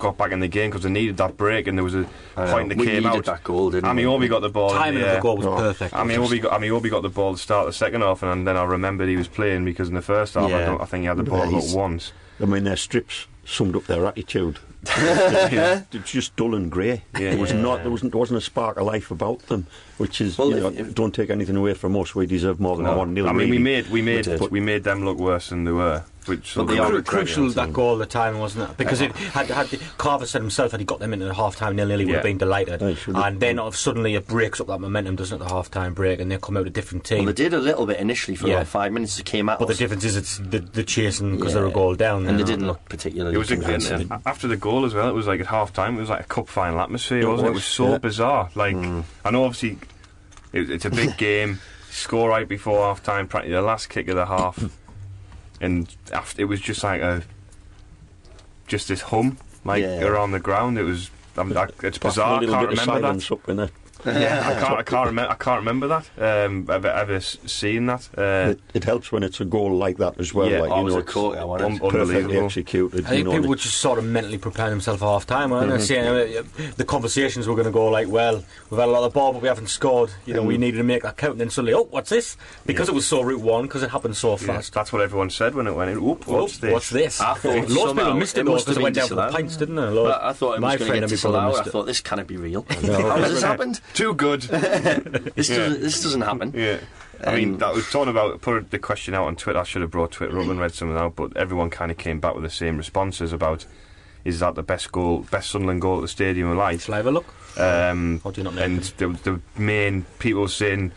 got 0.00 0.16
back 0.18 0.32
in 0.32 0.40
the 0.40 0.48
game 0.48 0.70
because 0.70 0.82
they 0.82 0.90
needed 0.90 1.16
that 1.18 1.36
break, 1.36 1.68
and 1.68 1.78
there 1.78 1.84
was 1.84 1.94
a 1.94 2.00
know. 2.00 2.08
point 2.36 2.70
that 2.70 2.78
We 2.78 2.86
came 2.86 3.04
needed 3.04 3.18
out. 3.18 3.24
that 3.26 3.44
goal, 3.44 3.70
didn't 3.70 3.88
Amy 3.88 4.04
we? 4.06 4.12
Obi 4.12 4.26
got 4.28 4.40
the 4.40 4.48
ball. 4.48 4.70
Timing 4.70 5.02
yeah. 5.02 5.10
of 5.10 5.16
the 5.16 5.20
goal 5.22 5.36
was 5.36 5.46
Oh. 5.46 5.56
perfect. 5.56 5.94
I 5.94 6.02
mean, 6.02 6.18
Obi 6.18 6.40
got, 6.40 6.52
I 6.52 6.58
mean, 6.58 6.72
Obi 6.72 6.90
got 6.90 7.02
the 7.02 7.08
ball 7.08 7.32
to 7.34 7.38
start 7.38 7.66
the 7.66 7.72
second 7.72 8.00
half, 8.00 8.22
and 8.24 8.46
then 8.46 8.56
I 8.56 8.64
remembered 8.64 9.08
he 9.08 9.16
was 9.16 9.28
playing 9.28 9.64
because 9.64 9.88
in 9.88 9.94
the 9.94 10.02
first 10.02 10.34
half, 10.34 10.44
I, 10.44 10.48
Yeah. 10.50 10.66
don't, 10.66 10.80
I 10.80 10.84
think 10.86 11.02
he 11.02 11.06
had 11.06 11.16
the 11.18 11.22
ball 11.22 11.48
about 11.48 11.64
once. 11.72 12.12
I 12.42 12.46
mean, 12.46 12.64
their 12.64 12.76
strips 12.76 13.26
summed 13.44 13.76
up 13.76 13.84
their 13.86 14.04
attitude. 14.06 14.58
It's 14.96 16.10
just 16.12 16.34
dull 16.36 16.54
and 16.54 16.70
grey. 16.70 17.02
Yeah. 17.18 17.30
There 17.30 17.38
was 17.38 17.52
Yeah. 17.52 17.60
not, 17.60 17.82
there 17.82 17.90
wasn't, 17.90 18.12
there 18.12 18.18
wasn't 18.18 18.38
a 18.38 18.40
spark 18.40 18.76
of 18.78 18.86
life 18.86 19.10
about 19.10 19.40
them, 19.48 19.66
which 19.98 20.20
is, 20.20 20.38
Well, 20.38 20.50
you 20.50 20.60
know, 20.60 20.68
if- 20.68 20.80
if- 20.80 20.94
don't 20.94 21.14
take 21.14 21.28
anything 21.30 21.56
away 21.56 21.74
from 21.74 21.96
us. 21.96 22.14
We 22.14 22.26
deserve 22.26 22.60
more 22.60 22.76
than 22.76 22.86
No. 22.86 22.96
one 22.96 23.12
nil. 23.14 23.28
I 23.28 23.32
mean, 23.32 23.50
we 23.50 23.58
made 23.58 23.88
we 23.90 24.00
made 24.02 24.24
did. 24.24 24.40
we 24.50 24.60
made 24.60 24.84
them 24.84 25.04
look 25.04 25.18
worse 25.18 25.50
than 25.50 25.64
they 25.64 25.72
were, 25.72 26.04
which 26.26 26.54
But 26.54 26.64
they 26.68 26.78
are 26.78 27.00
crucial 27.02 27.44
you 27.44 27.48
know. 27.48 27.54
that 27.54 27.72
goal, 27.72 27.96
the 27.96 28.06
time, 28.06 28.38
wasn't 28.38 28.70
it? 28.70 28.76
Because 28.76 29.00
it 29.00 29.12
had 29.12 29.46
had 29.46 29.66
the, 29.68 29.78
Carver 29.98 30.26
said 30.26 30.40
himself 30.42 30.70
had 30.72 30.80
he 30.80 30.86
got 30.86 30.98
them 31.00 31.12
into 31.12 31.24
the 31.26 31.34
half 31.34 31.56
time 31.56 31.76
nil 31.76 31.86
nil, 31.86 31.98
he 31.98 32.04
would 32.04 32.14
have 32.16 32.22
been 32.22 32.38
delighted. 32.38 32.82
Aye, 32.82 32.94
should 32.94 33.14
have. 33.16 33.24
and 33.26 33.40
then 33.40 33.58
uh, 33.58 33.70
suddenly 33.70 34.14
it 34.14 34.26
breaks 34.26 34.60
up 34.60 34.66
that 34.68 34.78
momentum, 34.80 35.16
doesn't 35.16 35.40
it? 35.40 35.44
The 35.44 35.50
half 35.52 35.70
time 35.70 35.94
break, 35.94 36.20
and 36.20 36.30
they 36.30 36.38
come 36.38 36.56
out 36.56 36.66
a 36.66 36.70
different 36.70 37.04
team. 37.04 37.24
Well, 37.24 37.32
they 37.34 37.42
did 37.44 37.54
a 37.54 37.58
little 37.58 37.86
bit 37.86 37.98
initially 37.98 38.36
for 38.36 38.46
Yeah. 38.48 38.54
about 38.54 38.66
five 38.68 38.92
minutes. 38.92 39.16
They 39.16 39.22
came 39.22 39.48
out, 39.48 39.58
but 39.58 39.68
the 39.68 39.74
difference 39.74 40.04
is 40.04 40.16
it's 40.16 40.38
the, 40.38 40.58
the 40.60 40.84
chasing 40.84 41.36
because 41.36 41.54
they're 41.54 41.66
a 41.66 41.70
goal 41.72 41.94
down, 41.94 42.26
and 42.26 42.38
they 42.38 42.42
know. 42.42 42.46
didn't 42.46 42.66
look 42.66 42.84
particularly. 42.88 43.34
It 43.34 43.38
was 43.38 43.50
a, 43.50 43.56
convincing. 43.56 44.10
after 44.26 44.46
the 44.48 44.56
goal 44.56 44.84
as 44.84 44.94
well. 44.94 45.08
It 45.08 45.14
was 45.14 45.26
like 45.26 45.40
at 45.40 45.46
half 45.46 45.72
time. 45.72 45.96
It 45.96 46.00
was 46.00 46.10
like 46.10 46.20
a 46.20 46.24
cup 46.28 46.48
final 46.48 46.80
atmosphere, 46.80 47.20
It 47.20 47.26
wasn't 47.28 47.46
it? 47.48 47.50
It 47.50 47.54
was, 47.54 47.62
was 47.62 47.64
so 47.64 47.90
yeah. 47.92 47.98
bizarre. 47.98 48.50
Like 48.54 48.76
I 48.76 49.30
know, 49.30 49.44
obviously, 49.44 49.78
it, 50.52 50.70
it's 50.70 50.84
a 50.84 50.90
big 50.90 51.16
game. 51.18 51.60
Score 51.92 52.28
right 52.28 52.46
before 52.48 52.78
half 52.86 53.02
time, 53.02 53.26
practically 53.26 53.56
the 53.56 53.62
last 53.62 53.88
kick 53.88 54.06
of 54.06 54.14
the 54.14 54.24
half, 54.24 54.56
and 55.60 55.94
after 56.12 56.42
it 56.42 56.46
was 56.46 56.60
just 56.60 56.82
like 56.82 57.00
a 57.00 57.22
just 58.66 58.88
this 58.88 59.02
hum 59.02 59.36
like 59.64 59.82
Yeah. 59.82 60.02
around 60.04 60.32
the 60.32 60.40
ground. 60.40 60.78
It 60.78 60.84
was. 60.84 61.10
I 61.36 61.42
mean, 61.44 61.56
I, 61.56 61.64
it's 61.82 61.98
Back 61.98 62.00
bizarre. 62.00 62.40
I 62.42 62.46
can't 62.46 62.68
remember 62.70 63.00
that. 63.12 63.32
up 63.32 63.48
in 63.48 63.56
there. 63.56 63.70
Yeah, 64.06 64.42
I 64.44 64.60
can't. 64.60 64.78
I 64.78 64.82
can't 64.82 65.06
remember. 65.06 65.30
I 65.32 65.34
can't 65.34 65.58
remember 65.60 65.88
that. 65.88 66.08
Um, 66.46 66.66
ever 66.70 66.88
ever 66.88 67.14
s- 67.14 67.38
seen 67.46 67.86
that. 67.86 68.08
Uh, 68.16 68.50
It, 68.52 68.60
it 68.74 68.84
helps 68.84 69.12
when 69.12 69.22
it's 69.22 69.40
a 69.40 69.44
goal 69.44 69.74
like 69.76 69.98
that 69.98 70.18
as 70.18 70.32
well. 70.34 70.48
Yeah, 70.50 70.60
like, 70.62 70.70
you 70.70 70.76
it 70.76 70.82
was 70.84 70.94
know, 70.94 70.98
a 70.98 71.02
it's 71.02 71.12
corker, 71.12 71.46
wasn't 71.46 71.72
un- 71.72 71.78
perfectly 71.90 72.16
unbelievable. 72.16 72.44
executed. 72.46 73.04
I 73.06 73.08
think 73.08 73.18
you 73.18 73.24
people 73.24 73.34
and 73.34 73.46
were 73.48 73.56
just 73.56 73.76
sort 73.78 73.98
of 73.98 74.04
mentally 74.04 74.38
preparing 74.38 74.70
themselves 74.72 75.00
for 75.00 75.06
half 75.06 75.26
time, 75.26 75.50
weren't 75.50 75.70
they? 75.70 75.78
Saying 75.80 76.06
uh, 76.38 76.42
the 76.76 76.84
conversations 76.84 77.46
were 77.46 77.54
going 77.54 77.66
to 77.66 77.70
go 77.72 77.86
like, 77.88 78.08
well, 78.08 78.44
we've 78.70 78.78
had 78.80 78.88
a 78.88 78.92
lot 78.92 79.04
of 79.04 79.12
ball, 79.12 79.32
but 79.32 79.42
we 79.42 79.48
haven't 79.48 79.68
scored. 79.68 80.10
You 80.26 80.34
know, 80.34 80.42
we 80.42 80.58
needed 80.58 80.78
to 80.78 80.84
make 80.84 81.02
that 81.02 81.16
count. 81.16 81.32
And 81.32 81.40
then 81.42 81.50
suddenly, 81.50 81.74
oh, 81.74 81.84
what's 81.90 82.10
this? 82.10 82.36
Because 82.66 82.88
it 82.88 82.94
was 82.94 83.06
so 83.06 83.22
Route 83.22 83.40
1, 83.40 83.62
because 83.64 83.82
it 83.82 83.90
happened 83.90 84.16
so 84.16 84.30
yeah, 84.32 84.36
fast. 84.36 84.72
that's 84.74 84.92
what 84.92 85.02
everyone 85.02 85.30
said 85.30 85.54
when 85.54 85.66
it 85.66 85.74
went 85.74 85.90
in. 85.90 85.98
Oop, 85.98 86.24
Oh, 86.28 86.42
what's 86.42 86.58
this? 86.58 86.72
What's 86.72 86.90
this? 86.90 87.20
I 87.20 87.34
thought 87.34 87.54
Loads 87.68 87.90
of 87.92 87.96
people 87.96 88.14
missed 88.14 88.36
it 88.36 88.40
it 88.40 88.44
though 88.46 88.52
must 88.52 88.66
because 88.66 88.76
have 88.76 88.80
it 88.80 88.84
went 88.84 88.94
been 88.94 89.00
down 89.02 89.08
for 89.08 89.14
the 89.14 89.20
disallowed. 89.22 89.34
pints, 89.40 89.56
didn't 89.56 89.78
it? 89.78 90.10
I 90.22 90.32
thought 90.32 90.54
it 90.56 90.60
My 90.60 90.68
was 90.72 90.78
going 90.78 90.78
to 90.78 90.84
friend 90.86 90.86
get 90.88 90.94
and 90.94 91.00
my 91.00 91.00
brother 91.00 91.08
disallowed. 91.10 91.54
I 91.68 91.70
thought 91.70 91.86
this 91.86 92.00
cannot 92.00 92.26
be 92.26 92.36
real. 92.36 92.64
How 92.70 93.16
has 93.18 93.32
this 93.32 93.42
happened? 93.42 93.80
Too 93.94 94.14
good. 94.14 94.42
This 95.34 95.48
Yeah. 95.50 95.56
doesn't. 95.58 95.80
This 95.82 96.02
doesn't 96.02 96.20
happen. 96.22 96.52
Yeah. 96.54 96.78
I 97.26 97.34
mean, 97.36 97.54
Um, 97.54 97.58
that 97.58 97.74
was 97.74 97.90
talking 97.90 98.08
about 98.10 98.40
put 98.40 98.70
the 98.70 98.78
question 98.78 99.14
out 99.14 99.26
on 99.26 99.36
Twitter. 99.36 99.58
I 99.58 99.64
should 99.64 99.82
have 99.82 99.90
brought 99.90 100.10
Twitter 100.12 100.38
up 100.40 100.48
and 100.48 100.58
read 100.58 100.72
something 100.72 100.96
out, 100.96 101.16
but 101.16 101.36
everyone 101.36 101.68
kind 101.70 101.90
of 101.90 101.98
came 101.98 102.18
back 102.20 102.34
with 102.34 102.44
the 102.44 102.50
same 102.50 102.78
responses 102.78 103.32
about 103.32 103.66
is 104.24 104.40
that 104.40 104.54
the 104.54 104.62
best 104.62 104.90
goal, 104.92 105.26
best 105.30 105.50
Sunderland 105.50 105.80
goal 105.82 105.96
at 105.98 106.02
the 106.02 106.08
Stadium 106.08 106.50
of 106.50 106.56
Light? 106.56 106.80
Shall 106.82 106.94
I 106.94 106.98
have 106.98 107.06
a 107.06 107.10
look? 107.10 107.26
Um, 107.58 108.20
Or 108.24 108.32
do 108.32 108.40
you 108.40 108.44
not 108.44 108.54
know? 108.54 108.62
and 108.62 108.80
the, 108.98 109.08
the 109.08 109.40
main 109.60 110.04
people 110.18 110.46
saying 110.48 110.92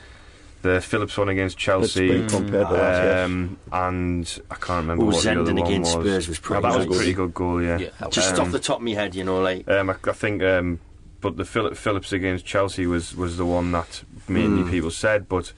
the 0.62 0.80
Phillips 0.80 1.18
one 1.18 1.28
against 1.30 1.56
it's 1.58 1.64
Chelsea. 1.64 2.08
been 2.08 2.30
compared 2.30 2.68
to 2.70 2.74
that. 2.76 3.04
yes. 3.06 3.26
Um, 3.26 3.58
and 3.74 4.42
I 4.50 4.56
can't 4.56 4.82
remember 4.88 5.04
Oh, 5.04 5.08
what 5.08 5.24
the 5.24 5.32
other 5.32 5.52
Zenden 5.52 5.60
one 5.60 5.68
against 5.68 5.98
was. 5.98 6.06
Spurs 6.06 6.28
was 6.30 6.40
Oh, 6.50 6.62
that 6.62 6.78
was 6.78 6.86
a 6.86 6.90
pretty 6.90 7.14
good 7.14 7.34
goal, 7.34 7.62
yeah. 7.62 7.78
Yeah, 7.80 7.90
Just 8.10 8.36
Um, 8.36 8.42
off 8.46 8.52
the 8.54 8.60
top 8.60 8.78
of 8.78 8.84
my 8.84 8.92
head, 8.92 9.14
you 9.16 9.24
know, 9.26 9.42
like 9.42 9.68
Um, 9.70 9.90
I, 9.90 9.96
I 10.08 10.12
think, 10.14 10.42
um, 10.44 10.80
but 11.24 11.38
the 11.38 11.46
Philip, 11.46 11.76
Phillips 11.76 12.12
against 12.14 12.46
Chelsea 12.46 12.86
was, 12.86 13.16
was 13.16 13.38
the 13.38 13.46
one 13.46 13.72
that 13.72 14.04
mainly 14.28 14.62
Mm. 14.64 14.70
people 14.70 14.92
said. 14.92 15.28
But 15.28 15.54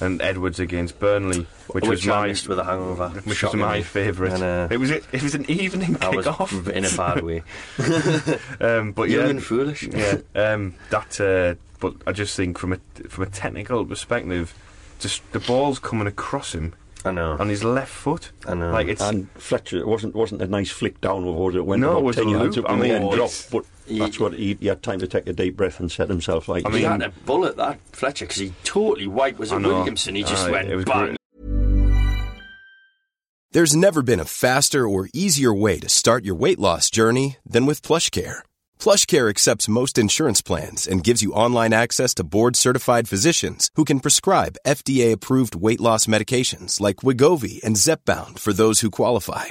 and 0.00 0.20
Edwards 0.20 0.58
against 0.58 0.98
Burnley, 0.98 1.46
which, 1.68 1.86
was 1.86 2.06
I 2.08 2.10
my 2.10 2.26
with 2.26 2.58
a 2.58 2.64
hangover. 2.64 3.10
which 3.24 3.44
was 3.44 3.54
my 3.54 3.80
favourite. 3.82 4.32
And, 4.32 4.42
uh, 4.42 4.68
it 4.68 4.78
was 4.78 4.90
it, 4.90 5.04
it 5.12 5.22
was 5.22 5.36
an 5.36 5.48
evening 5.48 5.96
I 6.00 6.08
was 6.08 6.26
kick-off. 6.26 6.66
in 6.68 6.84
a 6.84 6.90
bad 6.96 7.22
way. 7.22 7.42
um, 8.60 8.92
but 8.92 9.08
Young 9.08 9.24
yeah, 9.24 9.30
and 9.30 9.42
foolish. 9.42 9.84
yeah, 9.84 10.16
um, 10.34 10.74
that. 10.90 11.20
Uh, 11.20 11.54
but 11.80 11.94
I 12.06 12.12
just 12.12 12.34
think 12.36 12.58
from 12.58 12.72
a 12.72 12.78
from 13.08 13.22
a 13.24 13.30
technical 13.30 13.84
perspective, 13.84 14.52
just 14.98 15.22
the 15.32 15.38
ball's 15.40 15.78
coming 15.78 16.06
across 16.08 16.54
him 16.54 16.72
I 17.04 17.10
know. 17.12 17.36
on 17.38 17.48
his 17.48 17.62
left 17.62 17.92
foot. 17.92 18.32
I 18.48 18.54
know. 18.54 18.72
Like 18.72 18.88
it's 18.88 19.02
And 19.02 19.30
Fletcher, 19.32 19.78
it 19.78 19.86
wasn't 19.86 20.14
wasn't 20.14 20.42
a 20.42 20.46
nice 20.46 20.70
flick 20.70 21.00
down 21.00 21.24
was 21.24 21.54
it? 21.54 21.64
Went 21.66 21.82
No, 21.82 21.98
it 21.98 22.04
was 22.04 22.16
10 22.16 22.26
a 22.26 22.30
yards 22.30 22.56
loop. 22.56 22.64
up 22.66 22.72
I 22.72 22.76
mean, 22.76 22.90
end, 22.92 23.12
dropped, 23.12 23.50
but 23.50 23.64
He- 23.64 23.68
that's 23.88 24.18
what 24.18 24.34
he, 24.34 24.54
he 24.54 24.66
had 24.66 24.82
time 24.82 24.98
to 25.00 25.06
take 25.06 25.26
a 25.26 25.32
deep 25.32 25.56
breath 25.56 25.80
and 25.80 25.90
set 25.90 26.08
himself 26.08 26.48
like. 26.48 26.66
I 26.66 26.70
he 26.70 26.82
had 26.82 27.02
a 27.02 27.10
bullet 27.26 27.56
that 27.56 27.78
Fletcher 27.92 28.24
because 28.26 28.40
he 28.40 28.52
totally 28.64 29.06
wiped. 29.06 29.38
Was 29.38 29.52
I 29.52 29.56
it 29.56 29.60
know. 29.60 29.68
Williamson? 29.68 30.14
He 30.14 30.22
just 30.22 30.46
Aye, 30.46 30.50
went 30.50 30.68
it 30.68 30.76
was 30.76 30.84
bang. 30.84 31.06
great. 31.06 31.18
There's 33.52 33.76
never 33.76 34.02
been 34.02 34.18
a 34.18 34.24
faster 34.24 34.88
or 34.88 35.08
easier 35.14 35.54
way 35.54 35.78
to 35.78 35.88
start 35.88 36.24
your 36.24 36.34
weight 36.34 36.58
loss 36.58 36.90
journey 36.90 37.36
than 37.46 37.66
with 37.66 37.82
PlushCare. 37.82 38.38
PlushCare 38.80 39.30
accepts 39.30 39.68
most 39.68 39.96
insurance 39.96 40.42
plans 40.42 40.88
and 40.88 41.04
gives 41.04 41.22
you 41.22 41.32
online 41.32 41.72
access 41.72 42.14
to 42.14 42.24
board-certified 42.24 43.08
physicians 43.08 43.70
who 43.76 43.84
can 43.84 44.00
prescribe 44.00 44.56
FDA-approved 44.66 45.54
weight 45.54 45.80
loss 45.80 46.06
medications 46.06 46.80
like 46.80 46.96
Wegovy 47.04 47.62
and 47.62 47.76
Zepbound 47.76 48.40
for 48.40 48.52
those 48.52 48.80
who 48.80 48.90
qualify. 48.90 49.50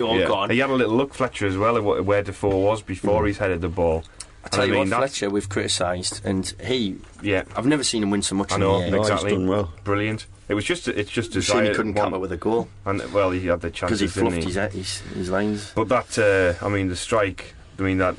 Oh, 0.00 0.16
yeah. 0.16 0.26
God. 0.26 0.50
He 0.50 0.58
had 0.58 0.70
a 0.70 0.74
little 0.74 0.94
look 0.96 1.14
Fletcher 1.14 1.46
as 1.46 1.56
well 1.56 1.76
at 1.76 1.82
wh- 1.82 2.06
where 2.06 2.22
Defoe 2.22 2.56
was 2.58 2.82
before 2.82 3.26
he's 3.26 3.38
headed 3.38 3.60
the 3.60 3.68
ball. 3.68 4.04
I 4.44 4.48
tell 4.48 4.62
And 4.62 4.72
you 4.72 4.78
mean, 4.80 4.90
what, 4.90 4.98
Fletcher, 4.98 5.28
we've 5.30 5.48
criticised, 5.48 6.24
and 6.24 6.46
he, 6.64 6.96
Yeah, 7.22 7.44
I've 7.56 7.66
never 7.66 7.82
seen 7.82 8.02
him 8.02 8.10
win 8.10 8.22
so 8.22 8.34
much 8.36 8.52
I 8.52 8.56
in 8.56 8.60
know 8.60 8.74
the 8.78 8.84
year. 8.86 8.90
No, 8.92 8.98
he's 8.98 9.08
exactly. 9.10 9.30
done 9.32 9.46
well. 9.48 9.72
Brilliant. 9.82 10.26
It 10.48 10.54
was 10.54 10.64
just 10.64 10.86
it's 10.86 11.10
just 11.10 11.32
I've 11.32 11.38
as 11.38 11.46
seen 11.48 11.56
I 11.56 11.62
he 11.64 11.68
couldn't 11.74 11.94
want- 11.94 12.06
come 12.06 12.14
up 12.14 12.20
with 12.20 12.30
a 12.30 12.36
goal 12.36 12.68
And 12.84 13.02
well, 13.12 13.32
he 13.32 13.46
had 13.48 13.60
the 13.60 13.70
chance 13.70 13.98
because 13.98 13.98
chances, 14.00 14.14
he 14.14 14.20
didn't 14.20 14.42
fluffed 14.44 14.72
he? 14.72 14.78
his, 14.78 15.00
his, 15.02 15.16
his 15.16 15.30
lines. 15.30 15.72
But 15.74 15.88
that, 15.88 16.16
uh, 16.60 16.64
I 16.64 16.68
mean, 16.68 16.88
the 16.88 16.94
strike. 16.96 17.54
I 17.78 17.82
mean 17.82 17.98
that. 17.98 18.14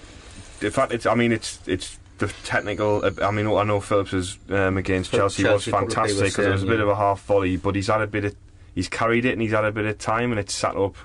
In 0.62 0.72
fact, 0.72 0.92
it's. 0.92 1.06
I 1.06 1.16
mean, 1.16 1.32
it's 1.32 1.60
it's 1.66 1.98
the 2.18 2.28
technical. 2.44 3.06
I 3.24 3.32
mean, 3.32 3.48
I 3.48 3.64
know 3.64 3.80
Phillips 3.80 4.12
was 4.12 4.38
um, 4.50 4.76
against 4.76 5.12
For 5.12 5.18
Chelsea, 5.18 5.44
Chelsea, 5.44 5.72
was 5.72 5.80
couple 5.80 5.88
of 5.88 5.90
people 5.90 6.04
fantastic 6.04 6.32
because 6.34 6.46
it 6.46 6.52
was 6.52 6.64
a 6.64 6.66
bit 6.66 6.78
yeah. 6.78 6.84
of 6.84 6.90
a 6.90 6.96
half 6.96 7.24
volley, 7.26 7.56
but 7.56 7.76
he's 7.76 7.88
had 7.88 8.02
a 8.02 8.08
bit 8.08 8.26
of. 8.26 8.36
He's 8.76 8.90
carried 8.90 9.24
it 9.24 9.32
and 9.32 9.42
he's 9.42 9.52
had 9.52 9.64
a 9.64 9.72
bit 9.72 9.86
of 9.86 9.98
time, 9.98 10.32
and 10.32 10.40
it's 10.40 10.54
sat 10.54 10.76
up 10.76 10.96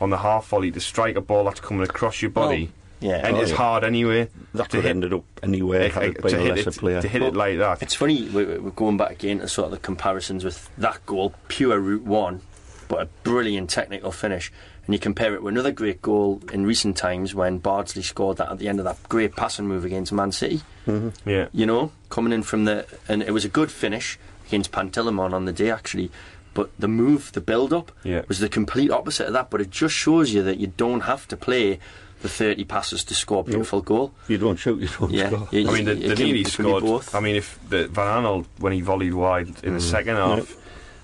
on 0.00 0.10
the 0.10 0.18
half 0.18 0.46
volley 0.48 0.70
to 0.70 0.80
strike 0.80 1.16
a 1.16 1.20
ball 1.20 1.44
that's 1.44 1.60
coming 1.60 1.82
across 1.82 2.22
your 2.22 2.30
body, 2.30 2.70
Yeah. 3.00 3.26
and 3.26 3.36
Oh, 3.36 3.40
it's 3.40 3.50
yeah. 3.50 3.56
hard 3.56 3.84
anyway. 3.84 4.28
That 4.54 4.64
to 4.70 4.76
could 4.78 4.84
hit- 4.84 4.90
ended 4.90 5.12
up 5.12 5.24
anywhere 5.42 5.88
had 5.88 6.02
it 6.04 6.22
been 6.22 6.30
to 6.32 6.38
a 6.38 6.40
hit 6.40 6.56
lesser 6.56 6.70
it, 6.70 6.76
player. 6.78 7.00
to 7.02 7.08
hit 7.08 7.22
it 7.22 7.34
like 7.36 7.58
that. 7.58 7.82
It's 7.82 7.94
funny, 7.94 8.28
we- 8.28 8.44
we're 8.44 8.70
going 8.70 8.96
back 8.96 9.10
again 9.12 9.38
to 9.40 9.48
sort 9.48 9.66
of 9.66 9.70
the 9.72 9.78
comparisons 9.78 10.44
with 10.44 10.68
that 10.78 11.04
goal, 11.06 11.34
pure 11.48 11.78
Route 11.80 12.04
1, 12.04 12.40
but 12.88 13.00
a 13.02 13.08
brilliant 13.24 13.70
technical 13.70 14.10
finish. 14.12 14.52
And 14.86 14.94
you 14.94 14.98
compare 14.98 15.34
it 15.34 15.42
with 15.42 15.52
another 15.52 15.70
great 15.70 16.00
goal 16.00 16.40
in 16.50 16.64
recent 16.64 16.96
times 16.96 17.34
when 17.34 17.58
Bardsley 17.58 18.00
scored 18.02 18.38
that 18.38 18.50
at 18.50 18.58
the 18.58 18.68
end 18.68 18.78
of 18.78 18.84
that 18.86 18.96
great 19.10 19.36
passing 19.36 19.66
move 19.68 19.84
against 19.84 20.12
Man 20.12 20.32
City. 20.32 20.62
Mm-hmm. 20.86 21.28
yeah, 21.28 21.48
You 21.52 21.66
know, 21.66 21.92
coming 22.08 22.32
in 22.32 22.42
from 22.42 22.64
the. 22.64 22.86
And 23.06 23.22
it 23.22 23.32
was 23.32 23.44
a 23.44 23.50
good 23.50 23.70
finish 23.70 24.18
against 24.46 24.72
Pantilimon 24.72 25.34
on 25.34 25.44
the 25.44 25.52
day, 25.52 25.70
actually. 25.70 26.10
But 26.58 26.70
the 26.76 26.88
move, 26.88 27.30
the 27.38 27.40
build 27.40 27.72
up, 27.72 27.92
Yeah. 28.02 28.22
was 28.26 28.40
the 28.40 28.48
complete 28.48 28.90
opposite 28.90 29.26
of 29.28 29.32
that. 29.34 29.48
But 29.48 29.60
it 29.60 29.70
just 29.70 29.94
shows 29.94 30.34
you 30.34 30.42
that 30.42 30.58
you 30.58 30.72
don't 30.76 31.02
have 31.02 31.28
to 31.28 31.36
play 31.36 31.78
the 32.20 32.28
30 32.28 32.64
passes 32.64 33.04
to 33.04 33.14
score 33.14 33.40
a 33.42 33.44
beautiful 33.44 33.80
goal. 33.80 34.12
You 34.26 34.38
don't 34.38 34.56
shoot, 34.56 34.80
you 34.80 34.88
don't 34.98 35.12
Yeah, 35.12 35.28
score. 35.28 35.48
you- 35.52 35.68
I 35.68 35.72
mean, 35.72 35.84
the, 35.84 35.92
it 35.92 36.08
the 36.08 36.14
can- 36.16 36.26
Neely 36.26 36.40
it 36.40 36.44
can 36.46 36.64
scored. 36.64 36.82
both. 36.82 37.14
I 37.14 37.20
mean, 37.20 37.36
if 37.36 37.60
the 37.68 37.86
Van 37.86 38.06
Aanholt 38.24 38.46
when 38.58 38.72
he 38.72 38.80
volleyed 38.80 39.14
wide 39.14 39.50
in 39.62 39.74
the 39.74 39.80
second 39.80 40.16
half, 40.16 40.56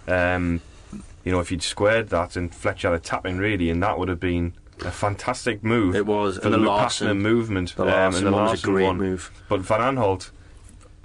um, 0.09 0.61
you 1.25 1.31
know, 1.31 1.39
if 1.39 1.51
he'd 1.51 1.63
squared 1.63 2.09
that 2.09 2.35
and 2.35 2.53
Fletcher 2.53 2.89
had 2.91 2.97
a 2.97 3.01
tap 3.01 3.25
in 3.27 3.39
really, 3.39 3.71
and 3.71 3.81
that 3.85 3.97
would 3.97 4.09
have 4.09 4.19
been 4.19 4.55
a 4.85 4.91
fantastic 4.91 5.63
move. 5.63 5.95
It 5.95 6.05
was, 6.05 6.37
for 6.39 6.47
and 6.47 6.55
the 6.55 6.59
the 6.59 6.65
Larsson- 6.67 7.07
passing 7.07 7.09
and 7.11 7.23
movement. 7.23 7.77
The 7.77 7.83
um, 7.85 7.89
Larsson 7.91 8.27
and 8.27 8.35
the 8.35 8.37
one 8.37 8.51
was 8.51 8.65
a 8.65 8.67
great 8.67 8.85
one. 8.87 8.97
move. 8.99 9.31
But 9.49 9.61
Van 9.61 9.81
Aanholt, 9.81 10.31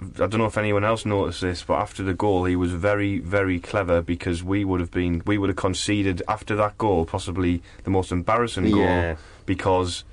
I 0.00 0.26
don't 0.26 0.38
know 0.38 0.46
if 0.46 0.56
anyone 0.58 0.84
else 0.84 1.04
noticed 1.04 1.40
this, 1.42 1.62
but 1.62 1.74
after 1.74 2.02
the 2.02 2.14
goal, 2.14 2.44
he 2.44 2.56
was 2.56 2.72
very, 2.72 3.18
very 3.18 3.58
clever 3.60 4.00
because 4.02 4.42
we 4.42 4.64
would 4.64 4.80
have 4.80 4.90
been, 4.90 5.22
we 5.26 5.36
would 5.38 5.50
have 5.50 5.56
conceded 5.56 6.22
after 6.28 6.56
that 6.56 6.78
goal, 6.78 7.04
possibly 7.04 7.62
the 7.84 7.90
most 7.90 8.10
embarrassing 8.12 8.66
Yeah. 8.66 8.74
goal 9.12 9.16
because 9.46 10.04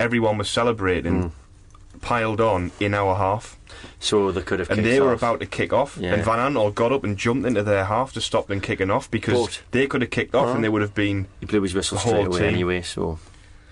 everyone 0.00 0.38
was 0.38 0.48
celebrating, 0.48 1.24
Mm. 1.24 1.30
piled 2.00 2.40
on 2.40 2.70
in 2.80 2.94
our 2.94 3.14
half, 3.16 3.56
So 3.98 4.30
they 4.32 4.40
could 4.42 4.58
have 4.60 4.70
and 4.70 4.84
they 4.84 5.00
were 5.00 5.12
about 5.12 5.40
to 5.40 5.46
kick 5.46 5.72
off, 5.72 5.96
Yeah. 6.00 6.14
and 6.14 6.24
Van 6.24 6.38
Aanholt 6.38 6.74
got 6.74 6.92
up 6.92 7.04
and 7.04 7.16
jumped 7.16 7.46
into 7.46 7.62
their 7.62 7.84
half 7.84 8.12
to 8.14 8.20
stop 8.20 8.46
them 8.48 8.60
kicking 8.60 8.90
off 8.90 9.10
because 9.10 9.40
But- 9.46 9.62
they 9.70 9.86
could 9.86 10.00
have 10.02 10.10
kicked 10.10 10.34
off 10.34 10.54
and 10.54 10.62
they 10.64 10.68
would 10.68 10.82
have 10.82 10.94
been, 10.94 11.26
He 11.40 11.46
blew 11.46 11.62
his 11.62 11.74
whistle 11.74 11.98
straight 11.98 12.26
away 12.26 12.38
team. 12.40 12.48
anyway, 12.48 12.82
so 12.82 13.18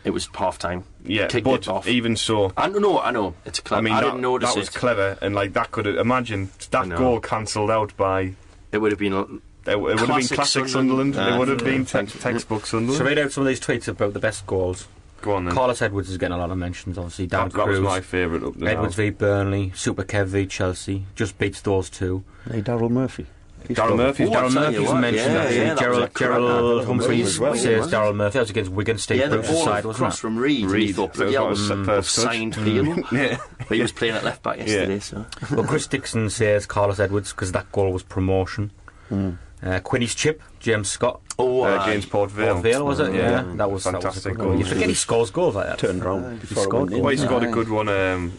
it 0.04 0.10
was 0.10 0.28
half 0.34 0.58
time. 0.58 0.84
yeah. 1.04 1.26
Kicked 1.28 1.44
but 1.44 1.62
it 1.62 1.68
off. 1.68 1.86
even 1.86 2.16
so, 2.16 2.52
I 2.56 2.68
know, 2.68 3.00
I 3.00 3.10
know. 3.10 3.34
It's 3.44 3.60
clever. 3.60 3.78
I 3.78 3.82
mean, 3.82 3.92
I 3.92 4.00
that, 4.00 4.06
didn't 4.06 4.20
notice 4.20 4.52
that 4.52 4.58
was 4.58 4.68
it. 4.68 4.74
clever, 4.74 5.18
and 5.22 5.34
like 5.34 5.52
that 5.54 5.70
could 5.70 5.86
have 5.86 5.96
imagine 5.96 6.50
that 6.70 6.88
goal 6.90 7.20
cancelled 7.20 7.70
out 7.70 7.96
by. 7.96 8.34
It 8.72 8.78
would 8.78 8.92
have 8.92 8.98
been. 8.98 9.12
It, 9.12 9.26
it 9.70 9.80
would 9.80 9.98
have 9.98 10.08
been 10.08 10.16
Classic 10.16 10.34
classic 10.36 10.68
Sunderland. 10.68 11.14
Sunderland. 11.14 11.16
Uh, 11.16 11.36
it 11.36 11.38
would 11.38 11.48
have 11.48 11.60
yeah, 11.60 11.76
been 11.76 11.84
te- 11.84 11.90
thanks. 11.92 12.18
textbook 12.18 12.66
So 12.66 12.78
read 12.80 13.18
out 13.18 13.30
some 13.32 13.42
of 13.42 13.48
these 13.48 13.60
tweets 13.60 13.86
about 13.86 14.12
the 14.12 14.18
best 14.18 14.46
goals. 14.46 14.88
Go 15.20 15.36
on 15.36 15.44
then. 15.44 15.54
Carlos 15.54 15.80
Edwards 15.80 16.10
is 16.10 16.18
getting 16.18 16.34
a 16.34 16.38
lot 16.38 16.50
of 16.50 16.58
mentions, 16.58 16.98
obviously. 16.98 17.28
Dan 17.28 17.48
that, 17.48 17.54
that 17.56 17.68
was 17.68 17.78
my 17.78 18.00
favourite 18.00 18.42
up 18.42 18.54
there. 18.56 18.70
Edwards 18.70 18.96
v 18.96 19.10
Burnley, 19.10 19.70
Super 19.76 20.02
Kev 20.02 20.26
v 20.26 20.46
Chelsea. 20.46 21.06
Just 21.14 21.38
beats 21.38 21.60
those 21.60 21.88
two. 21.88 22.24
Hey, 22.50 22.60
Daryl 22.60 22.90
Murphy. 22.90 23.26
He's 23.68 23.76
Murphy. 23.76 23.88
got- 23.90 23.96
Murphy's 23.96 24.28
I'll 24.28 24.34
Darryl 24.34 24.52
tell 24.52 24.72
you 24.72 24.78
Murphy's 24.80 24.88
what, 24.92 25.00
mentioned 25.00 25.32
yeah, 25.34 25.40
actually. 25.40 25.56
yeah, 25.56 25.64
that 25.64 25.70
was 25.72 25.78
a 25.78 25.82
Gerald, 25.82 26.00
cracker. 26.14 26.18
Gerald 26.32 26.80
That 26.82 26.86
Humphreys 26.86 27.38
well, 27.40 27.54
says 27.54 27.78
wasn't? 27.78 27.94
Daryl 27.94 28.14
Murphy. 28.16 28.32
That 28.34 28.40
was 28.40 28.50
against 28.50 28.70
Wigan 28.72 28.98
State 28.98 29.18
Yeah, 29.20 29.26
the 29.28 29.36
ball 29.38 29.64
side, 29.64 29.84
wasn't 29.84 29.94
across 29.96 30.18
from 30.18 30.36
Reid. 30.38 30.60
and 30.62 30.70
he 30.70 30.74
Reid. 30.76 30.96
thought, 30.96 31.14
So 31.14 31.18
bloody 31.22 31.32
hell, 31.34 31.48
was 31.48 31.70
was 31.70 31.86
first 31.86 32.16
touch. 32.16 32.24
signed 32.24 32.54
Peel. 32.54 32.86
yeah. 33.12 33.38
But 33.58 33.76
he 33.76 33.82
was 33.82 33.92
playing 33.92 34.14
at 34.14 34.24
left 34.24 34.42
back 34.42 34.58
yesterday, 34.58 34.98
so. 34.98 35.26
Well, 35.52 35.64
Chris 35.64 35.86
Dixon 35.86 36.30
says 36.30 36.66
Carlos 36.66 36.98
Edwards 37.00 37.32
because 37.32 37.52
that 37.52 37.70
goal 37.72 37.92
was 37.92 38.02
promotion. 38.02 38.70
Uh, 39.10 39.78
Quinny's 39.80 40.14
chip, 40.14 40.42
James 40.58 40.88
Scott. 40.88 41.20
Oh, 41.38 41.62
Uh, 41.62 41.68
aye. 41.76 41.88
against 41.90 42.10
Port 42.10 42.30
Vale. 42.32 42.54
Port 42.54 42.62
Vale, 42.64 42.84
was 42.84 42.98
it? 42.98 43.14
Yeah, 43.14 43.44
that 43.56 43.70
was 43.70 43.84
Fantastic 43.84 44.22
That 44.24 44.30
was 44.30 44.36
goal. 44.38 44.46
goal. 44.48 44.58
You 44.58 44.64
forget 44.64 44.88
he 44.88 44.94
scores 44.94 45.30
goals 45.30 45.54
like 45.54 45.66
that. 45.66 45.78
Turned 45.78 46.04
round 46.04 46.40
before 46.40 46.64
scored 46.64 46.92
it. 46.92 47.00
Well, 47.00 47.10
he's 47.10 47.24
got 47.24 47.44
a 47.44 47.48
good 47.48 47.68
one. 47.68 47.88
Um, 47.88 48.32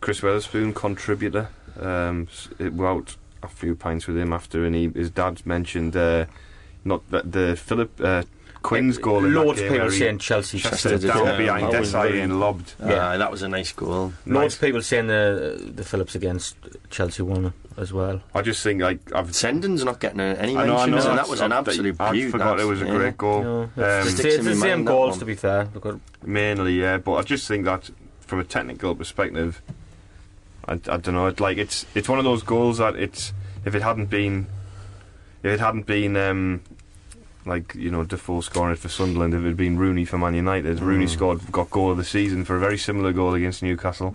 Chris 0.00 0.20
Weatherspoon, 0.20 0.74
contributor. 0.74 1.48
Um, 1.80 2.28
it 2.58 2.74
went 2.74 2.90
out 2.90 3.16
a 3.42 3.48
few 3.48 3.74
pints 3.74 4.06
with 4.06 4.16
him 4.18 4.32
after, 4.32 4.64
and 4.64 4.74
he, 4.74 4.88
his 4.88 5.10
dad 5.10 5.44
mentioned 5.46 5.96
uh, 5.96 6.26
not 6.84 7.08
that 7.10 7.32
the 7.32 7.56
Philip 7.56 8.00
uh, 8.02 8.22
Quinn's 8.62 8.98
goal 8.98 9.24
in 9.24 9.32
Loads 9.34 9.58
that 9.58 9.64
of 9.66 9.70
game 9.70 9.72
people 9.72 9.86
where 9.88 9.90
saying 9.98 10.18
Chelsea. 10.18 10.58
chested 10.58 10.72
Chested 10.90 10.92
it 10.92 11.04
it 11.04 11.08
down 11.14 11.24
down. 11.24 11.38
behind 11.38 11.72
That 11.72 11.80
was 11.80 11.92
Desailly 11.94 12.22
and 12.22 12.40
lobbed. 12.40 12.74
Aye, 12.82 13.16
that 13.16 13.30
was 13.30 13.42
a 13.42 13.48
nice 13.48 13.72
goal. 13.72 13.88
Loads 13.90 14.16
Nice. 14.26 14.54
of 14.56 14.60
people 14.60 14.82
saying 14.82 15.06
the 15.06 15.72
the 15.74 15.82
Phillips 15.84 16.14
against 16.14 16.56
Chelsea 16.90 17.22
won 17.22 17.54
as 17.78 17.90
well. 17.92 18.20
I 18.34 18.42
just 18.42 18.62
think 18.62 18.82
like 18.82 18.98
I've. 19.14 19.28
Zenden's 19.30 19.82
not 19.84 19.98
getting 20.00 20.20
any 20.20 20.54
I 20.56 20.66
know, 20.66 20.76
I 20.76 20.86
know. 20.86 20.96
and 20.98 21.18
that 21.18 21.28
was 21.30 21.40
an 21.40 21.52
I- 21.52 21.58
absolute 21.58 21.96
I 21.98 22.28
forgot 22.30 22.58
that. 22.58 22.62
it 22.62 22.66
was 22.66 22.82
a 22.82 22.84
Yeah. 22.84 22.94
great 22.96 23.16
goal. 23.16 23.38
You 23.38 23.44
know, 23.44 23.62
Um, 23.62 23.70
it's, 24.06 24.20
it's 24.20 24.44
the 24.44 24.54
same 24.56 24.84
goals 24.84 25.12
one. 25.12 25.18
to 25.20 25.24
be 25.24 25.34
fair. 25.36 25.68
Mainly, 26.22 26.74
yeah. 26.80 26.98
But 26.98 27.14
I 27.14 27.22
just 27.22 27.48
think 27.48 27.64
that 27.64 27.88
from 28.20 28.40
a 28.40 28.44
technical 28.44 28.94
perspective, 28.94 29.62
I, 30.68 30.72
I 30.74 30.76
don't 30.98 31.14
know. 31.14 31.26
It, 31.26 31.40
like 31.40 31.58
it's 31.58 31.86
it's 31.94 32.08
one 32.08 32.18
of 32.18 32.24
those 32.24 32.42
goals 32.42 32.78
that 32.78 32.96
it's 32.96 33.32
if 33.64 33.74
it 33.74 33.82
hadn't 33.82 34.06
been 34.06 34.46
if 35.42 35.52
it 35.52 35.60
hadn't 35.60 35.86
been 35.86 36.16
um, 36.16 36.62
like 37.46 37.74
you 37.74 37.90
know 37.90 38.04
Defoe 38.04 38.40
scoring 38.42 38.72
it 38.72 38.78
for 38.78 38.88
Sunderland, 38.88 39.34
if 39.34 39.40
it 39.42 39.46
had 39.46 39.56
been 39.56 39.78
Rooney 39.78 40.04
for 40.04 40.18
Man 40.18 40.34
United, 40.34 40.80
Rooney 40.80 41.06
scored 41.06 41.40
got 41.50 41.70
goal 41.70 41.90
of 41.90 41.96
the 41.96 42.04
season 42.04 42.44
for 42.44 42.56
a 42.56 42.60
very 42.60 42.78
similar 42.78 43.12
goal 43.12 43.34
against 43.34 43.62
Newcastle. 43.62 44.14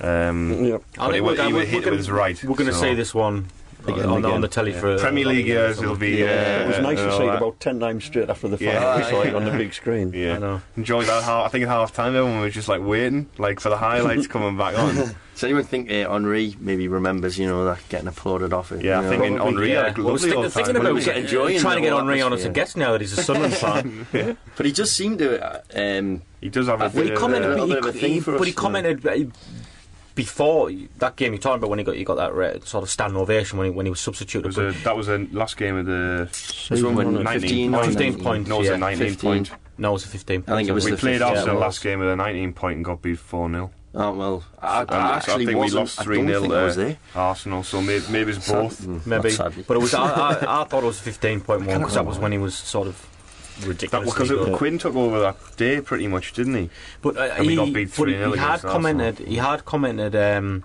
Um, 0.00 0.64
Yeah. 0.64 0.78
I 0.98 1.04
think 1.10 1.14
he, 1.16 1.20
we're 1.20 1.26
wa- 1.26 1.34
gonna- 1.34 1.48
he, 1.48 1.52
we're 1.54 1.64
he 1.66 1.80
gonna- 1.80 1.96
was 1.96 2.10
right. 2.10 2.42
We're 2.44 2.54
going 2.56 2.68
to 2.70 2.72
so- 2.74 2.80
see 2.82 2.94
this 2.94 3.14
one 3.14 3.46
Again, 3.86 4.04
on, 4.06 4.10
on 4.10 4.24
again. 4.24 4.40
the 4.40 4.48
telly 4.48 4.72
Yeah. 4.72 4.80
for 4.80 4.98
Premier 4.98 5.24
League 5.26 5.46
years. 5.46 5.80
It'll 5.80 5.96
be. 5.96 6.10
Yeah, 6.18 6.62
it 6.62 6.66
was 6.68 6.76
uh, 6.76 6.80
nice 6.82 6.98
to 6.98 7.10
see 7.12 7.22
all 7.24 7.30
it 7.30 7.36
about 7.36 7.60
ten 7.60 7.80
times 7.80 8.04
straight 8.04 8.28
after 8.30 8.48
the 8.48 8.58
final. 8.58 8.72
Yeah. 8.74 8.96
we 8.98 9.02
saw 9.04 9.22
it 9.22 9.34
on 9.34 9.44
the 9.44 9.50
big 9.52 9.72
screen. 9.74 10.12
Yeah, 10.20 10.36
I 10.36 10.38
know. 10.38 10.62
enjoyed 10.76 11.06
that. 11.06 11.22
Half, 11.24 11.46
I 11.46 11.48
think 11.48 11.62
at 11.64 11.68
half 11.68 11.92
time 11.92 12.14
everyone 12.16 12.40
was 12.40 12.54
just 12.54 12.68
like 12.68 12.82
waiting, 12.82 13.28
like 13.38 13.60
for 13.60 13.68
the 13.70 13.76
highlights 13.76 14.26
coming 14.28 14.56
back 14.56 14.78
on. 14.78 14.94
Does 15.34 15.44
anyone 15.44 15.64
think 15.64 15.90
uh, 15.90 16.10
Henry 16.12 16.54
maybe 16.60 16.86
remembers, 16.88 17.38
you 17.38 17.46
know, 17.46 17.64
that 17.64 17.78
getting 17.88 18.08
applauded 18.08 18.52
off 18.52 18.72
it? 18.72 18.82
Yeah, 18.84 19.00
you 19.00 19.00
I 19.00 19.02
know? 19.04 19.08
think 19.10 19.24
in 19.24 19.36
Probably, 19.36 19.52
Henry 19.54 19.72
Yeah. 19.72 19.84
had 19.88 19.98
a 19.98 20.02
Well, 20.02 20.08
I 20.08 20.12
was 20.12 20.22
lovely 20.22 20.30
thinking, 20.30 20.44
old 20.44 20.52
thinking 20.52 20.74
time. 20.74 20.82
about 20.82 20.94
was 20.94 21.06
enjoying 21.08 21.58
trying 21.60 21.76
to 21.76 21.80
get 21.82 21.90
whole 21.92 21.98
Henry 22.00 22.20
on 22.20 22.32
as 22.34 22.40
a 22.44 22.48
atmosphere. 22.48 22.52
guest 22.52 22.76
now 22.76 22.92
that 22.92 23.00
he's 23.00 23.18
a 23.18 23.22
Sunderland 23.22 23.54
fan. 24.12 24.36
But 24.56 24.66
he 24.66 24.72
just 24.72 24.92
seemed 24.94 25.18
to. 25.20 25.42
uh, 25.42 25.60
Um, 25.74 26.22
He 26.42 26.50
does 26.50 26.66
have 26.66 26.82
a 26.82 26.84
I 26.84 26.88
bit 26.88 26.94
think 26.94 27.10
he 27.12 27.16
commented, 27.16 27.50
a 27.50 27.52
uh, 27.52 27.54
little 27.54 27.66
he, 27.68 27.72
bit 27.74 27.84
of 27.84 27.94
a 27.96 27.98
thing 27.98 28.12
he- 28.12 28.20
for 28.20 28.32
but 28.32 28.40
us, 28.42 28.46
he 28.48 28.50
yeah. 28.52 28.56
commented 28.56 29.06
uh, 29.06 29.12
before 30.14 30.70
that 30.98 31.16
game 31.16 31.32
you're 31.32 31.40
talking 31.40 31.58
about 31.58 31.70
when 31.70 31.78
he 31.78 31.84
got 31.84 31.94
he 31.94 32.04
got 32.04 32.16
that 32.16 32.34
re- 32.34 32.60
sort 32.64 32.82
of 32.82 32.90
standing 32.90 33.16
ovation 33.18 33.58
when 33.58 33.66
he 33.68 33.70
when 33.70 33.86
he 33.86 33.90
was 33.90 34.00
substituted. 34.00 34.46
was 34.46 34.58
a, 34.58 34.72
that 34.84 34.96
was 34.96 35.06
the 35.06 35.26
last 35.32 35.56
game 35.56 35.76
of 35.76 35.86
the 35.86 36.28
was 36.70 36.82
one 36.82 36.94
when 36.94 37.22
19 37.22 37.40
15, 37.40 37.72
points. 37.72 37.86
15 37.96 38.22
points, 38.22 38.48
No, 38.48 38.56
it 38.56 38.58
was 38.60 38.68
a 38.70 38.76
19 38.78 39.08
15. 39.08 39.30
point. 39.30 39.50
no, 39.78 39.90
it 39.90 39.92
was 39.92 40.04
a 40.04 40.08
15. 40.08 40.44
I 40.48 40.56
think 40.56 40.68
it 40.68 40.72
was 40.72 40.84
we 40.84 40.90
the 40.92 40.96
played 40.96 41.18
15, 41.20 41.28
off 41.28 41.34
yeah, 41.46 41.52
the 41.52 41.58
last 41.58 41.82
game 41.82 42.00
of 42.00 42.06
the 42.08 42.16
19 42.16 42.52
point 42.52 42.76
and 42.76 42.84
got 42.84 43.02
beat 43.02 43.18
4 43.18 43.48
0. 43.50 43.70
oh 43.94 44.12
well, 44.12 44.44
I, 44.60 44.80
And 44.82 44.90
I 44.90 44.94
I 45.12 45.16
actually 45.16 45.46
think 45.46 45.56
we 45.56 45.62
wasn't. 45.62 45.80
lost 45.80 46.02
3 46.02 46.16
don't 46.18 46.26
0 46.28 46.40
think 46.42 46.52
I 46.52 46.64
was 46.64 46.76
there. 46.76 46.96
Arsenal, 47.14 47.62
so 47.62 47.80
maybe, 47.82 48.04
maybe 48.10 48.32
it's 48.32 48.50
both. 48.50 48.82
Mm, 48.82 49.06
maybe, 49.06 49.62
but 49.66 49.76
it 49.76 49.80
was. 49.80 49.94
I, 49.94 50.04
I, 50.06 50.62
I 50.62 50.64
thought 50.64 50.82
it 50.82 50.86
was 50.86 51.00
15.1 51.00 51.64
because 51.66 51.94
that 51.94 52.06
was 52.06 52.18
when 52.18 52.32
he 52.32 52.38
was 52.38 52.54
sort 52.54 52.86
of 52.88 52.94
That 53.00 53.19
ridiculous. 53.64 54.12
because 54.12 54.30
it, 54.30 54.52
Quinn 54.54 54.78
took 54.78 54.94
over 54.96 55.20
that 55.20 55.36
day 55.56 55.80
pretty 55.80 56.08
much, 56.08 56.32
didn't 56.32 56.54
he? 56.54 56.70
But 57.02 57.16
uh, 57.16 57.34
And 57.36 57.46
we 57.46 57.50
he, 57.50 57.56
got 57.56 57.72
beat 57.72 57.88
but 57.96 58.08
3-0 58.08 58.08
he 58.08 58.14
had 58.14 58.26
against 58.32 58.42
Arsenal. 58.42 58.72
commented. 58.72 59.18
He 59.26 59.36
had 59.36 59.64
commented 59.64 60.16
um, 60.16 60.64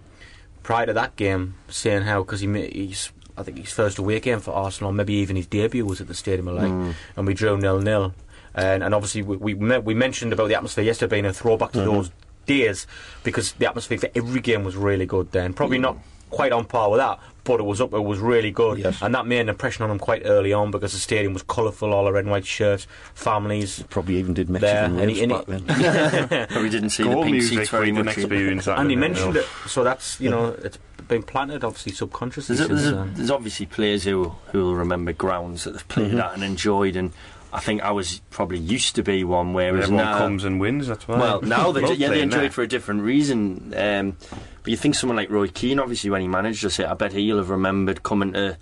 prior 0.63 0.85
to 0.85 0.93
that 0.93 1.15
game 1.15 1.55
saying 1.69 2.03
how 2.03 2.23
because 2.23 2.39
he 2.41 2.47
he's 2.67 3.11
I 3.37 3.43
think 3.43 3.57
his 3.57 3.71
first 3.73 3.97
away 3.97 4.19
game 4.21 4.39
for 4.39 4.51
Arsenal, 4.53 4.91
maybe 4.93 5.13
even 5.15 5.35
his 5.35 5.47
debut 5.47 5.85
was 5.85 5.99
at 5.99 6.07
the 6.07 6.13
Stadium 6.13 6.47
of 6.47 6.55
Light, 6.55 6.71
Mm. 6.71 6.93
and 7.17 7.27
we 7.27 7.33
drew 7.33 7.57
nil 7.57 7.79
nil. 7.81 8.13
And, 8.53 8.81
and 8.83 8.93
obviously 8.95 9.21
we 9.21 9.35
we, 9.37 9.53
we 9.79 9.93
mentioned 9.93 10.31
about 10.31 10.47
the 10.47 10.55
atmosphere 10.55 10.85
yesterday 10.85 11.15
being 11.17 11.25
a 11.25 11.33
throwback 11.33 11.73
to 11.73 11.79
those 11.81 12.11
days 12.45 12.87
because 13.23 13.51
the 13.53 13.67
atmosphere 13.67 13.97
for 13.97 14.09
every 14.15 14.39
game 14.39 14.63
was 14.63 14.77
really 14.77 15.05
good 15.05 15.31
then. 15.33 15.51
Probably 15.53 15.77
not 15.79 15.97
quite 16.35 16.51
on 16.51 16.65
par 16.65 16.89
with 16.91 16.99
that, 16.99 17.19
but 17.45 17.59
it 17.61 17.63
was 17.63 17.79
up. 17.79 17.93
It 17.93 18.03
was 18.03 18.19
really 18.19 18.51
good, 18.51 18.77
Yes. 18.79 19.01
and 19.01 19.15
that 19.15 19.25
made 19.25 19.39
an 19.39 19.49
impression 19.49 19.83
on 19.85 19.91
him 19.91 19.99
quite 19.99 20.23
early 20.25 20.51
on 20.51 20.69
because 20.69 20.91
the 20.91 20.99
stadium 20.99 21.33
was 21.33 21.43
colourful, 21.43 21.93
all 21.93 22.03
the 22.05 22.11
red 22.11 22.25
and 22.25 22.31
white 22.31 22.45
shirts, 22.45 22.87
families. 23.13 23.83
Probably 23.89 24.17
even 24.17 24.33
did 24.33 24.47
There, 24.49 24.89
Mexican 24.89 24.99
and 24.99 25.11
he- 25.11 25.25
roast 25.25 25.47
and 25.49 25.67
back 25.67 26.27
then. 26.29 26.47
But 26.53 26.61
we 26.61 26.69
didn't 26.69 26.89
see 26.89 27.03
the 27.03 27.09
Goal 27.09 27.23
pink 27.23 27.31
music 27.35 27.57
seats 27.59 27.69
very 27.69 27.91
we 27.91 28.03
much. 28.03 28.17
experience 28.17 28.65
that. 28.65 28.79
And 28.79 28.89
he 28.89 28.95
mentioned 28.95 29.37
it, 29.37 29.45
so 29.67 29.83
that's 29.83 30.19
you 30.19 30.29
know 30.29 30.49
it's 30.61 30.77
been 31.07 31.23
planted 31.23 31.63
obviously 31.63 31.93
subconsciously. 31.93 32.55
There's, 32.57 32.69
a, 32.69 32.77
since 32.77 32.81
there's, 32.83 32.93
a, 32.93 33.11
there's 33.15 33.31
obviously 33.31 33.65
players 33.67 34.03
who 34.03 34.33
who 34.51 34.59
will 34.65 34.75
remember 34.75 35.13
grounds 35.13 35.63
that 35.63 35.71
they've 35.71 35.87
played 35.87 36.15
at 36.15 36.33
and 36.33 36.43
enjoyed, 36.43 36.95
and 36.97 37.11
I 37.53 37.59
think 37.61 37.81
I 37.83 37.91
was 37.91 38.19
probably 38.31 38.59
used 38.59 38.95
to 38.95 39.03
be 39.03 39.23
one 39.23 39.53
whereas 39.53 39.83
Everyone 39.85 40.03
now, 40.05 40.17
comes 40.17 40.43
and 40.43 40.59
wins, 40.59 40.87
that's 40.87 41.07
why. 41.07 41.17
Well, 41.19 41.41
now 41.41 41.71
they, 41.71 41.81
Love 41.81 41.95
yeah, 41.97 42.09
they 42.09 42.21
enjoy 42.21 42.45
it 42.45 42.53
for 42.53 42.63
a 42.63 42.67
different 42.67 43.03
reason. 43.03 43.73
Um, 43.77 44.17
but 44.65 44.71
you 44.71 44.77
think 44.77 44.95
someone 44.95 45.15
like 45.15 45.29
Roy 45.29 45.47
Keane, 45.47 45.79
obviously, 45.79 46.09
when 46.09 46.21
he 46.21 46.27
managed 46.27 46.65
us, 46.65 46.79
I 46.79 46.93
bet 46.95 47.13
he'll 47.13 47.37
have 47.37 47.51
remembered 47.51 48.01
coming 48.01 48.33
to 48.33 48.57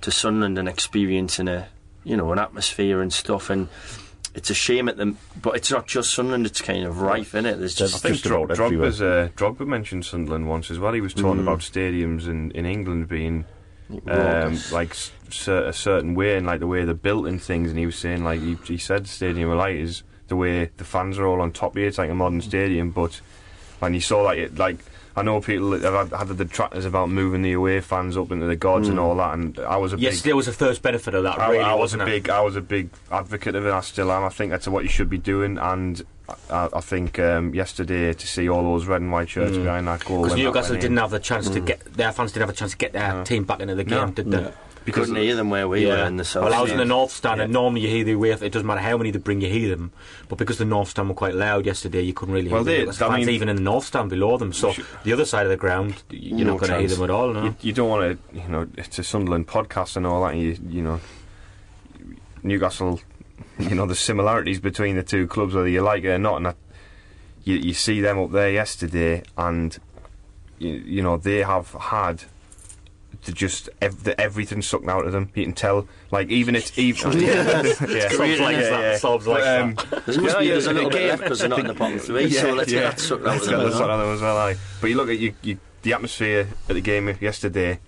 to 0.00 0.10
Sunderland 0.10 0.58
and 0.58 0.68
experiencing 0.68 1.46
a 1.48 1.68
you 2.04 2.16
know 2.16 2.32
an 2.32 2.38
atmosphere 2.40 3.00
and 3.00 3.12
stuff. 3.12 3.48
And 3.48 3.68
it's 4.34 4.50
a 4.50 4.54
shame 4.54 4.88
at 4.88 4.96
them, 4.96 5.16
but 5.40 5.54
it's 5.56 5.70
not 5.70 5.86
just 5.86 6.12
Sunderland; 6.12 6.46
it's 6.46 6.60
kind 6.60 6.84
of 6.84 7.00
rife 7.00 7.34
in 7.36 7.46
it. 7.46 7.58
There's 7.58 7.80
I 7.80 7.86
just 7.86 8.02
think 8.02 8.14
just 8.16 8.26
about 8.26 8.48
Drogba's, 8.58 9.00
uh, 9.00 9.28
Drogba 9.36 9.66
mentioned 9.68 10.04
Sunderland 10.04 10.48
once 10.48 10.68
as 10.70 10.80
well. 10.80 10.92
He 10.92 11.00
was 11.00 11.14
talking 11.14 11.40
about 11.42 11.60
stadiums 11.60 12.26
in, 12.26 12.50
in 12.50 12.66
England 12.66 13.08
being 13.08 13.44
um, 14.08 14.58
like 14.72 14.90
s- 14.90 15.12
a 15.48 15.72
certain 15.72 16.14
way 16.16 16.36
and 16.36 16.44
like 16.44 16.58
the 16.58 16.66
way 16.66 16.84
they're 16.84 16.92
built 16.94 17.26
and 17.26 17.40
things. 17.40 17.70
And 17.70 17.78
he 17.78 17.86
was 17.86 17.96
saying 17.96 18.24
like 18.24 18.40
he, 18.40 18.56
he 18.66 18.78
said 18.78 19.06
Stadium 19.06 19.48
of 19.50 19.58
Light 19.58 19.76
is 19.76 20.02
the 20.28 20.34
way 20.36 20.70
the 20.76 20.84
fans 20.84 21.18
are 21.20 21.26
all 21.26 21.40
on 21.40 21.52
top 21.52 21.72
of 21.72 21.78
you. 21.78 21.86
It's 21.86 21.98
like 21.98 22.10
a 22.10 22.14
modern 22.14 22.40
stadium, 22.40 22.90
but 22.90 23.20
and 23.80 23.94
you 23.94 24.00
saw 24.00 24.22
like 24.22 24.38
it 24.38 24.56
like. 24.58 24.78
I 25.16 25.22
know 25.22 25.40
people 25.40 25.72
have 25.72 26.10
had, 26.10 26.18
had 26.18 26.28
the 26.28 26.44
detractors 26.44 26.84
about 26.84 27.08
moving 27.08 27.40
the 27.40 27.52
away 27.52 27.80
fans 27.80 28.18
up 28.18 28.30
into 28.30 28.44
the 28.44 28.54
gods 28.54 28.88
and 28.88 28.98
hmm. 28.98 29.04
all 29.04 29.14
that, 29.16 29.32
and 29.34 29.58
I 29.60 29.78
was 29.78 29.94
a 29.94 29.98
Yes, 29.98 30.16
big 30.16 30.24
there 30.24 30.36
was 30.36 30.44
the 30.46 30.52
first 30.52 30.82
benefit 30.82 31.14
of 31.14 31.22
that. 31.22 31.40
I, 31.40 31.50
really, 31.52 31.64
I 31.64 31.72
was 31.72 31.94
a 31.94 31.98
wasn't 31.98 32.02
it? 32.02 32.06
big, 32.06 32.30
I 32.30 32.40
was 32.42 32.56
a 32.56 32.60
big 32.60 32.90
advocate 33.10 33.54
of 33.54 33.64
it. 33.64 33.72
I 33.72 33.80
still 33.80 34.12
am. 34.12 34.24
I 34.24 34.28
think 34.28 34.50
that's 34.50 34.68
what 34.68 34.82
you 34.82 34.90
should 34.90 35.08
be 35.08 35.16
doing. 35.16 35.56
And 35.56 36.02
I, 36.50 36.68
I 36.74 36.80
think 36.80 37.18
um, 37.18 37.54
yesterday 37.54 38.12
to 38.12 38.26
see 38.26 38.48
all 38.48 38.62
those 38.62 38.86
red 38.86 39.00
and 39.00 39.10
white 39.10 39.30
shirts 39.30 39.56
hmm. 39.56 39.64
behind 39.64 39.88
that 39.88 40.04
goal 40.04 40.22
because 40.22 40.36
Newcastle 40.36 40.76
didn't 40.76 40.92
in. 40.92 40.98
have 40.98 41.10
the 41.10 41.18
chance 41.18 41.48
to 41.48 41.60
hmm. 41.60 41.64
get 41.64 41.80
their 41.94 42.12
fans 42.12 42.32
didn't 42.32 42.48
have 42.48 42.54
a 42.54 42.58
chance 42.58 42.72
to 42.72 42.78
get 42.78 42.92
their 42.92 43.24
team 43.24 43.44
back 43.44 43.60
into 43.60 43.74
the 43.74 43.84
game, 43.84 44.08
No. 44.08 44.12
did 44.12 44.30
they? 44.30 44.40
No. 44.42 44.52
Because 44.86 45.08
couldn't 45.08 45.22
hear 45.22 45.36
them 45.36 45.50
where 45.50 45.68
we 45.68 45.84
were 45.84 45.96
in 46.06 46.16
the 46.16 46.24
south. 46.24 46.44
well, 46.44 46.54
I 46.54 46.62
was 46.62 46.70
in 46.72 46.78
the 46.78 46.84
north 46.86 47.10
stand, 47.10 47.42
and 47.42 47.52
normally 47.52 47.82
you 47.82 47.88
hear 47.88 48.04
the 48.04 48.12
away. 48.12 48.30
It 48.30 48.52
doesn't 48.52 48.66
matter 48.66 48.80
how 48.80 48.96
many 48.96 49.10
they 49.10 49.18
bring, 49.18 49.42
you 49.42 49.48
hear 49.50 49.68
them. 49.68 49.92
But 50.28 50.38
because 50.38 50.56
the 50.56 50.64
north 50.64 50.88
stand 50.88 51.08
were 51.08 51.14
quite 51.14 51.34
loud 51.34 51.66
yesterday, 51.66 52.00
you 52.00 52.14
couldn't 52.14 52.34
really 52.34 52.48
Well, 52.48 52.64
hear 52.64 52.72
they- 52.72 52.78
the 52.78 52.86
Newcastle 52.86 53.06
I 53.08 53.10
fans 53.16 53.26
mean- 53.26 53.34
even 53.34 53.48
in 53.50 53.56
the 53.56 53.62
north 53.62 53.84
stand 53.84 54.08
below 54.08 54.38
them. 54.38 54.52
So 54.54 54.72
the 55.04 55.12
other 55.12 55.26
side 55.26 55.44
of 55.44 55.50
the 55.50 55.56
ground, 55.58 56.02
you're 56.10 56.38
No 56.46 56.52
not 56.52 56.60
going 56.60 56.72
to 56.72 56.78
hear 56.78 56.88
them 56.88 57.02
at 57.04 57.10
all. 57.10 57.32
No? 57.34 57.44
you, 57.44 57.54
you 57.60 57.72
don't 57.74 57.88
want 57.90 58.18
to, 58.32 58.38
you 58.38 58.48
know, 58.48 58.66
it's 58.78 58.98
a 58.98 59.04
Sunderland 59.04 59.46
podcast 59.48 59.96
and 59.96 60.06
all 60.06 60.22
that. 60.24 60.32
And 60.32 60.40
you, 60.42 60.56
you 60.68 60.82
know, 60.82 61.00
Newcastle, 62.42 63.00
you 63.58 63.74
know, 63.74 63.86
the 63.86 63.94
similarities 63.94 64.60
between 64.60 64.96
the 64.96 65.02
two 65.02 65.26
clubs, 65.26 65.54
whether 65.54 65.68
you 65.68 65.80
like 65.82 66.04
it 66.04 66.08
or 66.10 66.18
not, 66.18 66.36
and 66.36 66.46
that, 66.46 66.56
you, 67.44 67.56
you 67.56 67.74
see 67.74 68.00
them 68.00 68.18
up 68.18 68.30
there 68.32 68.50
yesterday, 68.50 69.22
and 69.36 69.78
you, 70.58 70.70
you 70.86 71.02
know 71.02 71.16
they 71.16 71.38
have 71.42 71.70
had. 71.72 72.24
To 73.26 73.32
just 73.32 73.68
ev- 73.82 74.04
the, 74.04 74.18
everything 74.20 74.62
sucked 74.62 74.88
out 74.88 75.04
of 75.04 75.10
them. 75.12 75.30
You 75.34 75.42
can 75.44 75.52
tell, 75.52 75.88
like 76.12 76.28
even 76.28 76.54
it's 76.54 76.78
even 76.78 77.12
yeah, 77.20 77.62
yeah. 77.88 78.08
Sobs 78.08 78.18
like 78.40 78.56
Yeah, 78.56 78.70
that, 78.70 78.80
yeah. 78.80 78.96
sobs 78.98 79.26
like 79.26 79.42
But, 79.42 79.60
um, 79.60 79.76
There's, 80.06 80.18
must 80.18 80.34
Yeah, 80.36 80.40
be, 80.40 80.48
there's 80.48 80.66
a 80.66 80.72
little 80.72 80.90
bit 80.90 80.98
game- 80.98 81.08
left 81.08 81.22
because 81.22 81.38
they're 81.40 81.48
not 81.48 81.58
in 81.58 81.66
the 81.66 81.74
bottom 81.74 81.98
three, 81.98 82.30
so 82.32 82.52
let's 82.52 82.70
get 82.70 82.82
that 82.82 83.00
sucked 83.00 83.22
out 83.26 83.32
Let's 83.34 83.48
get 83.48 83.58
that 83.58 83.72
sucked 83.72 83.82
out 83.82 83.90
of 83.90 84.00
them 84.06 84.14
as 84.14 84.20
well. 84.20 84.36
Aye. 84.36 84.56
But 84.80 84.90
you 84.90 84.96
look 84.96 85.08
at 85.08 85.18
you, 85.18 85.34
you, 85.42 85.58
the 85.82 85.92
atmosphere 85.92 86.48
at 86.68 86.74
the 86.74 86.80
game 86.80 87.08
yesterday 87.20 87.80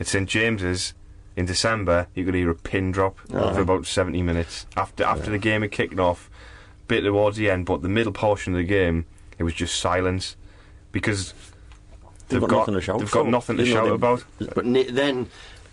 at 0.00 0.06
St 0.06 0.26
James's 0.28 0.94
in 1.36 1.44
December. 1.44 2.06
You 2.14 2.24
could 2.24 2.34
hear 2.34 2.48
a 2.48 2.54
pin 2.54 2.90
drop 2.90 3.18
for 3.28 3.60
about 3.60 3.84
seventy 3.86 4.22
minutes 4.22 4.66
after 4.78 5.04
after 5.04 5.30
the 5.30 5.38
game 5.38 5.60
had 5.60 5.72
kicked 5.72 5.98
off, 6.00 6.30
bit 6.88 7.02
towards 7.02 7.36
the 7.36 7.50
end. 7.50 7.66
But 7.66 7.82
the 7.82 7.90
middle 7.90 8.12
portion 8.14 8.54
of 8.54 8.58
the 8.58 8.64
game, 8.64 9.04
it 9.38 9.42
was 9.42 9.52
just 9.52 9.78
silence 9.78 10.36
because 10.90 11.34
They've 12.28 12.40
got 12.40 12.50
nothing 12.50 12.74
to 12.74 12.80
shout 12.80 12.98
They've 12.98 13.08
for. 13.08 13.22
got 13.22 13.28
nothing 13.28 13.56
to 13.58 13.64
You 13.64 13.74
know, 13.74 13.80
shout 13.80 13.88
they- 13.88 13.94
about. 13.94 14.24
But 14.54 14.66
ne- 14.66 14.90
then, 14.90 15.28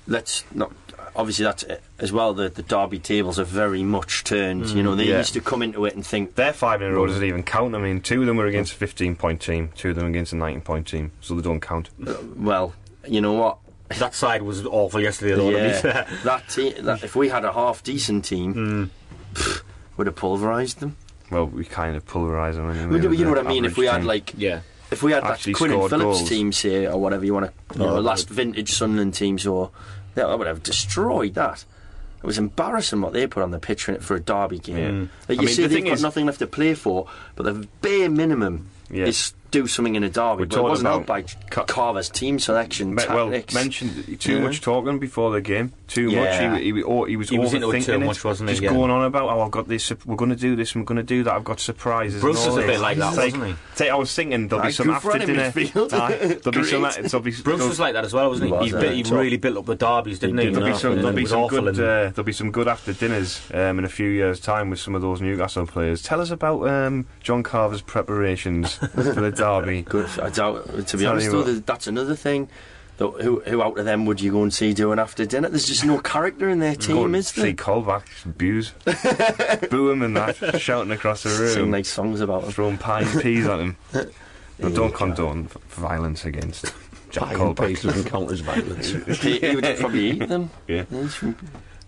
let's 0.07 0.43
not. 0.53 0.71
Obviously, 1.15 1.45
that's 1.45 1.63
uh, 1.63 1.77
as 1.99 2.11
well. 2.11 2.33
The, 2.33 2.49
the 2.49 2.63
derby 2.63 2.97
tables 2.97 3.37
are 3.37 3.43
very 3.43 3.83
much 3.83 4.23
turned. 4.23 4.69
you 4.69 4.81
know, 4.81 4.95
they 4.95 5.05
yeah. 5.09 5.19
used 5.19 5.33
to 5.33 5.41
come 5.41 5.61
into 5.61 5.85
it 5.85 5.93
and 5.95 6.03
think, 6.05 6.33
Their 6.35 6.53
five 6.53 6.81
in 6.81 6.87
a 6.89 6.93
row 6.93 7.05
doesn't 7.05 7.23
even 7.23 7.43
count. 7.43 7.75
I 7.75 7.77
mean, 7.79 8.01
two 8.01 8.21
of 8.21 8.27
them 8.27 8.37
were 8.37 8.47
against 8.47 8.73
a 8.73 8.75
15 8.77 9.15
point 9.15 9.39
team, 9.41 9.69
two 9.75 9.91
of 9.91 9.95
them 9.95 10.07
against 10.07 10.33
a 10.33 10.37
19 10.37 10.61
point 10.61 10.87
team, 10.87 11.11
so 11.21 11.35
they 11.35 11.43
don't 11.43 11.59
count. 11.61 11.89
uh, 12.07 12.15
well, 12.35 12.73
you 13.07 13.21
know 13.21 13.33
what? 13.33 13.59
that 13.99 14.15
side 14.15 14.41
was 14.41 14.65
awful 14.65 14.99
yesterday. 15.01 15.35
Though, 15.35 15.51
to 15.51 15.57
be 15.57 15.63
yeah, 15.63 15.81
fair. 15.81 16.07
that, 16.23 16.49
te- 16.49 16.81
that 16.81 17.03
if 17.03 17.15
we 17.15 17.29
had 17.29 17.45
a 17.45 17.53
half 17.53 17.83
decent 17.83 18.25
team, 18.25 18.89
pff, 19.35 19.61
would 19.97 20.07
have 20.07 20.15
pulverised 20.15 20.79
them. 20.79 20.97
Well, 21.29 21.45
we 21.45 21.63
kind 21.63 21.95
of 21.95 22.05
pulverise 22.07 22.55
them 22.55 22.71
anyway. 22.71 22.99
Well, 22.99 23.13
you 23.13 23.23
know 23.25 23.29
what 23.31 23.39
I 23.39 23.43
mean? 23.43 23.65
If 23.65 23.73
average 23.73 23.77
we 23.77 23.85
had 23.85 24.03
like, 24.03 24.33
yeah. 24.35 24.61
If 24.93 25.03
we 25.03 25.11
had 25.11 25.23
that 25.23 25.31
Actually 25.33 25.53
Quinn 25.53 25.71
and 25.71 25.89
Phillips 25.89 26.19
goals. 26.19 26.29
team, 26.29 26.51
say, 26.51 26.87
or 26.87 26.97
whatever 26.99 27.25
you 27.25 27.33
want 27.33 27.47
to, 27.47 27.77
you 27.79 27.85
know, 27.85 27.99
last 27.99 28.29
vintage 28.29 28.71
Sunderland 28.73 29.13
teams, 29.13 29.45
or 29.45 29.71
that 30.15 30.25
I 30.25 30.35
would 30.35 30.47
have 30.47 30.63
destroyed 30.63 31.33
that. 31.35 31.65
It 32.21 32.25
was 32.25 32.37
embarrassing 32.37 33.01
what 33.01 33.11
they 33.11 33.27
put 33.27 33.43
on 33.43 33.51
the 33.51 33.59
pitch 33.59 33.89
in 33.89 33.95
it 33.95 34.03
for 34.03 34.15
a 34.15 34.19
derby 34.21 34.57
game. 34.59 35.09
Like, 35.27 35.39
I 35.39 35.41
you 35.41 35.47
mean, 35.47 35.55
see, 35.55 35.63
the 35.63 35.67
they've 35.75 35.83
got 35.83 35.93
is- 35.93 36.01
nothing 36.01 36.25
left 36.25 36.39
to 36.39 36.47
play 36.47 36.73
for, 36.73 37.07
but 37.35 37.43
the 37.43 37.67
bare 37.81 38.09
minimum 38.09 38.67
Yeah. 38.89 39.05
is 39.07 39.33
do 39.53 39.67
something 39.67 39.95
in 39.95 40.03
a 40.03 40.09
derby. 40.09 40.45
But 40.45 40.57
it 40.57 40.61
wasn't 40.61 40.89
helped 40.89 41.05
by 41.07 41.23
Carver's 41.49 42.09
team 42.09 42.39
selection. 42.39 42.93
Me- 42.95 43.03
well, 43.07 43.29
tactics. 43.31 43.53
mentioned 43.53 44.19
too 44.19 44.35
Yeah. 44.37 44.41
much 44.41 44.59
talking 44.61 44.99
before 44.99 45.31
the 45.31 45.39
game. 45.41 45.71
Too 45.87 46.09
Yeah. 46.09 46.49
much. 46.49 46.59
He, 46.61 46.71
he, 46.73 46.83
oh, 46.83 47.03
he 47.05 47.15
was 47.15 47.29
He 47.29 47.37
was 47.37 47.53
it 47.53 47.61
overthinking 47.61 47.85
too 47.85 47.99
much, 47.99 48.23
wasn't 48.23 48.49
he? 48.49 48.55
Just 48.55 48.63
Yeah. 48.63 48.69
going 48.73 48.89
on 48.91 49.05
about, 49.05 49.29
oh, 49.29 49.41
I've 49.41 49.51
got 49.51 49.67
this. 49.67 49.91
We're 50.05 50.15
going 50.15 50.31
to 50.31 50.35
do 50.35 50.55
this. 50.55 50.75
We're 50.75 50.83
going 50.83 50.97
to 50.97 51.03
do 51.03 51.23
that. 51.23 51.33
I've 51.33 51.43
got 51.43 51.59
surprises. 51.59 52.19
Bruce 52.21 52.45
was 52.45 52.57
a 52.57 52.61
bit 52.61 52.79
like 52.79 52.97
that, 52.97 53.09
It's 53.13 53.17
wasn't 53.17 53.45
he? 53.45 53.55
say- 53.75 53.89
I 53.89 53.95
was 53.95 54.13
thinking 54.13 54.47
there'll 54.47 54.65
be 54.65 54.71
some 54.71 54.89
after 54.89 55.17
dinner. 55.19 55.51
there'll 55.51 55.51
be 55.51 55.65
some. 56.63 56.81
There'll 56.81 57.19
be, 57.21 57.31
Bruce 57.31 57.61
was 57.67 57.79
like 57.79 57.93
that 57.93 58.05
as 58.05 58.13
well, 58.13 58.29
wasn't 58.29 58.49
he? 58.63 58.73
Was, 58.73 58.83
He, 58.93 59.03
really 59.13 59.37
built 59.37 59.57
up 59.57 59.65
the 59.65 59.75
derbies, 59.75 60.19
didn't 60.19 60.39
he? 60.39 60.49
There'll 60.49 60.71
be 60.71 60.77
some. 60.77 60.91
And 60.93 61.01
There'll 61.01 61.11
it 61.13 61.15
be 61.15 61.21
was 61.23 61.31
some 61.31 61.39
awful 61.41 61.61
good. 61.61 61.79
Uh, 61.79 62.09
there'll 62.09 62.23
be 62.23 62.33
some 62.33 62.51
good 62.51 62.67
after 62.67 62.91
dinners 62.93 63.41
um, 63.53 63.77
in 63.79 63.85
a 63.85 63.89
few 63.89 64.07
years' 64.09 64.39
time 64.39 64.69
with 64.71 64.79
some 64.79 64.95
of 64.95 65.01
those 65.01 65.21
Newcastle 65.21 65.67
players. 65.67 66.01
Tell 66.01 66.19
us 66.21 66.31
about 66.31 66.67
um, 66.67 67.05
John 67.21 67.43
Carver's 67.43 67.81
preparations 67.81 68.73
for 68.75 69.21
the 69.21 69.31
derby. 69.43 69.81
Good. 69.83 70.09
I 70.19 70.29
doubt. 70.29 70.87
To 70.87 70.97
be 70.97 71.03
Tell 71.03 71.11
honest, 71.13 71.31
though, 71.31 71.43
what. 71.43 71.65
that's 71.65 71.87
another 71.87 72.15
thing. 72.15 72.49
Though, 72.97 73.11
who 73.11 73.39
who 73.41 73.61
out 73.63 73.77
of 73.79 73.85
them 73.85 74.05
would 74.05 74.21
you 74.21 74.31
go 74.31 74.43
and 74.43 74.53
see 74.53 74.73
doing 74.73 74.99
after 74.99 75.25
dinner? 75.25 75.49
There's 75.49 75.65
just 75.65 75.83
no 75.83 75.97
character 75.99 76.47
in 76.49 76.59
their 76.59 76.75
Go 76.75 76.81
team, 76.81 77.05
and 77.05 77.15
is 77.15 77.29
see 77.29 77.41
there? 77.41 77.53
Colback, 77.53 78.03
abuse, 78.23 78.71
boo 79.69 79.89
him 79.89 80.03
and 80.03 80.15
that, 80.15 80.61
shouting 80.61 80.91
across 80.91 81.23
the 81.23 81.29
room. 81.29 81.49
Sing 81.53 81.71
like 81.71 81.85
songs 81.85 82.21
about 82.21 82.43
them. 82.43 82.51
throwing 82.51 82.77
pine 82.77 83.07
peas 83.19 83.47
at 83.47 83.59
him. 83.59 83.77
I 84.63 84.69
don't 84.69 84.93
condone 84.93 85.47
v- 85.47 85.59
violence 85.69 86.23
against 86.23 86.65
Jack 87.09 87.23
Pie 87.23 87.31
and 87.33 87.39
Colback. 87.57 87.65
paste 87.67 87.83
doesn't 87.83 88.03
count 88.05 88.31
as 88.31 88.41
violence. 88.41 88.89
he, 89.21 89.39
he 89.39 89.55
would 89.55 89.77
probably 89.79 90.11
eat 90.11 90.27
them. 90.29 90.51
Yeah. 90.67 90.83
He's 90.91 91.15
from- 91.15 91.35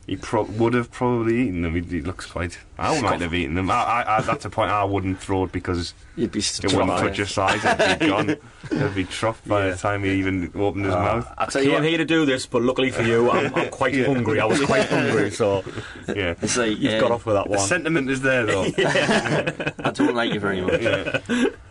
He 0.07 0.15
pro- 0.17 0.43
would 0.43 0.75
have 0.75 0.91
probably 0.91 1.41
eaten 1.47 1.63
them. 1.63 1.73
He, 1.73 1.81
he 1.81 2.01
looks 2.01 2.27
quite. 2.27 2.59
I 2.77 3.01
might 3.01 3.21
have 3.21 3.33
eaten 3.33 3.55
them. 3.55 3.71
I, 3.71 3.73
I, 3.73 4.17
I, 4.17 4.21
that's 4.21 4.45
a 4.45 4.51
point 4.51 4.69
I 4.69 4.83
wouldn't 4.83 5.19
throw 5.19 5.45
it 5.45 5.51
because 5.51 5.95
You'd 6.15 6.31
be 6.31 6.39
it 6.39 6.61
wouldn't 6.73 6.99
touch 6.99 7.17
your 7.17 7.25
size. 7.25 7.65
It'd 7.65 7.99
be 7.99 8.07
gone. 8.09 8.29
It'd 8.29 8.93
be 8.93 9.05
troughed 9.05 9.47
by 9.47 9.65
Yeah. 9.65 9.71
the 9.71 9.77
time 9.77 10.03
he 10.03 10.11
even 10.11 10.51
opened 10.53 10.85
his 10.85 10.93
Uh, 10.93 10.99
mouth. 10.99 11.33
I 11.39 11.45
tell 11.47 11.63
you 11.63 11.69
Came 11.71 11.79
what, 11.81 11.89
here 11.89 11.97
to 11.97 12.05
do 12.05 12.23
this, 12.27 12.45
but 12.45 12.61
luckily 12.61 12.91
for 12.91 13.01
you, 13.01 13.31
I'm, 13.31 13.53
I'm 13.55 13.69
quite 13.69 13.95
hungry. 14.05 14.39
I 14.39 14.45
was 14.45 14.61
quite 14.61 14.87
hungry, 14.89 15.31
so 15.31 15.63
Yeah. 16.07 16.35
it's 16.39 16.55
like 16.55 16.77
you've 16.77 16.93
uh, 16.93 16.99
got 16.99 17.11
off 17.11 17.25
with 17.25 17.35
that 17.37 17.45
The 17.45 17.57
one. 17.57 17.67
sentiment 17.67 18.07
is 18.11 18.21
there 18.21 18.45
though. 18.45 18.63
I 18.77 19.89
don't 19.91 20.13
like 20.13 20.33
you 20.33 20.39
very 20.39 20.61
much. 20.61 20.81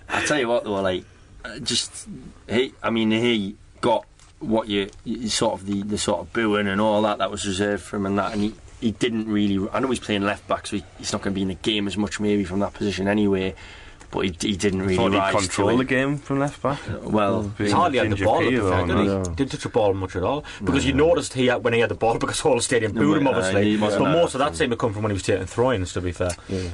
I 0.09 0.25
tell 0.27 0.41
you 0.41 0.49
what, 0.49 0.65
though, 0.65 0.81
like, 0.83 1.05
uh, 1.45 1.61
just 1.61 2.09
he. 2.49 2.75
I 2.83 2.91
mean, 2.91 3.11
he 3.13 3.55
got 3.81 4.07
what 4.45 4.69
you, 4.69 4.91
you 5.05 5.29
sort 5.29 5.55
of 5.55 5.67
the, 5.67 5.83
the 5.83 5.99
sort 5.99 6.21
of 6.21 6.33
booing 6.33 6.69
and 6.69 6.81
all 6.81 7.03
that 7.03 7.19
that 7.19 7.31
was 7.31 7.47
reserved 7.47 7.83
for 7.83 7.97
him, 7.97 8.07
and 8.07 8.19
that, 8.19 8.33
and 8.33 8.43
he, 8.43 8.55
he 8.81 8.91
didn't 8.93 9.29
really. 9.29 9.69
I 9.73 9.81
know 9.81 9.89
he's 9.89 10.01
playing 10.01 10.23
left 10.23 10.47
back, 10.47 10.67
so 10.67 10.77
he, 10.77 10.85
he's 10.99 11.13
not 11.13 11.23
going 11.23 11.33
to 11.33 11.35
be 11.35 11.43
in 11.43 11.49
the 11.49 11.55
game 11.55 11.87
as 11.87 11.97
much 11.97 12.21
maybe 12.21 12.45
from 12.45 12.61
that 12.61 12.75
position 12.75 13.09
anyway. 13.09 13.55
But 14.15 14.21
he, 14.27 14.35
he 14.51 14.57
didn't 14.57 14.81
really 14.83 14.95
Thought 14.97 15.13
rise 15.13 15.35
control 15.35 15.71
to 15.73 15.77
the 15.79 15.85
game 15.85 16.19
from 16.19 16.39
left 16.39 16.63
back. 16.63 16.79
Well, 17.03 17.53
he 17.59 17.69
hardly 17.71 17.99
had 17.99 18.11
the 18.11 18.25
ball 18.25 18.37
at 18.45 18.49
Peel, 18.49 18.65
the 18.65 18.71
fair, 18.71 18.87
though, 18.87 18.95
did 18.95 18.99
he? 19.03 19.07
no. 19.09 19.25
Didn't 19.25 19.51
touch 19.51 19.63
the 19.65 19.69
ball 19.69 19.93
much 19.93 20.15
at 20.15 20.23
all. 20.23 20.45
Because 20.63 20.87
you 20.87 20.93
noticed 20.93 21.35
he 21.35 21.47
had, 21.49 21.65
when 21.65 21.73
he 21.73 21.81
had 21.81 21.91
the 21.91 21.97
ball, 21.97 22.17
because 22.19 22.37
the 22.37 22.43
whole 22.45 22.61
stadium 22.61 22.93
No, 22.95 23.01
booed 23.01 23.17
him, 23.19 23.27
uh, 23.27 23.31
obviously. 23.33 23.65
he 23.73 23.77
wasn't 23.77 24.05
but 24.05 24.13
most 24.13 24.35
of 24.37 24.39
that 24.39 24.55
seemed 24.55 24.71
to 24.71 24.77
come 24.77 24.93
from 24.93 25.03
when 25.03 25.11
he 25.11 25.15
was 25.15 25.25
taking 25.25 25.47
throw-ins, 25.47 25.93
to 25.95 26.01
be 26.01 26.13
fair. 26.13 26.31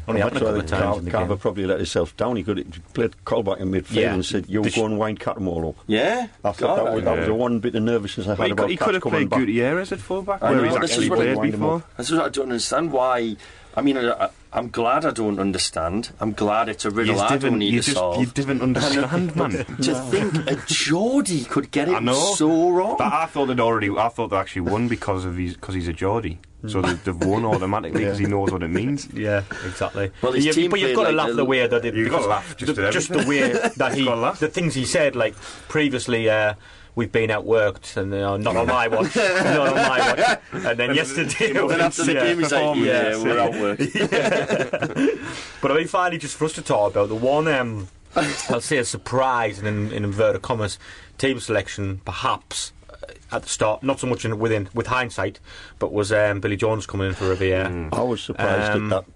Only 0.07 0.21
happened 0.21 0.37
a 0.37 0.41
couple 0.41 0.61
of 0.61 0.67
times 0.67 0.99
in 0.99 1.05
the 1.07 1.11
Carver 1.11 1.29
game. 1.29 1.39
probably 1.39 1.65
let 1.67 1.79
himself 1.79 2.15
down. 2.19 2.37
He 2.37 2.43
could 2.43 2.59
have 2.59 2.93
played 2.93 3.15
Colback 3.25 3.59
in 3.61 3.71
midfield 3.71 3.95
Yeah. 3.95 4.13
and 4.13 4.25
said, 4.25 4.45
"You 4.47 4.63
The 4.63 4.71
sh- 4.71 4.77
go 4.77 4.85
and 4.85 4.99
wind 4.99 5.19
Cattermole." 5.21 5.77
yeah. 5.87 6.27
I 6.45 6.53
thought 6.53 6.61
God, 6.77 6.87
that 6.87 6.95
was, 6.95 7.05
that 7.05 7.17
was 7.19 7.27
the 7.27 7.35
one 7.35 7.59
bit 7.61 7.75
of 7.75 7.83
nervousness 7.83 8.27
I 8.27 8.31
had 8.31 8.39
Well, 8.39 8.47
he 8.49 8.53
about 8.53 8.71
he 8.71 8.77
could 8.77 8.95
have 8.95 9.03
played. 9.03 9.31
Gutierrez 9.31 9.93
at 9.93 9.99
fullback, 10.01 10.43
I 10.43 10.51
where 10.51 10.61
know, 10.61 10.69
he's 10.69 10.77
actually 10.77 11.09
played 11.09 11.41
before. 11.53 11.77
up. 11.77 11.97
This 11.97 12.11
what 12.11 12.21
I 12.27 12.29
don't 12.29 12.45
understand. 12.45 12.93
Why? 12.93 13.37
I 13.77 13.83
mean, 13.83 13.97
I, 13.97 14.11
I, 14.25 14.29
I'm 14.53 14.69
glad 14.69 15.05
I 15.05 15.13
don't 15.13 15.39
understand. 15.39 16.11
I'm 16.21 16.33
glad 16.33 16.69
it's 16.69 16.85
a 16.85 16.91
riddle 16.91 17.15
You 17.15 17.21
I 17.21 17.29
don't 17.31 17.39
didn't, 17.41 17.59
need 17.61 17.73
you 17.75 17.81
to 17.81 17.85
just, 17.87 17.97
solve. 17.97 18.19
you 18.21 18.27
didn't 18.27 18.63
understand, 18.63 19.37
man. 19.37 19.51
to 19.51 19.95
think 20.11 20.35
a 20.51 20.57
Geordie 20.67 21.45
could 21.45 21.71
get 21.71 21.89
I 21.89 21.99
it 21.99 22.03
know. 22.03 22.35
so 22.35 22.71
wrong. 22.71 22.97
But 22.99 23.13
I 23.13 23.27
thought 23.27 23.47
they'd 23.47 23.61
already. 23.61 23.91
I 23.91 24.09
thought 24.09 24.29
they 24.29 24.37
actually 24.37 24.63
won 24.63 24.89
because 24.89 25.25
of 25.25 25.37
his 25.37 25.55
because 25.55 25.75
he's 25.77 25.89
a 25.89 25.93
Geordie. 25.93 26.39
So 26.67 26.83
they, 26.83 26.93
they've 26.93 27.17
won 27.25 27.47
automatically 27.47 28.03
because 28.05 28.19
he 28.19 28.27
knows 28.27 28.51
what 28.53 28.63
it 28.63 28.69
means. 28.69 29.09
Yeah, 29.15 29.45
exactly. 29.65 30.11
Well, 30.21 30.33
his 30.33 30.45
You- 30.45 30.53
team 30.53 30.71
but 30.71 30.79
you've 30.81 30.95
played 30.95 30.97
got 30.97 31.11
to 31.11 31.17
like 31.17 31.27
laugh 31.29 31.31
a- 31.31 31.37
the 31.37 31.45
way 31.47 31.67
that 31.67 31.85
it, 31.87 31.95
You've 31.95 32.11
got 32.11 32.19
to 32.23 32.27
laugh 32.27 32.57
just 32.57 32.75
the, 32.77 32.91
just 32.91 33.09
the 33.09 33.25
way 33.27 33.53
that 33.77 33.93
he, 33.95 34.05
Gotta 34.05 34.21
laugh. 34.21 34.41
the 34.41 34.49
things 34.49 34.75
he 34.75 34.85
said, 34.85 35.17
like 35.17 35.35
previously, 35.69 36.29
uh, 36.29 36.55
we've 36.95 37.13
been 37.13 37.31
outworked, 37.31 37.97
and 37.97 38.13
uh, 38.13 38.37
not 38.37 38.57
on 38.57 38.67
my 38.67 38.89
watch, 38.89 39.15
not 39.17 39.69
on 39.69 39.75
my 39.75 40.15
watch, 40.53 40.65
and 40.67 40.79
then 40.79 40.95
yesterday, 40.95 41.53
then 41.53 41.67
was, 41.67 41.77
after 41.79 42.05
the 42.05 42.15
yeah, 42.15 42.25
game, 42.25 42.39
he's 42.39 42.53
like, 42.53 42.61
performance. 42.63 42.85
yeah, 42.87 43.23
we're 43.23 43.77
outworked. 43.77 45.61
But 45.63 45.73
I 45.73 45.75
mean, 45.77 45.87
finally, 45.87 46.19
just 46.19 46.37
for 46.37 46.45
us 46.47 46.53
to 46.55 46.63
talk 46.63 46.93
about 46.93 47.09
the 47.09 47.15
one, 47.17 47.49
um, 47.49 47.89
I'll 48.17 48.61
say 48.61 48.79
a 48.79 48.85
surprise 48.85 49.59
and 49.59 49.69
in, 49.69 49.93
in 49.93 50.05
inverted 50.05 50.43
commas, 50.43 50.79
team 51.19 51.39
selection, 51.41 52.01
perhaps 52.05 52.73
uh, 52.91 52.97
at 53.33 53.43
the 53.43 53.49
start, 53.49 53.83
not 53.83 54.01
so 54.01 54.07
much 54.07 54.25
in, 54.25 54.39
within 54.39 54.69
with 54.75 54.89
hindsight, 54.89 55.39
but 55.79 55.93
was 55.93 56.11
um, 56.13 56.41
Billy 56.41 56.57
Jones 56.57 56.87
coming 56.87 57.09
in 57.09 57.15
for 57.15 57.29
Riviere. 57.29 57.89
I 57.93 58.03
was 58.03 58.23
surprised 58.23 58.73
Um, 58.77 58.93
at 58.93 59.07
that. 59.07 59.13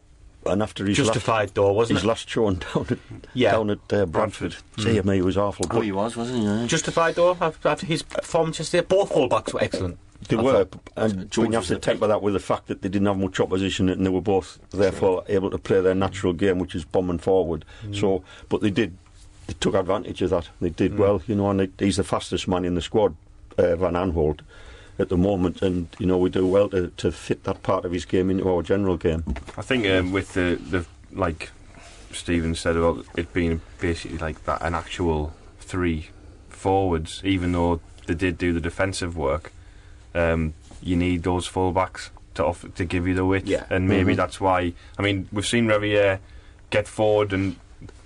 And 0.47 0.63
after 0.63 0.85
his 0.85 0.97
Justified, 0.97 1.51
though, 1.55 1.69
last, 1.69 1.77
wasn't 1.77 1.99
his 1.99 2.05
it? 2.05 2.09
last 2.09 2.29
shown 2.29 2.55
down 2.75 2.87
at 2.91 2.99
Yeah. 3.33 3.53
down 3.53 3.71
at 3.71 3.93
uh, 3.93 4.07
Bradford, 4.07 4.57
dear 4.77 5.03
me, 5.03 5.19
it 5.19 5.25
was 5.25 5.37
awful. 5.37 5.67
Oh, 5.71 5.81
he 5.81 5.93
was, 5.93 6.17
wasn't 6.17 6.39
he? 6.41 6.45
Yeah. 6.45 6.67
Justified 6.67 7.15
though 7.15 7.37
after, 7.41 7.69
after 7.69 7.87
his 7.87 8.03
performance 8.03 8.59
yesterday. 8.59 8.87
Both 8.87 9.13
fullbacks 9.13 9.53
were 9.55 9.63
excellent. 9.63 9.99
They 10.29 10.37
I 10.37 10.43
were, 10.43 10.65
thought. 10.65 10.81
and 10.97 11.31
Jones 11.31 11.49
you 11.49 11.55
have 11.55 11.67
to 11.67 11.75
the 11.75 11.81
temper 11.81 12.07
that 12.07 12.23
with 12.23 12.33
the 12.35 12.41
fact 12.41 12.69
that 12.69 12.81
they 12.83 12.89
didn't 12.89 13.07
have 13.07 13.19
much 13.19 13.41
opposition 13.41 13.89
and 13.91 14.07
they 14.07 14.11
were 14.11 14.23
both 14.23 14.59
therefore 14.71 15.25
able 15.29 15.51
to 15.51 15.59
play 15.59 15.81
their 15.83 15.95
natural 15.95 16.33
game, 16.33 16.59
which 16.59 16.75
is 16.75 16.85
bombing 16.85 17.19
forward. 17.19 17.65
Mm. 17.85 18.01
So, 18.01 18.25
but 18.49 18.63
they 18.63 18.71
did, 18.71 18.97
they 19.47 19.55
took 19.61 19.75
advantage 19.75 20.23
of 20.23 20.31
that. 20.31 20.49
They 20.63 20.71
did 20.71 20.99
well, 20.99 21.21
you 21.27 21.35
know, 21.35 21.51
and 21.51 21.61
they, 21.61 21.71
he's 21.85 21.97
the 21.97 22.05
fastest 22.05 22.49
man 22.49 22.65
in 22.65 22.75
the 22.75 22.81
squad, 22.81 23.15
uh, 23.59 23.77
Van 23.77 23.93
Aanholt, 23.95 24.41
at 24.99 25.09
the 25.09 25.17
moment, 25.17 25.61
and 25.63 25.89
you 25.99 26.07
know 26.07 26.17
we 26.19 26.31
do 26.31 26.47
well 26.47 26.69
to, 26.71 26.89
to 26.97 27.11
fit 27.13 27.45
that 27.45 27.63
part 27.63 27.85
of 27.85 27.93
his 27.93 28.05
game 28.05 28.31
into 28.31 28.49
our 28.49 28.63
general 28.63 28.97
game. 28.97 29.25
I 29.57 29.63
think 29.63 29.87
um, 29.87 30.13
with 30.13 30.35
the 30.35 30.59
the 30.71 30.87
like 31.13 31.51
Stephen 32.13 32.55
said 32.55 32.77
about 32.77 33.05
it 33.17 33.33
being 33.33 33.61
basically 33.81 34.19
like 34.19 34.45
that 34.45 34.63
an 34.63 34.75
actual 34.75 35.35
three 35.61 36.09
forwards, 36.49 37.21
even 37.25 37.53
though 37.53 37.81
they 38.07 38.15
did 38.15 38.39
do 38.39 38.53
the 38.53 38.61
defensive 38.61 39.17
work, 39.17 39.53
um, 40.15 40.55
you 40.83 40.97
need 40.97 41.23
those 41.23 41.49
fullbacks 41.49 42.11
to 42.35 42.45
off, 42.45 42.65
to 42.75 42.85
give 42.85 43.07
you 43.07 43.15
the 43.15 43.25
width, 43.25 43.47
Yeah. 43.47 43.65
and 43.71 43.89
maybe 43.89 44.13
Mhm. 44.13 44.17
that's 44.17 44.41
why. 44.41 44.73
I 44.99 45.03
mean, 45.03 45.29
we've 45.33 45.47
seen 45.47 45.67
Riviere 45.67 46.21
get 46.71 46.87
forward 46.89 47.33
and 47.33 47.57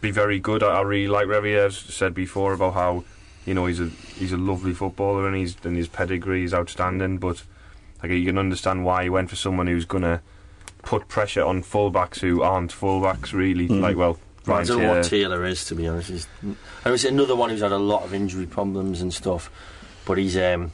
be 0.00 0.10
very 0.10 0.38
good. 0.38 0.62
I, 0.62 0.78
I 0.78 0.80
really 0.82 1.08
like 1.08 1.26
Riviere. 1.26 1.66
I've 1.66 1.74
said 1.74 2.14
before 2.14 2.52
about 2.52 2.74
how 2.74 3.04
you 3.48 3.54
know 3.54 3.64
he's 3.64 3.80
a 3.80 3.86
he's 4.18 4.32
a 4.32 4.36
lovely 4.36 4.74
footballer 4.74 5.26
and 5.26 5.34
he's 5.34 5.56
and 5.64 5.74
his 5.76 5.88
pedigree 5.88 6.44
is 6.44 6.52
outstanding, 6.52 7.16
but 7.16 7.42
like 8.02 8.12
you 8.12 8.26
can 8.26 8.36
understand 8.36 8.84
why 8.84 9.04
he 9.04 9.08
went 9.08 9.30
for 9.30 9.36
someone 9.36 9.66
who's 9.66 9.86
gonna 9.86 10.20
put 10.82 11.08
pressure 11.08 11.42
on 11.42 11.62
fullbacks 11.62 12.20
who 12.20 12.42
aren't 12.42 12.70
fullbacks 12.70 13.32
really. 13.32 13.66
Mm. 13.66 13.80
Like 13.80 13.96
well, 13.96 14.18
I 14.46 14.50
Ryan 14.50 14.66
don't 14.66 14.82
know 14.82 14.88
what 14.88 15.04
Taylor. 15.04 15.36
Taylor 15.36 15.44
is, 15.46 15.64
to 15.64 15.74
be 15.74 15.88
honest. 15.88 16.10
He's, 16.10 16.26
I 16.84 16.90
was 16.90 17.04
another 17.06 17.34
one 17.34 17.48
who's 17.50 17.62
had 17.62 17.72
a 17.72 17.78
lot 17.78 18.02
of 18.04 18.12
injury 18.12 18.46
problems 18.46 19.00
and 19.00 19.12
stuff, 19.14 19.50
but 20.04 20.18
he's 20.18 20.36
um, 20.36 20.72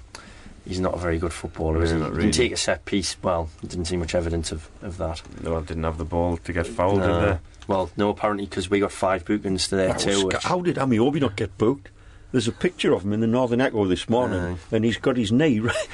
he's 0.66 0.80
not 0.80 0.94
a 0.94 0.98
very 0.98 1.18
good 1.18 1.32
footballer, 1.32 1.82
is 1.82 1.90
he? 1.90 1.96
No, 1.96 2.02
not 2.04 2.10
He 2.10 2.16
really. 2.16 2.22
Didn't 2.30 2.34
take 2.34 2.52
a 2.52 2.56
set 2.56 2.84
piece. 2.84 3.16
Well, 3.22 3.50
didn't 3.62 3.84
see 3.84 3.96
much 3.96 4.14
evidence 4.16 4.50
of, 4.52 4.68
of 4.82 4.98
that. 4.98 5.22
Well, 5.42 5.60
didn't 5.62 5.84
have 5.84 5.98
the 5.98 6.04
ball 6.04 6.38
to 6.38 6.52
get 6.52 6.66
fouled, 6.66 6.98
No. 6.98 7.20
did 7.20 7.28
they? 7.34 7.38
Well, 7.66 7.90
no, 7.96 8.10
apparently 8.10 8.44
because 8.46 8.68
we 8.68 8.80
got 8.80 8.92
five 8.92 9.24
bookings 9.24 9.68
today 9.68 9.84
there 9.86 9.90
I 9.92 9.94
was 9.94 10.04
too. 10.04 10.26
Which, 10.26 10.42
How 10.42 10.60
did 10.60 10.76
Ameobi 10.76 11.20
not 11.20 11.36
get 11.36 11.56
booked? 11.56 11.88
There's 12.34 12.48
a 12.48 12.52
picture 12.52 12.92
of 12.92 13.04
him 13.04 13.12
in 13.12 13.20
the 13.20 13.28
Northern 13.28 13.60
Echo 13.60 13.84
this 13.86 14.08
morning, 14.08 14.40
Aye. 14.40 14.56
and 14.72 14.84
he's 14.84 14.96
got 14.96 15.16
his 15.16 15.30
knee 15.30 15.60
right, 15.60 15.88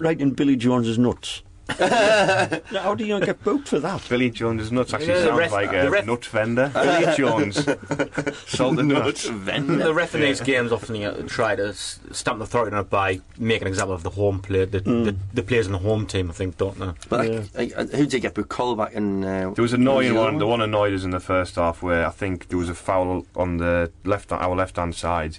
right 0.00 0.20
in 0.20 0.32
Billy 0.32 0.56
Jones's 0.56 0.98
nuts. 0.98 1.42
Now, 1.78 2.80
How 2.82 2.96
do 2.96 3.04
you 3.06 3.20
get 3.20 3.44
booked 3.44 3.68
for 3.68 3.78
that? 3.78 4.04
Billy 4.08 4.30
Jones' 4.30 4.72
nuts 4.72 4.92
actually 4.92 5.10
Yeah, 5.12 5.20
the 5.20 5.26
sounds 5.26 5.38
ref- 5.38 5.52
like 5.52 5.70
the 5.70 5.86
a 5.86 5.90
ref- 5.90 6.06
nut 6.06 6.24
vendor. 6.24 6.70
Billy 6.74 7.16
Jones, 7.16 7.64
salted 8.48 8.86
nuts. 8.86 9.28
vendor. 9.28 9.76
The 9.84 9.94
ref 9.94 10.16
in 10.16 10.22
these 10.22 10.40
games 10.40 10.72
often 10.72 10.96
you 10.96 11.02
know, 11.12 11.22
try 11.28 11.54
to 11.54 11.68
s- 11.68 12.00
stamp 12.10 12.38
the 12.38 12.44
authority 12.44 12.74
on 12.74 12.80
it 12.82 12.90
by 12.90 13.20
making 13.38 13.62
an 13.62 13.68
example 13.68 13.94
of 13.94 14.02
the 14.02 14.10
home 14.10 14.40
player, 14.40 14.66
the, 14.66 14.80
the, 14.80 15.16
the 15.32 15.42
players 15.44 15.66
in 15.66 15.72
the 15.72 15.78
home 15.78 16.06
team, 16.08 16.28
I 16.28 16.32
think, 16.32 16.56
don't 16.58 16.76
they? 16.76 16.90
but 17.08 17.28
like, 17.28 17.54
like, 17.56 17.72
uh, 17.76 17.84
who 17.84 17.98
did 18.02 18.10
they 18.10 18.18
get 18.20 18.34
booked? 18.34 18.48
Colback 18.48 18.96
and 18.96 19.24
uh, 19.24 19.50
There 19.54 19.62
was 19.62 19.72
an 19.72 19.82
annoying 19.82 20.08
who 20.08 20.14
the 20.14 20.20
one. 20.20 20.38
The 20.38 20.46
one 20.48 20.60
annoyed 20.62 20.92
us 20.92 21.04
in 21.04 21.10
the 21.10 21.20
first 21.20 21.54
half 21.54 21.84
where 21.84 22.04
I 22.04 22.10
think 22.10 22.48
there 22.48 22.58
was 22.58 22.68
a 22.68 22.74
foul 22.74 23.26
on 23.36 23.58
the 23.58 23.92
left, 24.04 24.32
our 24.32 24.56
left 24.56 24.74
hand 24.74 24.96
side. 24.96 25.38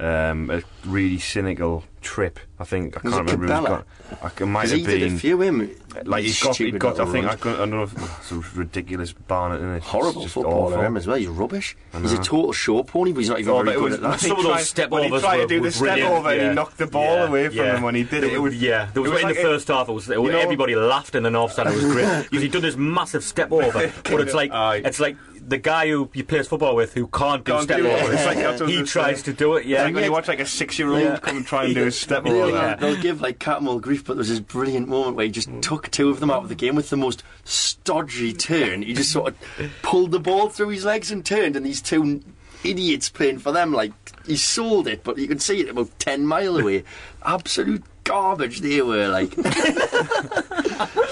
Um, 0.00 0.50
a 0.50 0.60
really 0.84 1.18
cynical 1.20 1.84
trip. 2.00 2.40
I 2.58 2.64
think 2.64 2.96
I 2.96 3.00
Was 3.04 3.14
can't 3.14 3.30
remember. 3.30 3.46
who's 3.46 3.56
Cabella? 3.64 3.84
got, 4.10 4.22
I, 4.40 4.42
it 4.42 4.46
might 4.46 4.60
'Cause 4.62 4.70
have 4.72 4.80
he 4.80 4.86
did 4.86 5.02
a 5.02 5.06
been. 5.06 5.18
few 5.18 5.40
him. 5.40 5.70
Like 6.04 6.24
he's 6.24 6.42
got, 6.42 6.48
he's 6.48 6.56
Stupid 6.56 6.80
got. 6.80 6.98
I 7.00 7.04
think 7.06 7.24
I, 7.24 7.28
runs. 7.28 7.40
couldn't- 7.40 7.56
I 7.58 7.60
don't 7.60 7.70
know. 7.70 7.82
If, 7.84 8.18
it's 8.18 8.32
a 8.32 8.58
ridiculous 8.58 9.12
barnet, 9.12 9.58
isn't 9.60 9.70
it? 9.70 9.76
It's 9.78 9.86
horrible 9.86 10.22
just 10.22 10.34
footballer 10.34 10.72
awful. 10.74 10.82
him 10.82 10.96
as 10.96 11.06
well. 11.06 11.16
He's 11.16 11.28
rubbish. 11.28 11.76
He's 12.02 12.12
a 12.12 12.16
total 12.18 12.52
show 12.52 12.82
pony, 12.82 13.12
but 13.12 13.20
he's 13.20 13.28
not 13.28 13.38
even 13.38 13.52
Oh, 13.54 13.58
but 13.58 13.64
very 13.66 13.76
it 13.76 13.78
good 13.78 13.84
was, 13.84 13.94
at 13.94 14.00
that. 14.02 14.20
Some 14.20 14.30
of 14.32 14.36
he 14.38 14.42
those 14.42 14.52
tried- 14.52 14.62
step 14.64 14.90
when 14.90 15.02
he 15.12 15.20
tried 15.20 15.36
to 15.38 15.46
do 15.46 15.60
the 15.60 15.70
step 15.70 15.84
brilliant, 15.94 16.12
over 16.12 16.30
and 16.30 16.42
he 16.42 16.54
knocked 16.54 16.78
the 16.78 16.86
ball 16.88 17.04
Yeah, 17.04 17.26
away 17.28 17.48
from 17.48 17.56
yeah. 17.56 17.76
him 17.76 17.82
when 17.84 17.94
he 17.94 18.02
did 18.02 18.24
it. 18.24 18.32
It 18.32 18.38
was 18.38 18.60
yeah, 18.60 18.88
there 18.92 19.02
was, 19.02 19.10
it 19.10 19.14
was 19.14 19.22
in 19.22 19.28
like 19.28 19.34
the 19.36 19.40
a- 19.40 19.44
first 19.44 19.68
half. 19.68 19.88
It 19.88 19.92
was 19.92 20.10
it, 20.10 20.18
you 20.18 20.32
know- 20.32 20.38
everybody 20.38 20.74
laughed 20.74 21.14
in 21.14 21.22
the 21.22 21.30
north 21.30 21.52
side. 21.52 21.68
It 21.68 21.74
was 21.74 21.84
great 21.84 22.22
because 22.24 22.42
he'd 22.42 22.52
done 22.52 22.62
this 22.62 22.76
massive 22.76 23.22
step 23.22 23.52
over, 23.52 23.92
but 24.02 24.20
it's 24.20 24.34
like 24.34 24.50
it's 24.84 24.98
like 24.98 25.16
the 25.46 25.58
guy 25.58 25.88
who 25.88 26.08
you 26.14 26.24
plays 26.24 26.48
football 26.48 26.74
with 26.74 26.94
who 26.94 27.06
can't 27.08 27.44
do 27.44 27.52
Can't 27.52 27.64
step 27.64 27.78
do 27.78 27.86
it. 27.86 28.02
over. 28.02 28.12
It's 28.12 28.24
like 28.24 28.38
that's 28.38 28.60
what 28.60 28.70
he 28.70 28.78
I'm 28.78 28.86
tries 28.86 29.16
saying. 29.22 29.24
to 29.24 29.32
do 29.34 29.54
it. 29.54 29.60
It's 29.60 29.66
Yeah, 29.68 29.84
like 29.84 29.94
when 29.94 30.04
you 30.04 30.12
watch 30.12 30.28
like 30.28 30.40
a 30.40 30.46
six-year-old 30.46 31.00
Yeah. 31.02 31.16
come 31.18 31.36
and 31.38 31.46
try 31.46 31.64
and 31.64 31.74
do 31.74 31.86
a 31.86 31.90
step 31.90 32.24
They'll, 32.24 32.42
over. 32.44 32.50
Yeah. 32.56 32.74
they'll 32.76 33.00
give 33.00 33.20
like 33.20 33.38
Cattermole 33.38 33.80
grief, 33.80 34.04
but 34.04 34.14
there 34.14 34.18
was 34.18 34.28
this 34.30 34.40
brilliant 34.40 34.88
moment 34.88 35.16
where 35.16 35.26
he 35.26 35.30
just 35.32 35.50
took 35.62 35.90
two 35.90 36.08
of 36.10 36.20
them 36.20 36.30
out 36.30 36.42
of 36.42 36.48
the 36.48 36.54
game 36.54 36.74
with 36.74 36.90
the 36.90 36.96
most 36.96 37.22
stodgy 37.44 38.32
turn. 38.32 38.82
He 38.82 38.94
just 38.94 39.12
sort 39.12 39.28
of 39.58 39.70
pulled 39.82 40.10
the 40.12 40.20
ball 40.20 40.48
through 40.48 40.68
his 40.70 40.84
legs 40.84 41.10
and 41.10 41.24
turned, 41.24 41.56
and 41.56 41.64
these 41.64 41.80
two 41.82 42.22
idiots 42.64 43.08
playing 43.10 43.38
for 43.38 43.52
them, 43.52 43.72
like 43.72 43.92
he 44.26 44.36
sold 44.36 44.88
it, 44.88 45.04
but 45.04 45.18
you 45.18 45.28
could 45.28 45.42
see 45.42 45.60
it 45.60 45.68
about 45.68 45.90
ten 45.98 46.26
mile 46.26 46.56
away. 46.58 46.82
Absolute 47.24 47.84
garbage 48.04 48.60
they 48.60 48.80
were. 48.82 49.08
Like 49.08 49.32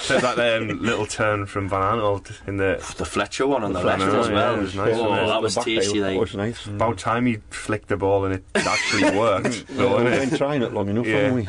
So 0.02 0.18
that 0.18 0.38
um, 0.38 0.80
little 0.82 1.06
turn 1.06 1.46
from 1.46 1.68
Van 1.68 1.80
Aanholt 1.80 2.32
in 2.48 2.56
the 2.56 2.76
the 2.98 3.04
Fletcher 3.04 3.46
one 3.46 3.62
on 3.64 3.72
the, 3.72 3.80
Fletcher 3.80 4.10
left 4.10 4.12
one, 4.12 4.20
as 4.20 4.28
yeah, 4.28 4.34
well. 4.34 4.54
it 4.54 4.60
was 4.62 4.74
nice, 4.74 4.94
oh, 4.96 5.08
wasn't 5.10 5.26
that 5.28 5.42
was 5.42 5.54
The 5.54 5.60
tasty. 5.62 5.92
heel, 5.94 6.02
Like. 6.02 6.14
That 6.14 6.20
was 6.20 6.34
nice. 6.36 6.66
about 6.66 6.98
time 6.98 7.26
he 7.26 7.36
flicked 7.50 7.88
the 7.88 7.96
ball 7.96 8.24
and 8.24 8.34
it 8.34 8.44
actually 8.54 9.16
worked. 9.18 9.66
though, 9.68 10.02
We've 10.04 10.28
been 10.30 10.36
trying 10.36 10.62
it 10.62 10.72
long 10.74 10.88
enough, 10.88 11.06
Yeah. 11.06 11.16
haven't 11.18 11.34
we? 11.36 11.48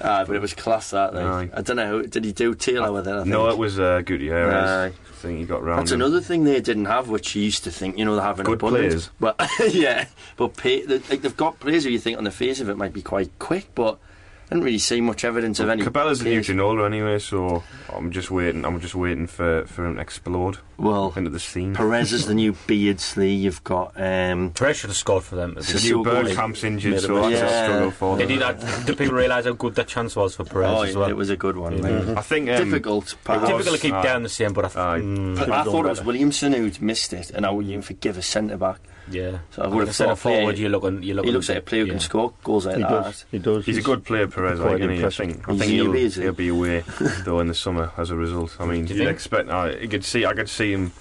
Ah, 0.00 0.24
but 0.26 0.36
it 0.36 0.42
was 0.42 0.52
class 0.52 0.90
that. 0.90 1.14
Like. 1.14 1.24
Aye. 1.24 1.50
I 1.54 1.62
don't 1.62 1.76
know. 1.76 2.02
Did 2.02 2.24
he 2.24 2.32
do 2.32 2.54
Taylor 2.54 2.92
with 2.92 3.08
it? 3.08 3.12
I 3.12 3.24
No, 3.24 3.48
it 3.48 3.56
was 3.56 3.78
uh, 3.80 4.02
Gutierrez. 4.04 4.52
Aye. 4.68 4.86
I 4.86 5.12
think 5.18 5.38
he 5.38 5.46
got 5.46 5.62
round. 5.62 5.80
That's 5.80 5.92
him. 5.92 6.02
another 6.02 6.20
thing 6.20 6.44
they 6.44 6.60
didn't 6.60 6.84
have, 6.84 7.08
which 7.08 7.34
you 7.34 7.42
used 7.42 7.64
to 7.64 7.70
think, 7.70 7.96
you 7.96 8.04
know, 8.04 8.14
they 8.16 8.20
have 8.22 8.38
in 8.38 8.44
Good 8.44 8.58
abundance. 8.58 9.08
players. 9.18 9.36
But 9.38 9.50
yeah, 9.72 10.06
but 10.36 10.54
pay, 10.56 10.84
they, 10.84 10.98
like 10.98 11.22
they've 11.22 11.36
got 11.36 11.60
players 11.60 11.84
who 11.84 11.90
you 11.90 11.98
think 11.98 12.18
on 12.18 12.24
the 12.24 12.30
face 12.30 12.60
of 12.60 12.68
it 12.68 12.76
might 12.76 12.92
be 12.92 13.00
quite 13.00 13.30
quick, 13.38 13.68
but 13.74 13.98
I 14.46 14.54
didn't 14.54 14.64
really 14.64 14.78
see 14.78 15.00
much 15.00 15.24
evidence 15.24 15.58
of 15.58 15.68
any. 15.68 15.82
Cabella's 15.82 16.20
a 16.20 16.24
new 16.24 16.38
pace. 16.38 16.48
Ginola 16.50 16.86
anyway, 16.86 17.18
so 17.18 17.64
I'm 17.92 18.12
just 18.12 18.30
waiting. 18.30 18.64
I'm 18.64 18.78
just 18.80 18.94
waiting 18.94 19.26
for, 19.26 19.66
for 19.66 19.84
him 19.84 19.96
to 19.96 20.00
explode 20.00 20.58
Well, 20.76 21.12
into 21.16 21.30
the 21.30 21.40
scene. 21.40 21.74
Perez 21.74 22.12
is 22.12 22.26
the 22.26 22.34
new 22.34 22.52
Beardsley. 22.68 23.32
You've 23.32 23.64
got 23.64 24.00
um, 24.00 24.52
Perez 24.52 24.76
should 24.76 24.90
have 24.90 24.96
scored 24.96 25.24
for 25.24 25.34
them. 25.34 25.54
The 25.54 25.64
So 25.64 25.78
new 25.96 26.04
good. 26.04 26.26
Bergkamp's 26.26 26.62
injured, 26.62 26.92
Made 26.92 27.00
so 27.00 27.16
a 27.16 27.28
that's 27.28 27.42
mess. 27.42 27.42
a 27.42 27.64
struggle 27.64 27.84
Yeah. 27.86 27.90
for 27.90 28.16
Did 28.18 28.22
them. 28.28 28.30
he 28.34 28.38
not, 28.38 28.86
do 28.86 28.94
people 28.94 29.14
realise 29.16 29.46
how 29.46 29.52
good 29.54 29.74
that 29.74 29.88
chance 29.88 30.14
was 30.14 30.36
for 30.36 30.44
Perez 30.44 30.70
oh, 30.70 30.82
as 30.82 30.96
well? 30.96 31.08
it 31.10 31.16
was 31.16 31.30
a 31.30 31.36
good 31.36 31.56
one. 31.56 31.82
like, 31.82 32.16
I 32.16 32.22
think 32.22 32.48
um, 32.48 32.56
difficult. 32.64 33.16
perhaps. 33.24 33.48
Difficult 33.48 33.74
to 33.74 33.82
keep 33.82 33.94
Aye. 33.94 34.02
down 34.04 34.22
the 34.22 34.28
same, 34.28 34.52
but 34.52 34.66
I, 34.66 34.68
th- 34.68 34.76
Aye. 34.78 35.00
mm, 35.00 35.38
I 35.50 35.64
thought 35.64 35.86
it 35.86 35.88
was 35.88 35.98
better. 35.98 36.06
Williamson 36.06 36.52
who'd 36.52 36.80
missed 36.80 37.12
it, 37.12 37.30
and 37.30 37.44
I 37.44 37.50
would 37.50 37.66
even 37.66 37.82
forgive 37.82 38.16
a 38.16 38.22
centre 38.22 38.56
back. 38.56 38.78
Yeah. 39.10 39.38
So 39.50 39.62
I 39.62 39.66
would 39.68 39.86
have 39.86 39.94
centre 39.96 40.14
thought 40.14 40.18
a 40.18 40.22
player- 40.22 40.38
forward, 40.40 40.58
you're 40.58 40.70
looking, 40.70 41.02
you're 41.02 41.16
looking. 41.16 41.28
He 41.28 41.34
looks 41.34 41.48
like 41.48 41.58
a 41.58 41.62
player 41.62 41.82
who 41.82 41.86
yeah. 41.88 41.92
can 41.94 42.00
score 42.00 42.32
goals 42.44 42.66
like 42.66 42.76
He 42.76 42.82
that. 42.82 42.88
does. 42.90 43.24
He 43.30 43.38
does. 43.38 43.64
He's 43.66 43.78
a 43.78 43.82
good 43.82 44.04
player, 44.04 44.26
Perez. 44.28 44.58
quite 44.60 44.72
Like, 44.72 44.80
isn't? 44.80 44.90
I 44.90 44.94
impressive. 44.94 45.26
think, 45.26 45.48
I 45.48 45.52
He's 45.52 45.60
think 45.60 45.72
he'll, 45.72 45.90
really 45.92 46.08
he'll 46.10 46.32
be 46.32 46.48
away 46.48 46.84
though 47.24 47.40
in 47.40 47.46
the 47.48 47.54
summer 47.54 47.90
as 47.96 48.10
a 48.10 48.16
result. 48.16 48.56
I 48.60 48.66
mean, 48.66 48.84
Do 48.84 48.94
you 48.94 49.00
you'd 49.00 49.06
think? 49.06 49.14
expect. 49.16 49.48
Uh, 49.48 49.72
you 49.80 49.88
could 49.88 50.04
see. 50.04 50.24
I 50.24 50.32
could 50.34 50.48
see 50.48 50.72
him 50.72 50.92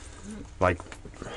like, 0.60 0.80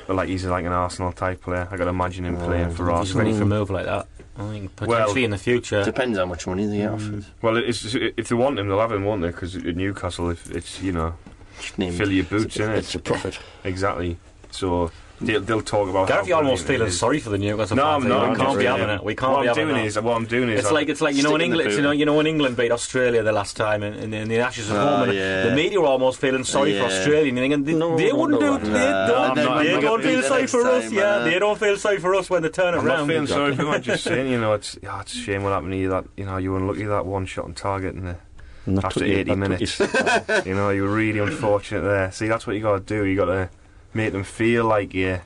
like 0.07 0.29
he's 0.29 0.45
like 0.45 0.65
an 0.65 0.71
Arsenal 0.71 1.11
type 1.11 1.41
player. 1.41 1.67
I 1.71 1.77
could 1.77 1.87
imagine 1.87 2.25
him 2.25 2.37
playing 2.37 2.71
for 2.71 2.85
He's 2.89 2.93
Arsenal. 2.99 3.25
ready 3.25 3.37
for 3.37 3.43
a 3.43 3.47
move 3.47 3.69
like 3.69 3.85
that. 3.85 4.07
I 4.37 4.49
think 4.51 4.75
potentially 4.77 5.21
Well, 5.21 5.25
in 5.25 5.31
the 5.31 5.37
future. 5.37 5.83
Depends 5.83 6.17
how 6.17 6.25
much 6.25 6.47
money 6.47 6.65
they 6.65 6.77
get 6.77 6.91
offered. 6.91 7.25
Well, 7.41 7.57
it's, 7.57 7.93
if 7.93 8.29
they 8.29 8.35
want 8.35 8.57
him, 8.57 8.69
they'll 8.69 8.79
have 8.79 8.91
him, 8.93 9.03
won't 9.03 9.21
they? 9.21 9.27
Because 9.31 9.57
at 9.57 9.75
Newcastle, 9.75 10.29
if 10.29 10.49
it's 10.51 10.81
you 10.81 10.93
know, 10.93 11.13
fill 11.57 12.09
your 12.09 12.23
boots 12.23 12.55
in 12.57 12.69
It's 12.71 12.95
a 12.95 12.99
it. 12.99 13.03
profit. 13.03 13.37
Exactly. 13.65 14.17
So 14.51 14.91
they'll, 15.21 15.41
they'll 15.41 15.61
talk 15.61 15.89
about. 15.89 16.07
Gareth, 16.07 16.21
how 16.23 16.27
you're 16.27 16.37
almost 16.37 16.65
feeling 16.65 16.89
sorry 16.91 17.19
for 17.19 17.29
the 17.29 17.37
Newcastle 17.37 17.75
No, 17.77 17.83
fans. 17.83 18.03
I'm 18.05 18.09
not. 18.09 18.29
We 18.29 18.35
can't 18.35 18.37
just 18.47 18.57
be 18.57 18.63
saying, 18.63 18.77
having 18.79 18.95
it. 18.95 19.03
We 19.03 19.15
can't 19.15 19.31
what 19.33 19.41
be 19.43 19.49
I'm 19.49 19.55
having 19.55 19.67
doing 19.67 19.81
that. 19.81 19.87
is 19.87 19.99
what 19.99 20.15
I'm 20.17 20.25
doing 20.25 20.49
is 20.49 20.59
It's 20.59 20.69
I- 20.69 20.71
like 20.71 20.89
it's 20.89 21.01
like 21.01 21.15
you 21.15 21.23
know 21.23 21.31
when 21.31 21.41
in 21.41 21.45
England, 21.51 21.71
you 21.73 21.81
know, 21.81 21.91
you 21.91 22.05
know 22.05 22.13
when 22.15 22.27
England 22.27 22.57
beat 22.57 22.71
Australia 22.71 23.21
the 23.23 23.31
last 23.31 23.57
time 23.57 23.83
in, 23.83 23.93
in, 23.95 24.13
in 24.13 24.27
the 24.29 24.39
Ashes 24.39 24.69
of 24.69 24.77
Oh, 24.77 24.79
home, 24.97 25.09
and 25.09 25.17
yeah. 25.17 25.43
the 25.49 25.55
media 25.55 25.79
were 25.79 25.87
almost 25.87 26.19
feeling 26.21 26.43
sorry 26.43 26.77
for 26.77 26.85
Australia. 26.85 27.29
And 27.29 27.37
thinking, 27.37 27.63
they, 27.63 27.73
No, 27.73 27.97
they 27.97 28.11
wouldn't 28.11 28.41
no, 28.41 28.57
do. 28.57 28.63
no. 28.67 28.73
They 28.73 28.79
Nah, 28.91 29.07
don't, 29.07 29.37
I'm 29.39 29.63
they 29.65 29.75
I'm 29.75 29.81
don't 29.81 30.01
feel 30.01 30.21
sorry 30.23 30.47
for 30.47 30.65
us. 30.67 30.91
Yeah, 30.91 31.19
they 31.19 31.39
don't 31.39 31.59
feel 31.59 31.77
sorry 31.77 31.99
for 31.99 32.15
us 32.15 32.29
when 32.29 32.43
they 32.43 32.49
turn 32.49 32.73
it 32.73 32.77
I'm 32.79 32.87
around. 32.87 33.07
feeling 33.07 33.27
sorry 33.27 33.55
for 33.55 33.61
him. 33.63 33.69
I'm 33.69 33.81
just 33.81 34.03
saying, 34.09 34.31
you 34.31 34.39
know, 34.39 34.53
it's 34.53 34.77
yeah, 34.81 35.01
it's 35.01 35.13
a 35.13 35.17
shame 35.17 35.43
what 35.43 35.51
happened 35.53 35.71
to 35.73 35.77
you. 35.77 35.89
That 35.89 36.05
you 36.17 36.25
know, 36.25 36.37
you 36.37 36.51
were 36.51 36.57
unlucky 36.57 36.85
that 36.85 37.05
one 37.05 37.25
shot 37.25 37.45
on 37.45 37.53
target 37.53 37.95
and 37.95 38.07
the, 38.07 38.85
after 38.85 38.99
took 38.99 39.07
you- 39.09 39.17
80 39.17 39.35
minutes. 39.35 39.79
you- 39.79 39.87
you 40.45 40.53
know, 40.55 40.69
you 40.69 40.83
were 40.83 40.93
really 40.93 41.19
unfortunate 41.19 41.81
there. 41.81 42.11
See, 42.11 42.27
that's 42.27 42.45
what 42.47 42.55
you 42.55 42.61
got 42.61 42.73
to 42.73 42.79
do. 42.81 43.05
You 43.05 43.15
got 43.15 43.25
to 43.25 43.49
make 43.93 44.11
them 44.13 44.23
feel 44.23 44.65
like 44.65 44.93
you, 44.93 45.19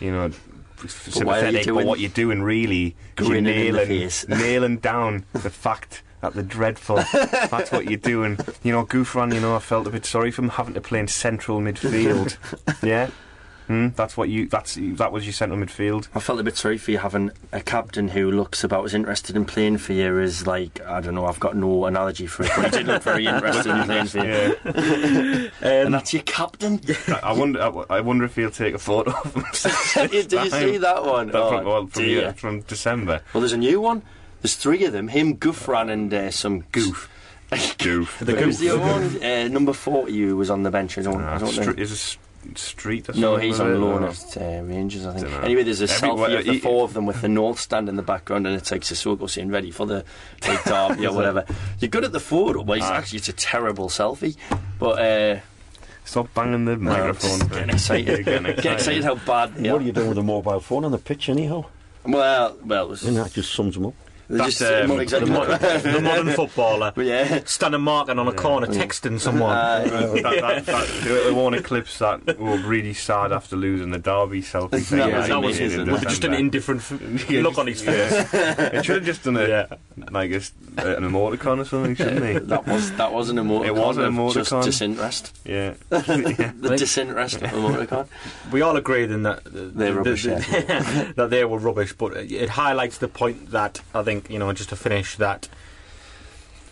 you 0.00 0.10
know, 0.10 0.30
sympathetic. 0.86 1.54
But 1.54 1.64
doing- 1.64 1.86
what 1.86 2.00
you're 2.00 2.10
doing 2.10 2.42
really 2.42 2.96
is 3.18 3.26
you're 3.28 3.36
the 3.36 3.40
nailing, 3.42 4.10
nailing 4.28 4.78
down 4.78 5.24
the 5.32 5.50
fact 5.50 6.02
that 6.20 6.34
they're 6.34 6.42
dreadful. 6.42 6.96
That's 7.12 7.70
what 7.70 7.84
you're 7.88 7.96
doing. 7.98 8.38
You 8.62 8.72
know, 8.72 8.84
Gouffran, 8.84 9.32
you 9.32 9.40
know, 9.40 9.54
I 9.54 9.60
felt 9.60 9.86
a 9.86 9.90
bit 9.90 10.04
sorry 10.04 10.30
for 10.30 10.42
him 10.42 10.48
having 10.50 10.74
to 10.74 10.80
play 10.80 10.98
in 10.98 11.08
central 11.08 11.60
midfield. 11.60 12.36
yeah. 12.82 13.10
Hmm? 13.68 13.88
That's 13.96 14.16
what 14.16 14.28
you. 14.30 14.48
That's 14.48 14.76
that 14.80 15.12
was 15.12 15.24
your 15.26 15.32
central 15.34 15.60
midfield. 15.60 16.08
I 16.14 16.20
felt 16.20 16.40
a 16.40 16.42
bit 16.42 16.56
sorry 16.56 16.78
for 16.78 16.90
you 16.90 16.98
having 16.98 17.30
a 17.52 17.60
captain 17.60 18.08
who 18.08 18.30
looks 18.30 18.64
about 18.64 18.84
as 18.86 18.94
interested 18.94 19.36
in 19.36 19.44
playing 19.44 19.78
for 19.78 19.92
you 19.92 20.18
as 20.18 20.46
like 20.46 20.80
I 20.86 21.00
don't 21.00 21.14
know. 21.14 21.26
I've 21.26 21.38
got 21.38 21.54
no 21.54 21.84
analogy 21.84 22.26
for 22.26 22.44
it, 22.44 22.50
but 22.56 22.64
he 22.64 22.70
did 22.78 22.86
look 22.86 23.02
very 23.02 23.26
interested 23.34 23.70
in 23.76 23.84
playing 23.84 24.06
for 24.06 24.18
you. 24.24 24.56
Yeah. 24.64 25.48
And 25.60 25.92
that's 25.94 26.12
your 26.12 26.22
captain. 26.22 26.80
I- 27.08 27.20
I 27.24 27.32
wonder. 27.32 27.60
I, 27.62 27.96
I 27.96 28.00
wonder 28.00 28.24
if 28.24 28.34
he'll 28.36 28.50
take 28.50 28.74
a 28.74 28.78
photo 28.78 29.10
of 29.12 29.34
himself. 29.34 30.10
did 30.10 30.32
you 30.32 30.50
see 30.50 30.78
that 30.78 31.04
one? 31.04 31.26
That 31.28 31.36
Oh, 31.42 31.50
from, 31.50 31.64
well, 31.66 31.86
from, 31.86 32.02
dear. 32.02 32.32
from 32.32 32.60
December. 32.62 33.20
Well, 33.32 33.42
there's 33.42 33.52
a 33.52 33.56
new 33.58 33.80
one. 33.80 34.02
There's 34.40 34.54
three 34.56 34.84
of 34.84 34.92
them. 34.92 35.08
Him, 35.08 35.36
Gouffran, 35.36 35.90
and 35.90 36.12
uh, 36.14 36.30
some 36.30 36.60
goof. 36.72 37.10
Goof. 37.78 38.18
The 38.20 38.32
Who's 38.36 38.58
the 38.58 38.68
goof. 38.68 38.80
one? 38.80 39.22
Uh, 39.22 39.48
number 39.48 39.72
forty 39.72 40.18
who 40.20 40.36
was 40.36 40.48
on 40.50 40.62
the 40.62 40.70
bench. 40.70 40.96
I 40.98 41.02
don't. 41.02 41.20
I 41.22 41.34
Uh, 41.34 41.38
don't 41.38 41.56
know. 41.56 41.72
is 41.76 41.90
it 41.90 41.94
s- 41.94 42.18
street 42.54 43.02
or 43.08 43.12
something? 43.12 43.20
No, 43.22 43.36
he's 43.36 43.60
on 43.60 43.72
it, 43.72 43.76
loan 43.76 44.04
or- 44.04 44.08
at 44.08 44.36
uh, 44.36 44.62
Rangers, 44.64 45.06
I 45.06 45.14
think. 45.14 45.26
Dunno. 45.26 45.40
Anyway, 45.42 45.62
there's 45.64 45.80
a 45.80 45.84
Everywhere- 45.84 46.28
selfie 46.30 46.38
of 46.40 46.44
the 46.46 46.52
he- 46.54 46.58
four 46.60 46.84
of 46.84 46.94
them 46.94 47.06
with 47.06 47.20
the 47.20 47.28
North 47.28 47.58
stand 47.60 47.88
in 47.88 47.96
the 47.96 48.02
background, 48.02 48.46
and 48.46 48.56
it 48.56 48.64
takes 48.64 48.90
a 48.90 48.94
Sissoko 48.94 49.28
saying 49.28 49.50
ready 49.50 49.70
for 49.70 49.86
the 49.86 50.04
big 50.46 50.62
derby 50.64 51.06
or 51.08 51.12
whatever. 51.14 51.44
You're 51.80 51.88
good 51.90 52.04
at 52.04 52.12
the 52.12 52.20
photo, 52.20 52.62
but 52.64 52.78
it's 52.78 52.86
Aye. 52.86 52.96
actually 52.96 53.18
it's 53.18 53.28
a 53.28 53.32
terrible 53.34 53.88
selfie. 53.88 54.36
But 54.78 54.98
uh, 55.02 55.40
Stop 56.04 56.32
banging 56.32 56.64
the 56.64 56.76
microphone. 56.78 57.38
just 57.38 57.50
getting 57.50 57.70
excited. 57.70 58.06
You're 58.26 58.40
getting 58.40 58.56
Get 58.62 58.74
excited 58.74 59.04
how 59.04 59.16
bad. 59.16 59.54
What 59.56 59.66
are. 59.66 59.76
are 59.76 59.80
you 59.82 59.92
doing 59.92 60.08
with 60.08 60.18
a 60.18 60.22
mobile 60.22 60.60
phone 60.60 60.84
on 60.86 60.90
the 60.92 60.98
pitch, 60.98 61.28
anyhow? 61.28 61.66
Well, 62.04 62.56
well, 62.64 62.84
it 62.86 62.88
was, 62.88 63.04
And 63.04 63.16
that 63.18 63.32
just 63.34 63.52
sums 63.52 63.74
them 63.74 63.86
up. 63.86 63.94
They 64.28 64.36
That's, 64.36 64.58
just 64.58 64.62
um, 64.70 64.90
well, 64.90 64.98
The 65.06 65.26
modern, 65.26 65.58
the 65.94 66.00
modern 66.02 66.28
footballer 66.34 66.92
yeah. 66.96 67.40
standing 67.46 67.80
marking 67.80 68.18
on 68.18 68.28
a 68.28 68.32
corner, 68.32 68.66
texting 68.66 69.18
someone. 69.18 69.56
Uh, 69.56 69.80
that, 70.22 70.22
that, 70.22 70.66
that, 70.66 71.24
the 71.26 71.34
one 71.34 71.54
eclipse 71.54 71.98
that 71.98 72.38
were 72.38 72.58
really 72.58 72.92
sad 72.92 73.32
after 73.32 73.56
losing 73.56 73.90
the 73.90 73.98
derby 73.98 74.42
selfie 74.42 74.82
thing. 74.84 74.98
That 74.98 75.08
yeah, 75.10 75.18
was 75.18 75.28
that 75.28 75.42
was 75.42 75.58
amazing. 75.58 75.80
in 75.80 75.90
with 75.92 76.02
just 76.02 76.24
an 76.24 76.34
indifferent 76.34 76.80
f- 76.82 77.30
look 77.30 77.56
on 77.58 77.66
his 77.68 77.80
face. 77.82 78.12
It 78.34 78.84
should 78.84 78.96
have 78.96 79.04
just 79.06 79.24
done 79.24 79.36
a 79.38 79.48
Yeah. 79.48 79.66
like 80.10 80.30
a, 80.32 80.36
s- 80.36 80.52
an 80.76 81.04
emoticon 81.04 81.60
or 81.60 81.64
something, 81.64 81.94
shouldn't 81.94 82.24
he? 82.26 82.38
that 82.38 82.66
was 82.66 82.92
that 82.96 83.12
wasn't 83.12 83.38
a 83.38 83.42
emoticon. 83.42 83.66
It 83.66 83.74
wasn't 83.74 84.18
a 84.18 84.22
of 84.22 84.34
Just 84.34 84.52
emoticon. 84.52 84.64
disinterest. 84.64 85.38
Yeah. 85.46 85.74
yeah. 85.90 86.52
The 86.60 86.74
disinterest 86.76 87.36
of 87.36 87.50
emoticon. 87.50 88.06
We 88.52 88.60
all 88.60 88.76
agreed 88.76 89.10
in 89.10 89.22
that 89.22 89.38
uh, 89.38 89.50
They're 89.52 89.70
the- 89.72 89.94
rubbish, 89.94 90.24
the- 90.24 91.12
that 91.16 91.30
they 91.30 91.44
were 91.46 91.58
rubbish, 91.58 91.92
but 91.94 92.14
it 92.16 92.50
highlights 92.50 92.98
the 92.98 93.08
point 93.08 93.50
that 93.52 93.80
I 93.94 94.02
think 94.02 94.17
you 94.28 94.38
know 94.38 94.52
just 94.52 94.68
to 94.70 94.76
finish 94.76 95.16
that 95.16 95.48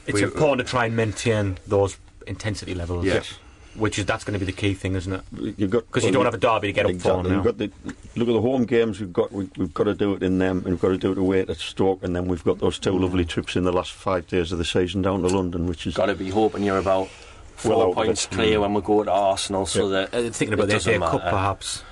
it's 0.07 0.15
We- 0.21 0.23
important 0.25 0.67
to 0.67 0.71
try 0.71 0.87
and 0.87 0.97
maintain 0.97 1.59
those 1.67 1.97
intensity 2.27 2.75
levels. 2.75 3.05
Yes. 3.05 3.35
Which 3.75 3.99
is 3.99 4.07
that's 4.07 4.25
going 4.25 4.33
to 4.33 4.39
be 4.39 4.51
the 4.51 4.57
key 4.57 4.73
thing, 4.73 4.95
isn't 4.95 5.13
it? 5.13 5.21
You've 5.59 5.69
got 5.71 5.87
Because 5.87 6.05
you 6.05 6.11
don't 6.11 6.25
have 6.25 6.33
a 6.33 6.39
derby 6.39 6.69
to 6.69 6.73
get 6.73 6.87
up 6.87 6.97
for 6.99 7.23
now. 7.23 7.29
You've 7.29 7.45
got 7.45 7.59
the 7.59 7.71
look 8.15 8.27
at 8.29 8.33
the 8.33 8.41
home 8.41 8.65
games. 8.65 9.01
We've 9.01 9.13
got 9.13 9.31
we, 9.33 9.51
we've 9.59 9.75
got 9.75 9.85
to 9.85 9.93
do 9.95 10.15
it 10.15 10.23
in 10.23 10.39
them, 10.39 10.59
and 10.59 10.67
we've 10.69 10.81
got 10.81 10.89
to 10.89 10.97
do 10.99 11.13
it 11.13 11.19
away 11.19 11.41
at 11.41 11.55
Stoke, 11.59 12.03
and 12.03 12.17
then 12.17 12.27
we've 12.27 12.43
got 12.43 12.59
those 12.59 12.79
two 12.79 12.99
lovely 12.99 13.27
trips 13.27 13.55
in 13.55 13.65
the 13.65 13.73
last 13.73 13.93
five 13.93 14.27
days 14.29 14.51
of 14.51 14.57
the 14.57 14.65
season 14.65 15.03
down 15.03 15.21
to 15.21 15.29
London, 15.29 15.67
which 15.67 15.87
is 15.87 15.95
Got 15.95 16.07
to 16.07 16.15
be 16.15 16.31
hoping 16.31 16.63
you're 16.63 16.79
about 16.79 17.09
four 17.57 17.89
out 17.89 17.95
points 17.97 18.25
clear 18.25 18.61
when 18.61 18.73
we 18.73 18.81
go 18.81 19.05
to 19.05 19.11
Arsenal, 19.13 19.67
so 19.67 19.91
that 19.91 20.15
Uh, 20.15 20.31
thinking 20.31 20.55
about 20.55 20.69
the 20.69 20.73
doesn't 20.73 20.95
FA 21.01 21.11
Cup, 21.11 21.23
perhaps. 21.25 21.83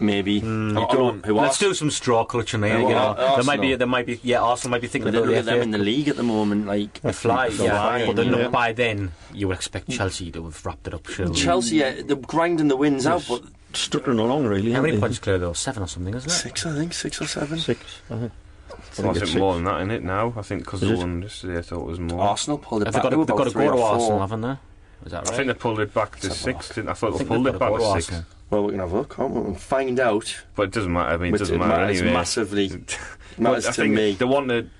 Maybe. 0.00 0.40
Mm. 0.40 1.24
Who 1.26 1.34
Let's 1.34 1.58
do 1.58 1.74
some 1.74 1.90
straw 1.90 2.24
clutching 2.24 2.60
there. 2.60 2.76
Who 2.78 2.82
You 2.88 2.88
know, 2.90 2.96
are 3.16 3.36
there 3.36 3.44
might 3.44 3.60
be, 3.60 3.74
there 3.74 3.86
might 3.86 4.06
be, 4.06 4.20
yeah. 4.22 4.40
Arsenal 4.40 4.72
might 4.72 4.80
be 4.82 4.88
thinking 4.88 5.10
But 5.12 5.18
about 5.18 5.26
look 5.26 5.34
the 5.34 5.38
at 5.40 5.44
them 5.46 5.62
in 5.62 5.70
the 5.70 5.78
league 5.78 6.08
at 6.08 6.16
the 6.16 6.22
moment. 6.22 6.66
Like 6.66 7.00
They 7.00 7.12
fly, 7.12 7.48
they're 7.48 7.66
yeah. 7.66 7.80
flying, 7.82 8.06
but 8.06 8.16
then 8.16 8.32
yeah. 8.32 8.48
by 8.48 8.72
then, 8.72 9.12
you 9.32 9.48
would 9.48 9.56
expect 9.56 9.90
Chelsea 9.90 10.30
to 10.32 10.44
have 10.44 10.64
wrapped 10.66 10.86
it 10.86 10.94
up, 10.94 11.06
surely. 11.08 11.34
Chelsea, 11.34 11.76
yeah, 11.76 12.02
they're 12.02 12.16
grinding 12.16 12.68
the 12.68 12.76
wins 12.76 13.06
out, 13.06 13.24
but 13.28 13.42
stuttering 13.72 14.18
along 14.18 14.46
really. 14.46 14.72
How 14.72 14.80
many 14.82 14.94
they? 14.94 15.00
points 15.00 15.18
clear 15.18 15.38
though? 15.38 15.52
Seven 15.52 15.82
or 15.82 15.86
something, 15.86 16.14
isn't 16.14 16.30
it? 16.30 16.34
six, 16.34 16.64
I 16.66 16.74
think, 16.74 16.92
six 16.94 17.20
or 17.20 17.26
seven. 17.26 17.58
Six. 17.58 17.80
I 18.10 18.18
think. 18.18 18.32
Well, 18.98 19.08
I 19.08 19.10
it's 19.10 19.18
think 19.18 19.28
six. 19.30 19.34
more 19.34 19.54
than 19.54 19.64
that 19.64 19.80
in 19.80 19.90
it 19.90 20.02
now. 20.04 20.32
I 20.36 20.42
think 20.42 20.64
because 20.64 20.80
the 20.80 20.96
one 20.96 21.22
yesterday, 21.22 21.58
I 21.58 21.62
thought 21.62 21.80
it 21.80 21.86
was 21.86 22.00
more. 22.00 22.20
Arsenal 22.20 22.58
pulled 22.58 22.82
it 22.82 22.86
Have 22.86 22.94
back. 22.94 23.02
got, 23.02 23.10
They 23.10 23.14
to, 23.14 23.18
were 23.18 23.24
they've 23.24 23.36
got 23.36 23.42
about 23.42 23.44
to 23.44 23.50
three 23.50 23.66
go 23.66 23.76
to 23.76 23.82
Arsenal, 23.82 24.20
haven't 24.20 24.40
they? 24.42 24.56
Is 25.04 25.12
that 25.12 25.24
right? 25.24 25.32
I 25.32 25.36
think 25.36 25.46
they 25.48 25.54
pulled 25.54 25.80
it 25.80 25.92
back 25.94 26.18
to 26.20 26.28
Let's 26.28 26.44
have 26.44 26.56
a 26.56 26.62
six. 26.62 26.74
Didn't 26.74 26.88
I? 26.88 26.92
I 26.92 26.94
thought 26.94 27.14
I 27.14 27.18
they 27.18 27.24
pulled 27.24 27.46
it 27.46 27.58
back 27.58 27.72
to 27.72 27.78
go 27.78 27.94
to 27.94 28.00
to 28.00 28.02
six. 28.02 28.22
Well, 28.50 28.64
we 28.64 28.70
can 28.72 28.80
have 28.80 28.92
a 28.92 28.96
look, 28.96 29.16
can't 29.16 29.30
we? 29.32 29.40
We'll 29.40 29.54
find 29.54 29.98
out. 30.00 30.44
But 30.54 30.62
it 30.64 30.72
doesn't 30.72 30.92
matter. 30.92 31.10
I 31.10 31.16
mean, 31.16 31.34
it 31.34 31.38
doesn't 31.38 31.54
it 31.54 31.58
matter 31.58 31.80
matters 31.82 32.00
anyway. 32.00 32.14
massively. 32.14 32.68
Matters 33.38 33.66
I 33.66 33.70
to 33.72 33.82
think 33.82 33.94
me. 33.94 34.12
They 34.12 34.24
wanted, 34.24 34.70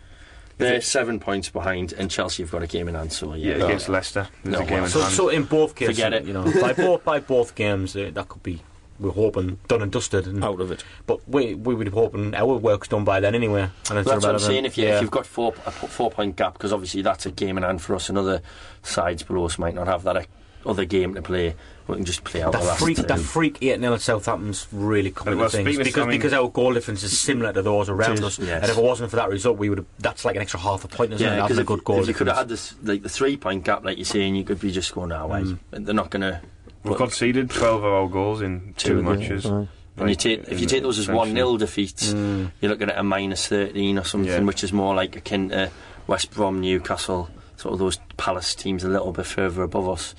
They're 0.59 0.81
seven 0.81 1.19
points 1.19 1.49
behind, 1.49 1.93
and 1.95 2.09
Chelsea 2.09 2.45
have 2.45 2.53
got 2.53 2.63
a 2.63 2.69
game 2.69 2.87
in 2.89 2.95
hand. 2.95 3.13
So 3.13 3.35
yeah, 3.35 3.57
yeah, 3.57 3.65
against 3.65 3.89
Leicester. 3.89 4.29
There's 4.45 4.59
No, 4.59 4.65
a 4.65 4.69
game 4.69 4.85
in 4.85 4.89
So, 4.91 5.01
hand. 5.01 5.13
so 5.13 5.29
in 5.29 5.43
both 5.45 5.75
cases, 5.75 5.97
Forget 5.97 6.13
it. 6.13 6.25
you 6.25 6.33
know, 6.33 6.45
by 6.61 6.73
both 6.73 7.03
by 7.05 7.19
both 7.19 7.55
games, 7.57 7.97
uh, 7.97 8.11
that 8.15 8.29
could 8.29 8.43
be. 8.45 8.63
We're 9.01 9.11
hoping 9.11 9.59
done 9.69 9.83
and 9.83 9.91
dusted, 9.91 10.27
and, 10.27 10.45
Out 10.45 10.61
of 10.61 10.71
it. 10.71 10.85
but 11.07 11.27
we 11.29 11.55
we 11.55 11.75
would 11.75 11.85
be 11.87 11.91
hoping 11.91 12.35
our 12.35 12.55
work's 12.57 12.89
done 12.89 13.05
by 13.05 13.21
then 13.21 13.35
anyway. 13.35 13.69
And 13.91 13.99
it's 13.99 14.09
That's 14.09 14.25
what 14.25 14.35
I'm 14.35 14.39
saying. 14.39 14.65
If, 14.67 14.79
you, 14.79 14.85
yeah. 14.85 14.97
if 14.97 15.03
you've 15.03 15.11
got 15.11 15.27
four, 15.27 15.53
a 15.67 15.71
p- 15.73 15.87
four 15.89 16.11
point 16.11 16.37
gap, 16.37 16.53
because 16.55 16.73
obviously 16.73 17.03
that's 17.03 17.27
a 17.27 17.31
game 17.33 17.57
in 17.57 17.65
hand 17.65 17.83
for 17.83 17.95
us, 17.97 18.09
and 18.09 18.17
other 18.17 18.41
sides 18.83 19.23
below 19.23 19.47
us 19.47 19.59
might 19.59 19.75
not 19.75 19.87
have 19.89 20.05
that 20.05 20.27
other 20.65 20.85
game 20.85 21.15
to 21.15 21.23
play. 21.23 21.55
We 21.87 21.97
can 21.97 22.07
just 22.07 22.25
play 22.25 22.41
out 22.41 22.53
that 22.53 22.63
the 22.63 22.67
last 22.69 22.79
freak, 22.81 22.97
two. 22.97 23.03
that 23.03 23.19
freak 23.21 23.59
eight 23.61 23.79
0 23.79 23.93
at 23.93 24.01
Southampton's 24.01 24.67
really 24.73 25.11
coming 25.11 25.39
Well, 25.39 25.51
things 25.51 25.77
because 25.77 25.99
I 25.99 26.07
mean- 26.07 26.11
because 26.19 26.33
our 26.33 26.49
goal 26.49 26.73
difference 26.73 27.03
is 27.03 27.21
similar 27.21 27.53
to 27.53 27.61
those 27.61 27.91
around 27.91 28.15
is, 28.21 28.23
us. 28.23 28.39
yes. 28.39 28.63
And 28.63 28.71
if 28.71 28.79
it 28.79 28.83
wasn't 28.83 29.11
for 29.11 29.17
that 29.17 29.29
result, 29.29 29.59
we 29.59 29.69
would 29.69 29.79
have. 29.79 29.87
That's 29.99 30.25
like 30.25 30.37
an 30.37 30.41
extra 30.43 30.61
half 30.61 30.85
a 30.85 30.89
point, 30.89 31.13
isn't 31.13 31.27
it? 31.27 31.29
yeah, 31.29 31.35
Having 31.43 31.45
because 31.49 31.59
a 31.59 31.65
good 31.65 31.85
goal 31.85 32.01
if 32.01 32.09
you 32.09 32.15
could 32.15 32.29
have 32.29 32.37
had 32.39 32.49
this 32.49 32.75
like 32.83 33.03
the 33.03 33.11
three 33.11 33.37
point 33.37 33.65
gap, 33.65 33.85
like 33.85 33.99
you're 33.99 34.07
saying, 34.07 34.35
you 34.35 34.45
could 34.45 34.61
be 34.61 34.71
just 34.71 34.95
going 34.95 35.13
our 35.13 35.27
way. 35.27 35.43
Mm. 35.43 35.59
They're 35.73 35.95
not 35.95 36.09
going 36.11 36.23
to. 36.23 36.41
We've 36.85 36.97
conceded 36.97 37.51
12 37.51 37.83
of 37.83 37.93
our 37.93 38.09
goals 38.09 38.43
in 38.43 38.75
two, 38.77 38.97
Two, 38.97 39.03
matches. 39.03 39.47
Aye. 39.47 39.67
And 39.97 40.09
you 40.11 40.17
take, 40.17 40.49
if 40.49 40.61
you 40.61 40.67
take 40.67 40.83
those 40.83 40.99
as 40.99 41.09
one 41.09 41.33
0 41.35 41.57
defeats, 41.57 42.13
Mm. 42.13 42.51
you're 42.61 42.71
looking 42.71 42.91
at 42.91 42.99
a 42.99 43.03
minus 43.03 43.47
thirteen 43.47 43.97
or 43.99 44.05
something, 44.05 44.31
Yeah. 44.31 44.41
which 44.41 44.65
is 44.65 44.73
more 44.73 44.95
like 44.95 45.15
akin 45.17 45.51
to 45.51 45.71
West 46.09 46.33
Brom, 46.35 46.61
Newcastle, 46.61 47.31
sort 47.57 47.75
of 47.75 47.79
those 47.79 47.99
Palace 48.17 48.55
teams 48.55 48.83
a 48.85 48.89
little 48.89 49.13
bit 49.13 49.25
further 49.27 49.63
above 49.63 49.89
us, 49.89 50.15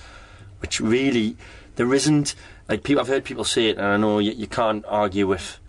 which 0.59 0.79
really 0.79 1.35
there 1.75 1.93
isn't 1.93 2.35
like 2.69 2.83
people. 2.83 3.01
I've 3.01 3.09
heard 3.09 3.25
people 3.25 3.43
say 3.43 3.67
it, 3.67 3.77
and 3.77 3.85
I 3.85 3.97
know 3.97 4.19
you, 4.19 4.31
you 4.31 4.47
can't 4.47 4.83
argue 4.87 5.27
with 5.27 5.59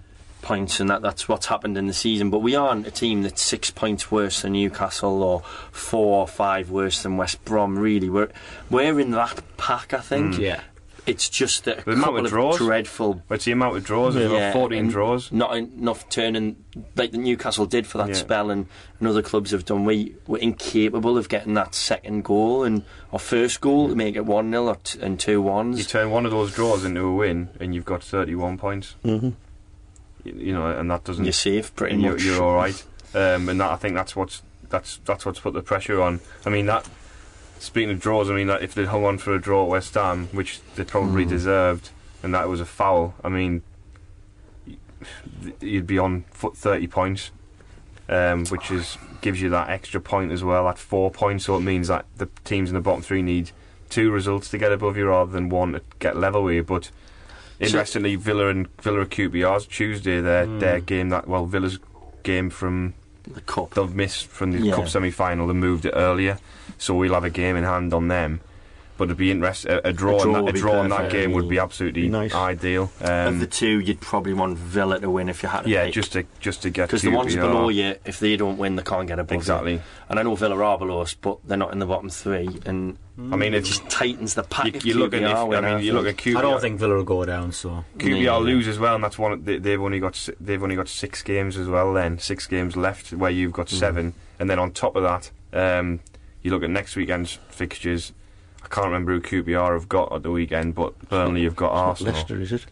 points 0.40 0.78
and 0.78 0.88
that 0.88 1.02
that's 1.02 1.28
what's 1.28 1.46
happened 1.46 1.76
in 1.76 1.88
the 1.88 1.92
season. 1.92 2.30
But 2.30 2.38
we 2.38 2.54
aren't 2.54 2.86
a 2.86 2.90
team 2.92 3.22
that's 3.22 3.42
six 3.42 3.72
points 3.72 4.12
worse 4.12 4.42
than 4.42 4.52
Newcastle 4.52 5.20
or 5.24 5.42
four 5.72 6.20
or 6.20 6.28
five 6.28 6.70
worse 6.70 7.02
than 7.02 7.16
West 7.16 7.44
Brom. 7.44 7.76
Really, 7.76 8.08
we're 8.08 8.28
we're 8.70 9.00
in 9.00 9.10
that 9.10 9.42
pack. 9.56 9.92
I 9.92 9.98
think. 10.00 10.38
Yeah. 10.38 10.60
It's 11.06 11.28
just 11.28 11.64
that 11.64 11.78
a 11.80 11.84
The 11.84 11.90
amount 11.92 12.04
couple 12.04 12.18
of 12.18 12.24
of 12.26 12.30
draws. 12.30 12.58
dreadful 12.58 13.22
What's 13.28 13.44
the 13.44 13.52
amount 13.52 13.76
of 13.76 13.84
draws? 13.84 14.16
We've 14.16 14.28
Yeah, 14.30 14.52
got 14.52 14.58
14 14.58 14.78
and 14.78 14.90
draws. 14.90 15.30
Not 15.30 15.56
enough 15.56 16.08
turning 16.08 16.56
like 16.96 17.12
the 17.12 17.18
Newcastle 17.18 17.64
did 17.66 17.86
for 17.86 17.98
that 17.98 18.08
Yeah. 18.08 18.14
spell, 18.14 18.50
and, 18.50 18.66
and 18.98 19.08
other 19.08 19.22
clubs 19.22 19.52
have 19.52 19.64
done. 19.64 19.84
We 19.84 20.16
were 20.26 20.38
incapable 20.38 21.16
of 21.16 21.28
getting 21.28 21.54
that 21.54 21.74
second 21.76 22.24
goal 22.24 22.64
and 22.64 22.82
our 23.12 23.18
first 23.20 23.60
goal 23.60 23.88
to 23.88 23.94
make 23.94 24.16
it 24.16 24.26
one 24.26 24.50
0 24.50 24.76
t- 24.82 24.98
and 25.00 25.18
two 25.20 25.42
You 25.42 25.84
turn 25.84 26.10
one 26.10 26.26
of 26.26 26.32
those 26.32 26.52
draws 26.52 26.84
into 26.84 27.02
a 27.06 27.14
win, 27.14 27.50
and 27.60 27.74
you've 27.74 27.84
got 27.84 28.02
31 28.02 28.58
points. 28.58 28.96
Mm-hmm. 29.04 29.30
You, 30.24 30.32
you 30.34 30.52
know, 30.52 30.66
and 30.66 30.90
that 30.90 31.04
doesn't. 31.04 31.24
You're 31.24 31.32
safe, 31.32 31.74
pretty 31.76 31.94
and 31.94 32.02
you're, 32.02 32.12
much. 32.14 32.24
you're 32.24 32.42
all 32.42 32.56
right. 32.56 32.82
Um, 33.14 33.48
and 33.48 33.58
that, 33.60 33.70
I 33.70 33.76
think 33.76 33.94
that's 33.94 34.14
what's 34.14 34.42
that's 34.68 34.98
that's 35.06 35.24
what's 35.24 35.40
put 35.40 35.54
the 35.54 35.62
pressure 35.62 36.02
on. 36.02 36.20
I 36.44 36.50
mean 36.50 36.66
that. 36.66 36.86
Speaking 37.58 37.90
of 37.90 38.00
draws, 38.00 38.30
I 38.30 38.34
mean 38.34 38.46
that 38.48 38.62
if 38.62 38.74
they'd 38.74 38.86
hung 38.86 39.04
on 39.04 39.18
for 39.18 39.34
a 39.34 39.40
draw 39.40 39.64
at 39.64 39.68
West 39.70 39.94
Ham, 39.94 40.28
which 40.32 40.60
they 40.76 40.84
probably 40.84 41.24
Mm. 41.24 41.28
deserved, 41.30 41.90
and 42.22 42.34
that 42.34 42.48
was 42.48 42.60
a 42.60 42.64
foul, 42.66 43.14
I 43.24 43.28
mean, 43.28 43.62
you'd 45.60 45.86
be 45.86 45.98
on 45.98 46.24
foot 46.30 46.56
30 46.56 46.86
points, 46.86 47.30
um, 48.08 48.46
which 48.46 48.70
is 48.70 48.98
gives 49.20 49.40
you 49.40 49.50
that 49.50 49.68
extra 49.68 50.00
point 50.00 50.30
as 50.32 50.44
well. 50.44 50.68
At 50.68 50.78
four 50.78 51.10
points, 51.10 51.46
so 51.46 51.56
it 51.56 51.60
means 51.60 51.88
that 51.88 52.04
the 52.16 52.28
teams 52.44 52.70
in 52.70 52.74
the 52.74 52.80
bottom 52.80 53.02
three 53.02 53.22
need 53.22 53.50
two 53.90 54.10
results 54.10 54.48
to 54.50 54.58
get 54.58 54.72
above 54.72 54.96
you 54.96 55.06
rather 55.08 55.32
than 55.32 55.48
one 55.48 55.72
to 55.72 55.80
get 55.98 56.16
level 56.16 56.44
with 56.44 56.54
you. 56.54 56.62
But 56.62 56.90
interestingly, 57.58 58.14
Villa 58.16 58.48
and 58.48 58.68
Villa 58.80 59.04
QPR's 59.06 59.66
Tuesday, 59.66 60.20
their 60.20 60.46
their 60.46 60.80
game 60.80 61.08
that 61.08 61.26
well 61.26 61.46
Villa's 61.46 61.78
game 62.22 62.50
from 62.50 62.94
the 63.26 63.40
cup. 63.40 63.74
they've 63.74 63.94
missed 63.94 64.26
from 64.28 64.52
the 64.52 64.58
Yeah. 64.60 64.74
cup 64.76 64.88
semi 64.88 65.10
final. 65.10 65.50
and 65.50 65.58
moved 65.60 65.84
it 65.86 65.92
earlier, 65.96 66.38
so 66.78 66.94
we'll 66.94 67.14
have 67.14 67.24
a 67.24 67.30
game 67.30 67.56
in 67.56 67.64
hand 67.64 67.92
on 67.94 68.08
them. 68.08 68.40
But 68.98 69.04
it'd 69.08 69.18
be 69.18 69.30
interesting. 69.30 69.72
A, 69.72 69.88
a 69.88 69.92
draw, 69.92 70.18
A 70.18 70.22
draw 70.22 70.38
in 70.38 70.44
that, 70.46 70.54
a 70.54 70.58
draw 70.58 70.82
in 70.82 70.88
that 70.88 71.10
game 71.12 71.32
would 71.32 71.50
be 71.50 71.58
absolutely 71.58 72.02
Be 72.02 72.08
nice. 72.08 72.32
ideal. 72.34 72.84
of 73.02 73.28
Um, 73.28 73.40
the 73.40 73.46
two, 73.46 73.78
you'd 73.80 74.00
probably 74.00 74.32
want 74.32 74.56
Villa 74.56 74.98
to 74.98 75.10
win 75.10 75.28
if 75.28 75.42
you 75.42 75.50
had 75.50 75.64
to 75.64 75.68
yeah, 75.68 75.84
pick. 75.84 75.92
just 75.92 76.12
to 76.14 76.24
just 76.40 76.62
to 76.62 76.70
get 76.70 76.88
because 76.88 77.02
the 77.02 77.10
ones 77.10 77.34
QPR. 77.34 77.40
below 77.42 77.68
you, 77.68 77.96
if 78.06 78.20
they 78.20 78.38
don't 78.38 78.56
win, 78.56 78.76
they 78.76 78.82
can't 78.82 79.06
get 79.06 79.18
above 79.18 79.32
you. 79.32 79.36
Exactly. 79.36 79.82
And 80.08 80.18
I 80.18 80.22
know 80.22 80.34
Villa 80.34 80.58
are 80.64 80.78
below 80.78 81.02
us, 81.02 81.12
but 81.12 81.36
they're 81.46 81.58
not 81.58 81.72
in 81.74 81.78
the 81.78 81.84
bottom 81.84 82.08
three, 82.08 82.48
and 82.64 82.96
I 83.18 83.36
mean, 83.36 83.52
it 83.52 83.58
if 83.58 83.64
just 83.66 83.86
tightens 83.90 84.32
the 84.32 84.44
pack. 84.44 84.64
you, 84.72 84.80
you 84.82 84.94
look 84.94 85.12
at, 85.12 85.20
QPR 85.20 85.52
if, 85.58 85.64
I 85.64 85.74
mean, 85.76 85.84
you 85.84 85.92
look 85.92 86.06
at 86.06 86.16
QPR. 86.16 86.36
I 86.38 86.40
don't 86.40 86.60
think 86.62 86.80
Villa 86.80 86.94
will 86.94 87.04
go 87.04 87.22
down, 87.26 87.52
so. 87.52 87.84
QPR 87.98 88.22
Yeah. 88.22 88.36
lose 88.38 88.66
as 88.66 88.78
well, 88.78 88.94
and 88.94 89.04
that's 89.04 89.18
one. 89.18 89.44
They, 89.44 89.58
they've 89.58 89.80
only 89.82 90.00
got 90.00 90.26
they've 90.40 90.62
only 90.62 90.74
got 90.76 90.88
six 90.88 91.20
games 91.22 91.58
as 91.58 91.68
well. 91.68 91.92
Then 91.92 92.18
six 92.18 92.46
games 92.46 92.76
left, 92.78 93.12
where 93.12 93.30
you've 93.30 93.52
got 93.52 93.66
Mm. 93.66 93.78
seven, 93.78 94.14
and 94.38 94.48
then 94.48 94.58
on 94.58 94.70
top 94.70 94.96
of 94.96 95.02
that, 95.02 95.30
um, 95.52 96.00
you 96.46 96.52
look 96.52 96.62
at 96.62 96.70
next 96.70 96.94
weekend's 96.94 97.40
fixtures. 97.48 98.12
I 98.62 98.68
can't 98.68 98.86
remember 98.86 99.12
who 99.12 99.20
QPR 99.20 99.74
have 99.74 99.88
got 99.88 100.12
at 100.12 100.22
the 100.22 100.30
weekend, 100.30 100.76
but 100.76 100.96
Burnley 101.08 101.42
have 101.44 101.56
got 101.56 101.72
Arsenal. 101.72 102.14
Leicester, 102.14 102.40
is 102.40 102.52
it? 102.52 102.66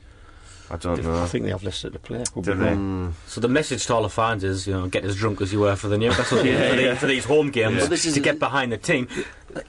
I 0.71 0.77
don't 0.77 1.03
know. 1.03 1.23
I 1.23 1.27
think 1.27 1.45
they 1.45 1.51
have 1.51 1.63
Leicester 1.65 1.91
to 1.91 1.99
play. 1.99 2.23
Could 2.33 2.45
Do 2.45 2.55
they? 2.55 2.67
wrong. 2.71 3.15
So 3.27 3.41
the 3.41 3.49
message 3.49 3.85
to 3.87 3.95
all 3.95 4.03
the 4.03 4.09
fans 4.09 4.45
is, 4.45 4.67
you 4.67 4.73
know, 4.75 4.87
get 4.87 5.05
as 5.05 5.17
drunk 5.17 5.41
as 5.41 5.53
you 5.53 5.59
were 5.61 5.75
for 5.77 5.89
the 5.89 5.99
Newcastle 5.99 6.39
game, 6.43 6.55
Yeah, 6.55 6.71
for, 6.71 6.77
the, 6.77 6.83
yeah. 6.83 6.95
for 6.95 7.07
these 7.07 7.25
home 7.25 7.51
games, 7.51 7.75
Yeah. 7.75 7.81
But 7.81 7.91
this 7.91 8.07
is- 8.07 8.15
to 8.15 8.21
get 8.21 8.39
behind 8.39 8.71
the 8.73 8.79
team. 8.79 9.09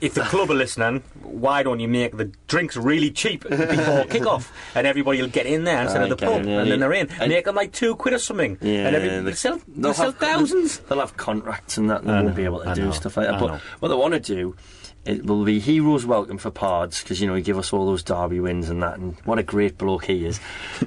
If 0.00 0.14
the 0.14 0.22
club 0.22 0.50
are 0.50 0.54
listening, 0.54 1.02
why 1.22 1.62
don't 1.62 1.80
you 1.80 1.88
make 1.88 2.16
the 2.16 2.30
drinks 2.48 2.76
really 2.76 3.10
cheap 3.10 3.48
before 3.48 4.04
kick-off, 4.10 4.52
and 4.74 4.86
everybody 4.86 5.20
will 5.22 5.28
get 5.28 5.46
in 5.46 5.64
there 5.64 5.82
instead 5.82 6.02
of 6.02 6.08
the 6.08 6.16
pub, 6.16 6.44
yeah. 6.44 6.60
and 6.60 6.70
then 6.70 6.80
they're 6.80 6.92
in. 6.92 7.08
And- 7.20 7.30
Make 7.30 7.44
them 7.44 7.54
like 7.54 7.72
two 7.72 7.94
quid 7.96 8.14
or 8.14 8.18
something, 8.18 8.58
Yeah, 8.60 8.86
and 8.88 8.96
every, 8.96 9.08
they- 9.08 9.20
they'll 9.20 9.34
sell, 9.34 9.56
they'll 9.58 9.82
they'll 9.82 9.94
sell 9.94 10.06
have- 10.06 10.16
thousands. 10.18 10.78
They'll 10.80 11.00
have 11.00 11.16
contracts 11.16 11.78
and 11.78 11.88
that, 11.90 12.00
and 12.02 12.08
they 12.10 12.22
won't 12.22 12.36
be 12.36 12.44
able 12.44 12.62
to 12.62 12.70
I 12.70 12.74
do 12.74 12.84
know, 12.86 12.90
stuff 12.92 13.16
like 13.16 13.26
that. 13.26 13.34
I 13.34 13.40
But 13.40 13.46
know. 13.46 13.60
what 13.80 13.88
they 13.88 13.94
want 13.94 14.14
to 14.14 14.20
do, 14.20 14.56
it 15.04 15.24
will 15.24 15.44
be 15.44 15.60
heroes 15.60 16.04
welcome 16.04 16.36
for 16.38 16.50
Pards 16.50 17.02
because 17.02 17.20
you 17.20 17.28
know 17.28 17.34
he 17.34 17.42
give 17.42 17.58
us 17.58 17.72
all 17.72 17.86
those 17.86 18.02
derby 18.02 18.40
wins 18.40 18.68
and 18.68 18.82
that, 18.82 18.98
and 18.98 19.16
what 19.24 19.38
a 19.38 19.42
great 19.44 19.78
bloke 19.78 20.06
he 20.06 20.26
is. 20.26 20.40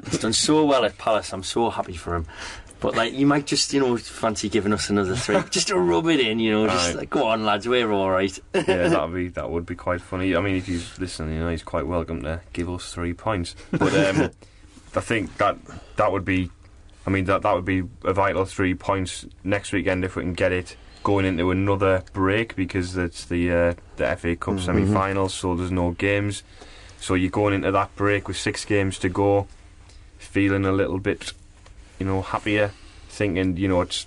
He's 0.10 0.20
done 0.20 0.34
so 0.34 0.66
well 0.66 0.84
at 0.84 0.97
Palace. 0.97 1.32
I'm 1.32 1.43
so 1.43 1.70
happy 1.70 1.95
for 1.95 2.16
him. 2.16 2.26
But 2.80 2.96
like, 2.96 3.14
you 3.14 3.26
might 3.26 3.46
just, 3.46 3.74
you 3.74 3.80
know, 3.80 3.98
fancy 3.98 4.48
giving 4.48 4.72
us 4.72 4.90
another 4.90 5.16
three, 5.16 5.42
just 5.50 5.68
to 5.68 5.78
rub 5.78 6.08
it 6.08 6.20
in, 6.20 6.40
you 6.40 6.52
know, 6.52 6.68
just 6.68 6.92
Aye. 6.92 7.00
like, 7.00 7.10
go 7.10 7.28
on, 7.28 7.46
lads, 7.46 7.68
we're 7.68 7.92
all 7.92 8.10
right. 8.10 8.38
yeah, 8.54 8.62
that'd 8.88 9.14
be 9.14 9.28
that 9.30 9.50
would 9.50 9.66
be 9.66 9.76
quite 9.76 10.02
funny. 10.02 10.36
I 10.36 10.42
mean, 10.42 10.56
if 10.56 10.68
he's 10.68 10.98
listening, 10.98 11.36
you 11.36 11.40
know, 11.42 11.50
he's 11.50 11.64
quite 11.64 11.88
welcome 11.88 12.22
to 12.24 12.42
give 12.54 12.70
us 12.70 12.94
three 12.94 13.14
points. 13.14 13.56
But 13.72 13.94
um, 13.94 14.32
I 14.96 15.02
think 15.02 15.38
that 15.38 15.58
that 15.98 16.12
would 16.12 16.26
be, 16.26 16.52
I 17.06 17.10
mean, 17.10 17.26
that 17.26 17.42
that 17.42 17.54
would 17.54 17.66
be 17.66 17.84
a 18.04 18.14
vital 18.14 18.46
three 18.46 18.76
points 18.76 19.26
next 19.44 19.74
weekend 19.74 20.06
if 20.06 20.16
we 20.16 20.24
can 20.24 20.34
get 20.34 20.52
it 20.52 20.78
going 21.04 21.26
into 21.26 21.50
another 21.52 22.04
break 22.14 22.56
because 22.56 22.96
it's 22.98 23.26
the 23.26 23.52
uh, 23.52 23.74
the 23.98 24.16
FA 24.16 24.36
Cup 24.36 24.60
semi-finals, 24.60 25.34
so 25.34 25.56
there's 25.56 25.72
no 25.72 25.92
games. 25.92 26.44
So 27.00 27.14
you're 27.14 27.30
going 27.30 27.54
into 27.54 27.72
that 27.72 27.96
break 27.96 28.28
with 28.28 28.38
six 28.38 28.66
games 28.66 29.00
to 29.00 29.10
go, 29.10 29.48
feeling 30.18 30.66
a 30.66 30.72
little 30.72 31.00
bit, 31.00 31.32
you 32.00 32.06
know, 32.06 32.22
happier, 32.22 32.72
thinking, 33.10 33.58
you 33.58 33.68
know, 33.68 33.82
it's. 33.82 34.06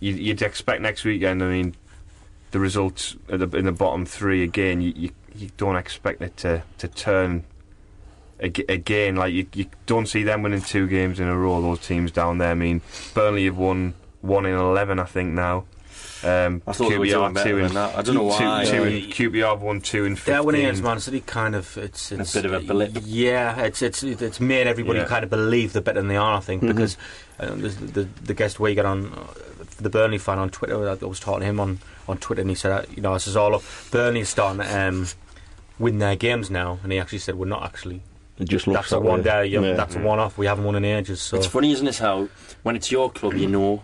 you- 0.00 0.14
You'd 0.14 0.42
expect 0.42 0.82
next 0.82 1.04
weekend. 1.04 1.42
I 1.42 1.48
mean, 1.48 1.74
the 2.50 2.58
results 2.60 3.16
the, 3.26 3.48
in 3.56 3.64
the 3.64 3.72
bottom 3.72 4.04
three 4.04 4.42
again, 4.42 4.80
you, 4.80 4.92
you, 4.94 5.10
you 5.34 5.50
don't 5.56 5.76
expect 5.76 6.20
it 6.22 6.36
to, 6.38 6.62
to 6.78 6.88
turn 6.88 7.44
ag- 8.40 8.64
again. 8.68 9.16
Like 9.16 9.32
you, 9.32 9.46
you 9.54 9.66
don't 9.86 10.06
see 10.06 10.22
them 10.22 10.42
winning 10.42 10.60
two 10.60 10.86
games 10.86 11.18
in 11.20 11.28
a 11.28 11.36
row. 11.36 11.60
Those 11.62 11.80
teams 11.86 12.10
down 12.12 12.38
there. 12.38 12.50
I 12.50 12.54
mean, 12.54 12.82
Burnley 13.14 13.46
have 13.46 13.56
won 13.56 13.94
one 14.20 14.44
in 14.46 14.54
eleven, 14.54 14.98
I 14.98 15.04
think 15.04 15.32
now. 15.32 15.64
Um, 16.24 16.62
I 16.66 16.72
thought 16.72 16.88
they 16.90 16.98
were 16.98 17.06
doing 17.06 17.32
better 17.32 17.50
two 17.50 17.62
than 17.62 17.74
that. 17.74 17.96
I 17.96 18.02
don't 18.02 18.14
know 18.14 18.22
why. 18.24 18.64
two 18.64 18.82
Uh, 18.82 18.84
in- 18.86 19.10
QPR 19.10 19.50
have 19.50 19.62
won 19.62 19.80
two 19.80 20.04
in 20.04 20.14
Their 20.14 20.42
winning 20.42 20.62
against 20.62 20.78
fifteen. 20.80 20.90
Man 20.90 21.00
City 21.00 21.20
kind 21.20 21.54
of 21.56 21.76
it's, 21.76 22.12
it's 22.12 22.32
bit 22.34 22.44
of 22.44 22.52
a 22.52 22.60
blip. 22.60 22.92
Yeah, 23.04 23.60
it's 23.62 23.82
it's 23.82 24.02
it's 24.02 24.38
made 24.40 24.66
everybody 24.66 25.00
Yeah. 25.00 25.06
kind 25.06 25.24
of 25.24 25.30
believe 25.30 25.72
they're 25.72 25.82
better 25.82 26.00
than 26.00 26.08
they 26.08 26.16
are. 26.16 26.36
I 26.36 26.40
think 26.40 26.62
because 26.62 26.96
uh, 27.40 27.46
the, 27.46 27.68
the 27.68 28.08
the 28.24 28.34
guest 28.34 28.60
we 28.60 28.74
got 28.74 28.84
on 28.86 29.12
uh, 29.12 29.24
the 29.80 29.90
Burnley 29.90 30.18
fan 30.18 30.38
on 30.38 30.50
Twitter. 30.50 30.88
I 30.88 30.94
was 30.94 31.18
talking 31.18 31.40
to 31.40 31.46
him 31.46 31.58
on, 31.58 31.80
on 32.06 32.18
Twitter, 32.18 32.40
and 32.42 32.50
he 32.50 32.54
said, 32.54 32.70
uh, 32.70 32.82
you 32.94 33.02
know, 33.02 33.14
this 33.14 33.26
is 33.26 33.36
all 33.36 33.54
up. 33.56 33.62
Burnley's 33.90 34.28
starting 34.28 34.62
to 34.62 34.80
um, 34.88 35.08
win 35.80 35.98
their 35.98 36.14
games 36.14 36.50
now, 36.50 36.78
and 36.84 36.92
he 36.92 36.98
actually 37.00 37.18
said 37.18 37.34
we're 37.34 37.46
not 37.46 37.64
actually. 37.64 38.00
It 38.38 38.48
just 38.48 38.66
looks 38.66 38.76
That's 38.90 38.92
a 38.92 38.94
that 38.96 39.02
one 39.02 39.18
way. 39.20 39.24
day. 39.24 39.46
Yeah, 39.46 39.60
Yeah. 39.60 39.72
That's 39.74 39.96
a 39.96 39.98
one 39.98 40.18
off. 40.20 40.38
We 40.38 40.46
haven't 40.46 40.64
won 40.64 40.74
in 40.76 40.84
ages. 40.84 41.20
So 41.20 41.36
It's 41.36 41.46
funny, 41.46 41.72
isn't 41.72 41.86
it, 41.86 41.98
how 41.98 42.28
when 42.62 42.76
it's 42.76 42.90
your 42.92 43.10
club, 43.10 43.34
you 43.34 43.46
know, 43.48 43.82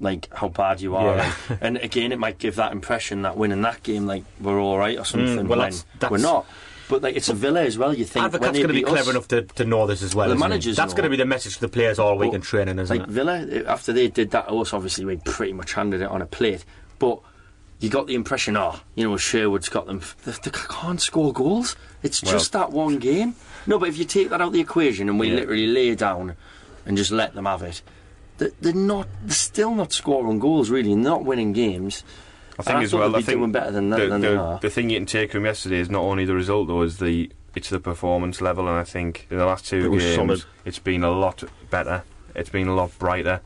like 0.00 0.28
how 0.34 0.48
bad 0.48 0.80
you 0.80 0.94
are, 0.96 1.16
Yeah. 1.16 1.34
and, 1.48 1.58
and 1.60 1.76
again, 1.78 2.12
it 2.12 2.18
might 2.18 2.38
give 2.38 2.56
that 2.56 2.72
impression 2.72 3.22
that 3.22 3.36
winning 3.36 3.62
that 3.62 3.82
game, 3.82 4.06
like 4.06 4.24
we're 4.40 4.60
all 4.60 4.78
right 4.78 4.98
or 4.98 5.04
something. 5.04 5.46
Mm, 5.46 5.48
well, 5.48 5.58
when 5.58 5.70
that's- 5.70 5.84
that's- 5.98 6.10
we're 6.10 6.18
not. 6.18 6.46
But 6.88 7.02
like 7.02 7.16
it's 7.16 7.28
a 7.28 7.34
Villa 7.34 7.60
as 7.64 7.76
well. 7.76 7.92
You 7.92 8.06
think 8.06 8.22
when 8.22 8.34
Advocaat's 8.34 8.56
going 8.58 8.68
to 8.68 8.72
be 8.72 8.80
beat 8.80 8.86
clever 8.86 9.10
us, 9.10 9.14
enough 9.14 9.28
to, 9.28 9.42
to 9.42 9.64
know 9.66 9.86
this 9.86 10.02
as 10.02 10.14
well. 10.14 10.26
The 10.30 10.36
managers 10.36 10.74
That's 10.74 10.94
going 10.94 11.04
to 11.04 11.10
be 11.10 11.16
the 11.18 11.26
message 11.26 11.56
to 11.56 11.60
the 11.60 11.68
players 11.68 11.98
all 11.98 12.16
week 12.16 12.32
in 12.32 12.40
training, 12.40 12.78
isn't 12.78 12.96
like 12.98 13.06
it? 13.06 13.12
Villa 13.12 13.46
after 13.66 13.92
they 13.92 14.08
did 14.08 14.30
that 14.30 14.48
us, 14.50 14.72
obviously 14.72 15.04
we 15.04 15.16
pretty 15.16 15.52
much 15.52 15.74
handed 15.74 16.00
it 16.00 16.08
on 16.08 16.22
a 16.22 16.26
plate. 16.26 16.64
But 16.98 17.20
you 17.80 17.90
got 17.90 18.06
the 18.06 18.14
impression, 18.14 18.56
oh, 18.56 18.80
you 18.94 19.04
know, 19.06 19.18
Sherwood's 19.18 19.68
got 19.68 19.86
them. 19.86 20.00
They, 20.24 20.32
they 20.32 20.50
can't 20.50 20.98
score 21.00 21.30
goals. 21.34 21.76
It's 22.02 22.22
Well- 22.22 22.32
just 22.32 22.52
that 22.52 22.72
one 22.72 22.98
game. 22.98 23.34
No, 23.66 23.78
but 23.78 23.90
if 23.90 23.98
you 23.98 24.06
take 24.06 24.30
that 24.30 24.40
out 24.40 24.46
of 24.46 24.52
the 24.54 24.60
equation 24.60 25.10
and 25.10 25.20
we 25.20 25.28
Yeah. 25.28 25.34
literally 25.40 25.66
lay 25.66 25.94
down 25.94 26.36
and 26.86 26.96
just 26.96 27.10
let 27.10 27.34
them 27.34 27.44
have 27.44 27.60
it, 27.60 27.82
they're 28.38 28.72
not. 28.72 29.08
They're 29.24 29.34
still 29.34 29.74
not 29.74 29.92
scoring 29.92 30.38
goals. 30.38 30.70
Really, 30.70 30.94
not 30.94 31.24
winning 31.24 31.52
games. 31.52 32.04
I 32.58 32.62
think 32.62 32.76
I 32.78 32.82
as 32.84 32.90
thought 32.90 32.98
well. 33.00 33.10
they'd 33.10 33.18
I 33.18 33.22
think 33.22 33.38
doing 33.38 33.52
better 33.52 33.70
than 33.70 33.90
that- 33.90 33.98
the, 34.00 34.06
than 34.08 34.20
the, 34.20 34.28
they 34.28 34.36
are. 34.36 34.58
the 34.60 34.70
thing 34.70 34.90
you 34.90 34.96
can 34.98 35.06
take 35.06 35.32
from 35.32 35.44
yesterday 35.44 35.78
is 35.78 35.88
not 35.90 36.02
only 36.02 36.24
the 36.24 36.34
result 36.34 36.66
though, 36.68 36.82
is 36.82 36.98
the 36.98 37.30
it's 37.54 37.70
the 37.70 37.80
performance 37.80 38.40
level, 38.40 38.68
and 38.68 38.76
I 38.76 38.84
think 38.84 39.26
in 39.30 39.38
the 39.38 39.46
last 39.46 39.66
two 39.66 39.92
It 39.92 39.98
games 39.98 40.14
solid. 40.14 40.44
it's 40.64 40.78
been 40.78 41.02
a 41.04 41.10
lot 41.10 41.42
better. 41.70 42.02
It's 42.34 42.50
been 42.50 42.68
a 42.68 42.74
lot 42.74 42.96
brighter, 42.98 43.40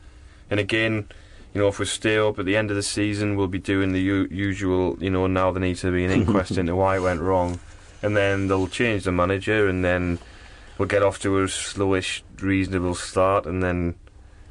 and 0.49 0.59
again. 0.59 1.07
You 1.55 1.61
know, 1.61 1.67
if 1.67 1.77
we 1.77 1.85
stay 1.85 2.17
up 2.17 2.39
at 2.39 2.45
the 2.45 2.57
end 2.57 2.71
of 2.71 2.75
the 2.75 2.81
season, 2.81 3.35
we'll 3.35 3.45
be 3.47 3.59
doing 3.59 3.91
the 3.91 4.01
u- 4.01 4.27
usual. 4.31 4.97
You 4.99 5.11
know, 5.11 5.27
now 5.27 5.51
there 5.51 5.61
needs 5.61 5.81
to 5.81 5.91
be 5.91 6.03
an 6.03 6.09
inquest 6.09 6.49
into 6.57 6.75
why 6.75 6.95
it 6.97 7.01
went 7.01 7.21
wrong, 7.21 7.59
and 8.01 8.17
then 8.17 8.47
they'll 8.47 8.65
change 8.67 9.03
the 9.03 9.11
manager, 9.11 9.67
and 9.67 9.85
then 9.85 10.17
we'll 10.79 10.87
get 10.87 11.03
off 11.03 11.19
to 11.19 11.37
a 11.37 11.43
slowish, 11.45 12.23
reasonable 12.41 12.95
start, 12.95 13.45
and 13.45 13.61
then 13.61 13.93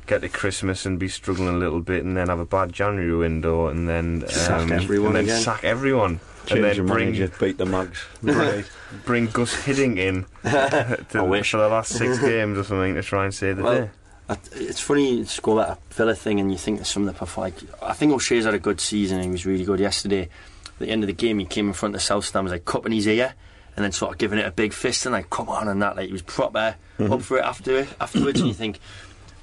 get 0.06 0.20
to 0.22 0.28
Christmas 0.28 0.84
and 0.86 0.98
be 0.98 1.08
struggling 1.08 1.48
a 1.48 1.58
little 1.58 1.80
bit, 1.80 2.04
and 2.04 2.16
then 2.16 2.28
have 2.28 2.38
a 2.40 2.44
bad 2.44 2.72
January 2.72 3.14
window, 3.14 3.66
and 3.68 3.88
then 3.88 4.26
Sack 4.28 4.62
um, 4.62 4.72
everyone 4.72 5.06
and 5.08 5.16
then 5.16 5.24
again. 5.24 5.40
sack 5.40 5.64
everyone, 5.64 6.20
Change 6.46 6.50
and 6.52 6.64
the 6.64 6.68
then 6.82 6.86
bring 6.86 7.12
manager, 7.12 7.32
beat 7.38 7.58
the 7.58 7.66
mugs. 7.66 8.02
bring, 8.22 8.64
bring 9.04 9.28
Guus 9.28 9.54
Hiddink 9.64 9.98
in 9.98 10.26
to, 10.50 11.18
I 11.18 11.22
wish. 11.22 11.50
for 11.52 11.58
the 11.58 11.68
last 11.68 11.92
six 11.92 12.18
games 12.20 12.58
or 12.58 12.64
something 12.64 12.94
to 12.94 13.02
try 13.02 13.24
and 13.24 13.34
save 13.34 13.56
the 13.58 13.62
Well, 13.62 13.80
day. 13.82 13.90
I- 14.28 14.36
It's 14.54 14.80
funny 14.80 15.18
you 15.18 15.26
go 15.42 15.56
that 15.56 15.78
Villa 15.90 16.14
thing 16.14 16.40
and 16.40 16.50
you 16.50 16.58
think 16.58 16.80
of 16.80 16.86
some 16.86 17.06
of 17.06 17.12
the 17.18 17.24
perf- 17.24 17.36
like 17.36 17.54
I 17.82 17.92
think 17.92 18.12
O'Shea's 18.12 18.44
had 18.44 18.54
a 18.54 18.58
good 18.58 18.80
season 18.80 19.16
and 19.18 19.24
he 19.26 19.30
was 19.30 19.44
really 19.46 19.64
good 19.64 19.80
yesterday 19.80 20.22
At 20.66 20.78
the 20.78 20.88
end 20.88 21.02
of 21.02 21.06
the 21.08 21.12
game, 21.12 21.38
he 21.38 21.44
came 21.44 21.66
in 21.68 21.72
front 21.74 21.94
of 21.94 22.00
the 22.00 22.04
South 22.04 22.24
Stand, 22.24 22.44
was 22.44 22.52
like 22.52 22.64
cupping 22.64 22.92
his 22.92 23.06
ear, 23.06 23.34
and 23.76 23.84
then 23.84 23.92
sort 23.92 24.12
of 24.12 24.18
giving 24.18 24.38
it 24.38 24.46
a 24.46 24.50
big 24.50 24.72
fist 24.72 25.06
and 25.06 25.12
like, 25.12 25.28
come 25.30 25.48
on, 25.48 25.68
and 25.68 25.80
that. 25.82 25.96
Like, 25.96 26.06
he 26.06 26.12
was 26.12 26.22
proper 26.22 26.76
Mm-hmm. 26.98 27.12
up 27.14 27.22
for 27.22 27.38
it 27.38 27.44
after 27.44 27.78
it, 27.78 27.88
afterwards, 28.00 28.38
and 28.40 28.48
you 28.48 28.54
think, 28.54 28.78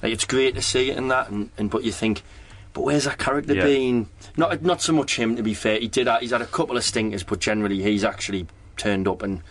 like, 0.01 0.13
it's 0.13 0.25
great 0.25 0.55
to 0.55 0.61
see 0.61 0.89
it 0.91 0.97
and 0.97 1.09
that, 1.11 1.29
and, 1.29 1.49
and 1.57 1.69
but 1.69 1.83
you 1.83 1.91
think, 1.91 2.21
but 2.73 2.81
where's 2.81 3.05
that 3.05 3.17
character 3.17 3.53
Yeah. 3.55 3.63
been? 3.65 4.07
Not 4.37 4.61
not 4.61 4.81
so 4.81 4.93
much 4.93 5.15
him, 5.17 5.35
to 5.35 5.43
be 5.43 5.53
fair. 5.53 5.79
He 5.79 5.87
did. 5.87 6.07
ha- 6.07 6.19
He's 6.19 6.31
had 6.31 6.41
a 6.41 6.45
couple 6.45 6.77
of 6.77 6.83
stinkers, 6.83 7.23
but 7.23 7.39
generally 7.39 7.81
he's 7.81 8.03
actually 8.03 8.45
turned 8.77 9.07
up 9.07 9.21
and 9.23 9.41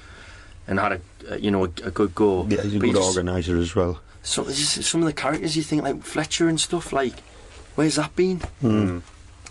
and 0.66 0.78
had 0.78 0.92
a, 0.92 1.00
a 1.34 1.38
you 1.38 1.50
know 1.50 1.64
a, 1.64 1.70
a 1.84 1.90
good 1.90 2.14
go. 2.14 2.46
Yeah, 2.48 2.62
he's 2.62 2.74
a 2.74 2.78
But 2.78 2.86
good 2.86 2.94
you 2.94 3.02
organiser 3.02 3.58
as 3.58 3.74
well. 3.74 4.00
some, 4.22 4.44
just 4.46 4.82
some 4.84 5.00
of 5.02 5.06
the 5.06 5.12
characters 5.12 5.56
you 5.56 5.62
think 5.62 5.82
like 5.82 6.02
Fletcher 6.02 6.48
and 6.48 6.60
stuff 6.60 6.92
like 6.92 7.14
where's 7.74 7.96
that 7.96 8.14
been 8.16 8.38
Hmm. 8.60 8.86
hmm. 8.86 8.98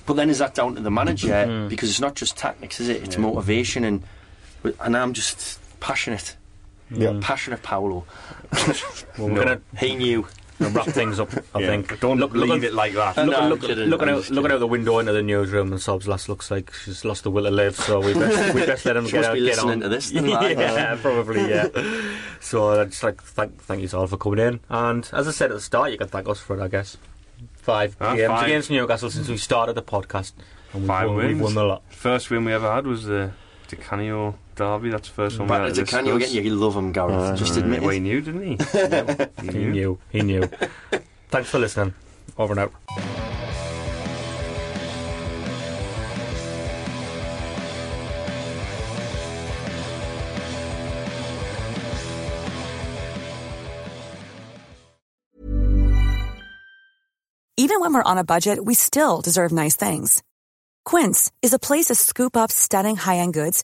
but 0.06 0.14
then 0.16 0.30
is 0.30 0.40
that 0.40 0.54
down 0.56 0.76
to 0.76 0.82
the 0.82 0.92
manager 0.92 1.46
hmm. 1.46 1.52
Hmm. 1.64 1.68
because 1.70 1.90
it's 1.90 2.02
not 2.02 2.16
just 2.16 2.38
tactics 2.38 2.80
is 2.80 2.90
it 2.90 3.04
it's 3.04 3.18
motivation 3.18 3.84
and 3.84 4.04
and 4.82 4.96
I'm 4.98 5.14
just 5.14 5.60
passionate 5.80 6.36
Yeah. 6.92 7.18
passionate 7.22 7.64
Paolo 7.64 8.06
Well, 9.18 9.30
we're 9.30 9.36
gonna 9.44 9.62
he 9.80 9.96
knew 9.96 10.28
wrap 10.60 10.86
things 10.88 11.20
up. 11.20 11.30
I 11.56 11.60
Yeah, 11.60 11.68
think. 11.68 12.00
don't 12.00 12.20
Look- 12.20 12.34
leave 12.34 12.50
looking- 12.50 12.64
it 12.64 12.74
like 12.74 12.94
that. 12.94 13.18
No, 13.18 13.24
Look, 13.26 13.38
I'm 13.38 13.50
look, 13.50 13.62
kidding, 13.62 13.90
looking 13.90 14.10
out, 14.10 14.18
just 14.20 14.32
looking 14.32 14.52
out 14.52 14.60
the 14.60 14.68
window 14.68 15.00
into 15.00 15.14
the 15.14 15.22
newsroom, 15.22 15.72
and 15.72 15.82
Sob's 15.82 16.08
lass 16.08 16.28
looks 16.30 16.50
like 16.52 16.74
she's 16.74 17.06
lost 17.06 17.24
the 17.24 17.32
will 17.32 17.44
to 17.44 17.52
live. 17.52 17.76
So 17.76 18.00
we 18.00 18.14
best, 18.14 18.54
we 18.56 18.66
best 18.66 18.86
let 18.86 18.98
him 18.98 19.06
She 19.06 19.12
get 19.12 19.18
must 19.20 19.30
out, 19.30 19.34
be 19.36 19.40
get 19.42 19.46
listening 19.56 19.72
on. 19.72 19.80
to 19.82 19.90
this 19.90 20.10
then, 20.12 20.28
like, 20.28 20.58
yeah, 20.58 20.96
probably. 21.02 21.50
Yeah. 21.50 21.68
so 22.40 22.80
I 22.82 22.86
just 22.86 23.04
like 23.04 23.22
thank 23.22 23.62
thank 23.62 23.82
you 23.82 23.98
all 23.98 24.08
for 24.08 24.18
coming 24.18 24.40
in, 24.40 24.60
and 24.70 25.10
as 25.14 25.28
I 25.28 25.32
said 25.32 25.52
at 25.52 25.56
the 25.56 25.62
start, 25.62 25.92
you 25.92 25.98
can 25.98 26.08
thank 26.08 26.28
us 26.28 26.40
for 26.40 26.58
it, 26.60 26.64
I 26.64 26.68
guess. 26.68 26.98
Five 27.58 27.96
Ah, 28.00 28.16
games 28.16 28.28
five. 28.30 28.46
against 28.46 28.70
Newcastle 28.72 29.10
since 29.12 29.28
we 29.28 29.38
started 29.38 29.74
the 29.76 29.82
podcast, 29.84 30.32
and 30.74 30.84
we've 30.84 30.88
Five 30.88 31.08
won, 31.10 31.18
we've 31.18 31.40
wins. 31.40 31.56
won 31.56 31.64
a 31.66 31.68
lot. 31.68 31.84
First 31.90 32.30
win 32.32 32.46
we 32.46 32.54
ever 32.54 32.72
had 32.72 32.88
was 32.88 33.06
Di 33.06 33.30
Canio 33.78 34.36
derby. 34.58 34.90
That's 34.90 35.08
the 35.08 35.14
first 35.14 35.40
one 35.40 35.48
we 35.48 35.52
back 35.54 35.62
had 35.68 35.76
to 35.76 35.86
to 35.86 35.92
Canio 35.92 36.18
discuss. 36.18 36.34
again 36.34 36.46
you 36.46 36.56
love 36.56 36.76
him 36.76 36.92
Gareth 36.92 37.16
Uh, 37.16 37.36
just 37.36 37.56
Uh, 37.56 37.62
admit 37.62 37.82
well, 37.82 37.92
he 37.92 38.00
knew, 38.00 38.20
didn't 38.22 38.42
he? 38.44 38.58
Yeah, 38.74 39.28
he 39.42 39.48
He 39.48 39.58
knew. 39.58 39.72
knew. 39.72 40.00
He 40.10 40.22
knew. 40.22 40.44
Thanks 41.30 41.50
for 41.50 41.60
listening. 41.60 41.94
Over 42.38 42.54
and 42.54 42.60
out. 42.62 42.74
Even 57.60 57.80
when 57.80 57.94
we're 57.94 58.04
on 58.04 58.18
a 58.18 58.24
budget, 58.24 58.64
we 58.64 58.76
still 58.76 59.22
deserve 59.22 59.52
nice 59.52 59.76
things. 59.76 60.22
Quince 60.86 61.32
is 61.42 61.54
a 61.54 61.60
place 61.60 61.86
to 61.88 61.96
scoop 61.96 62.38
up 62.38 62.52
stunning 62.52 62.96
high-end 62.96 63.34
goods 63.34 63.64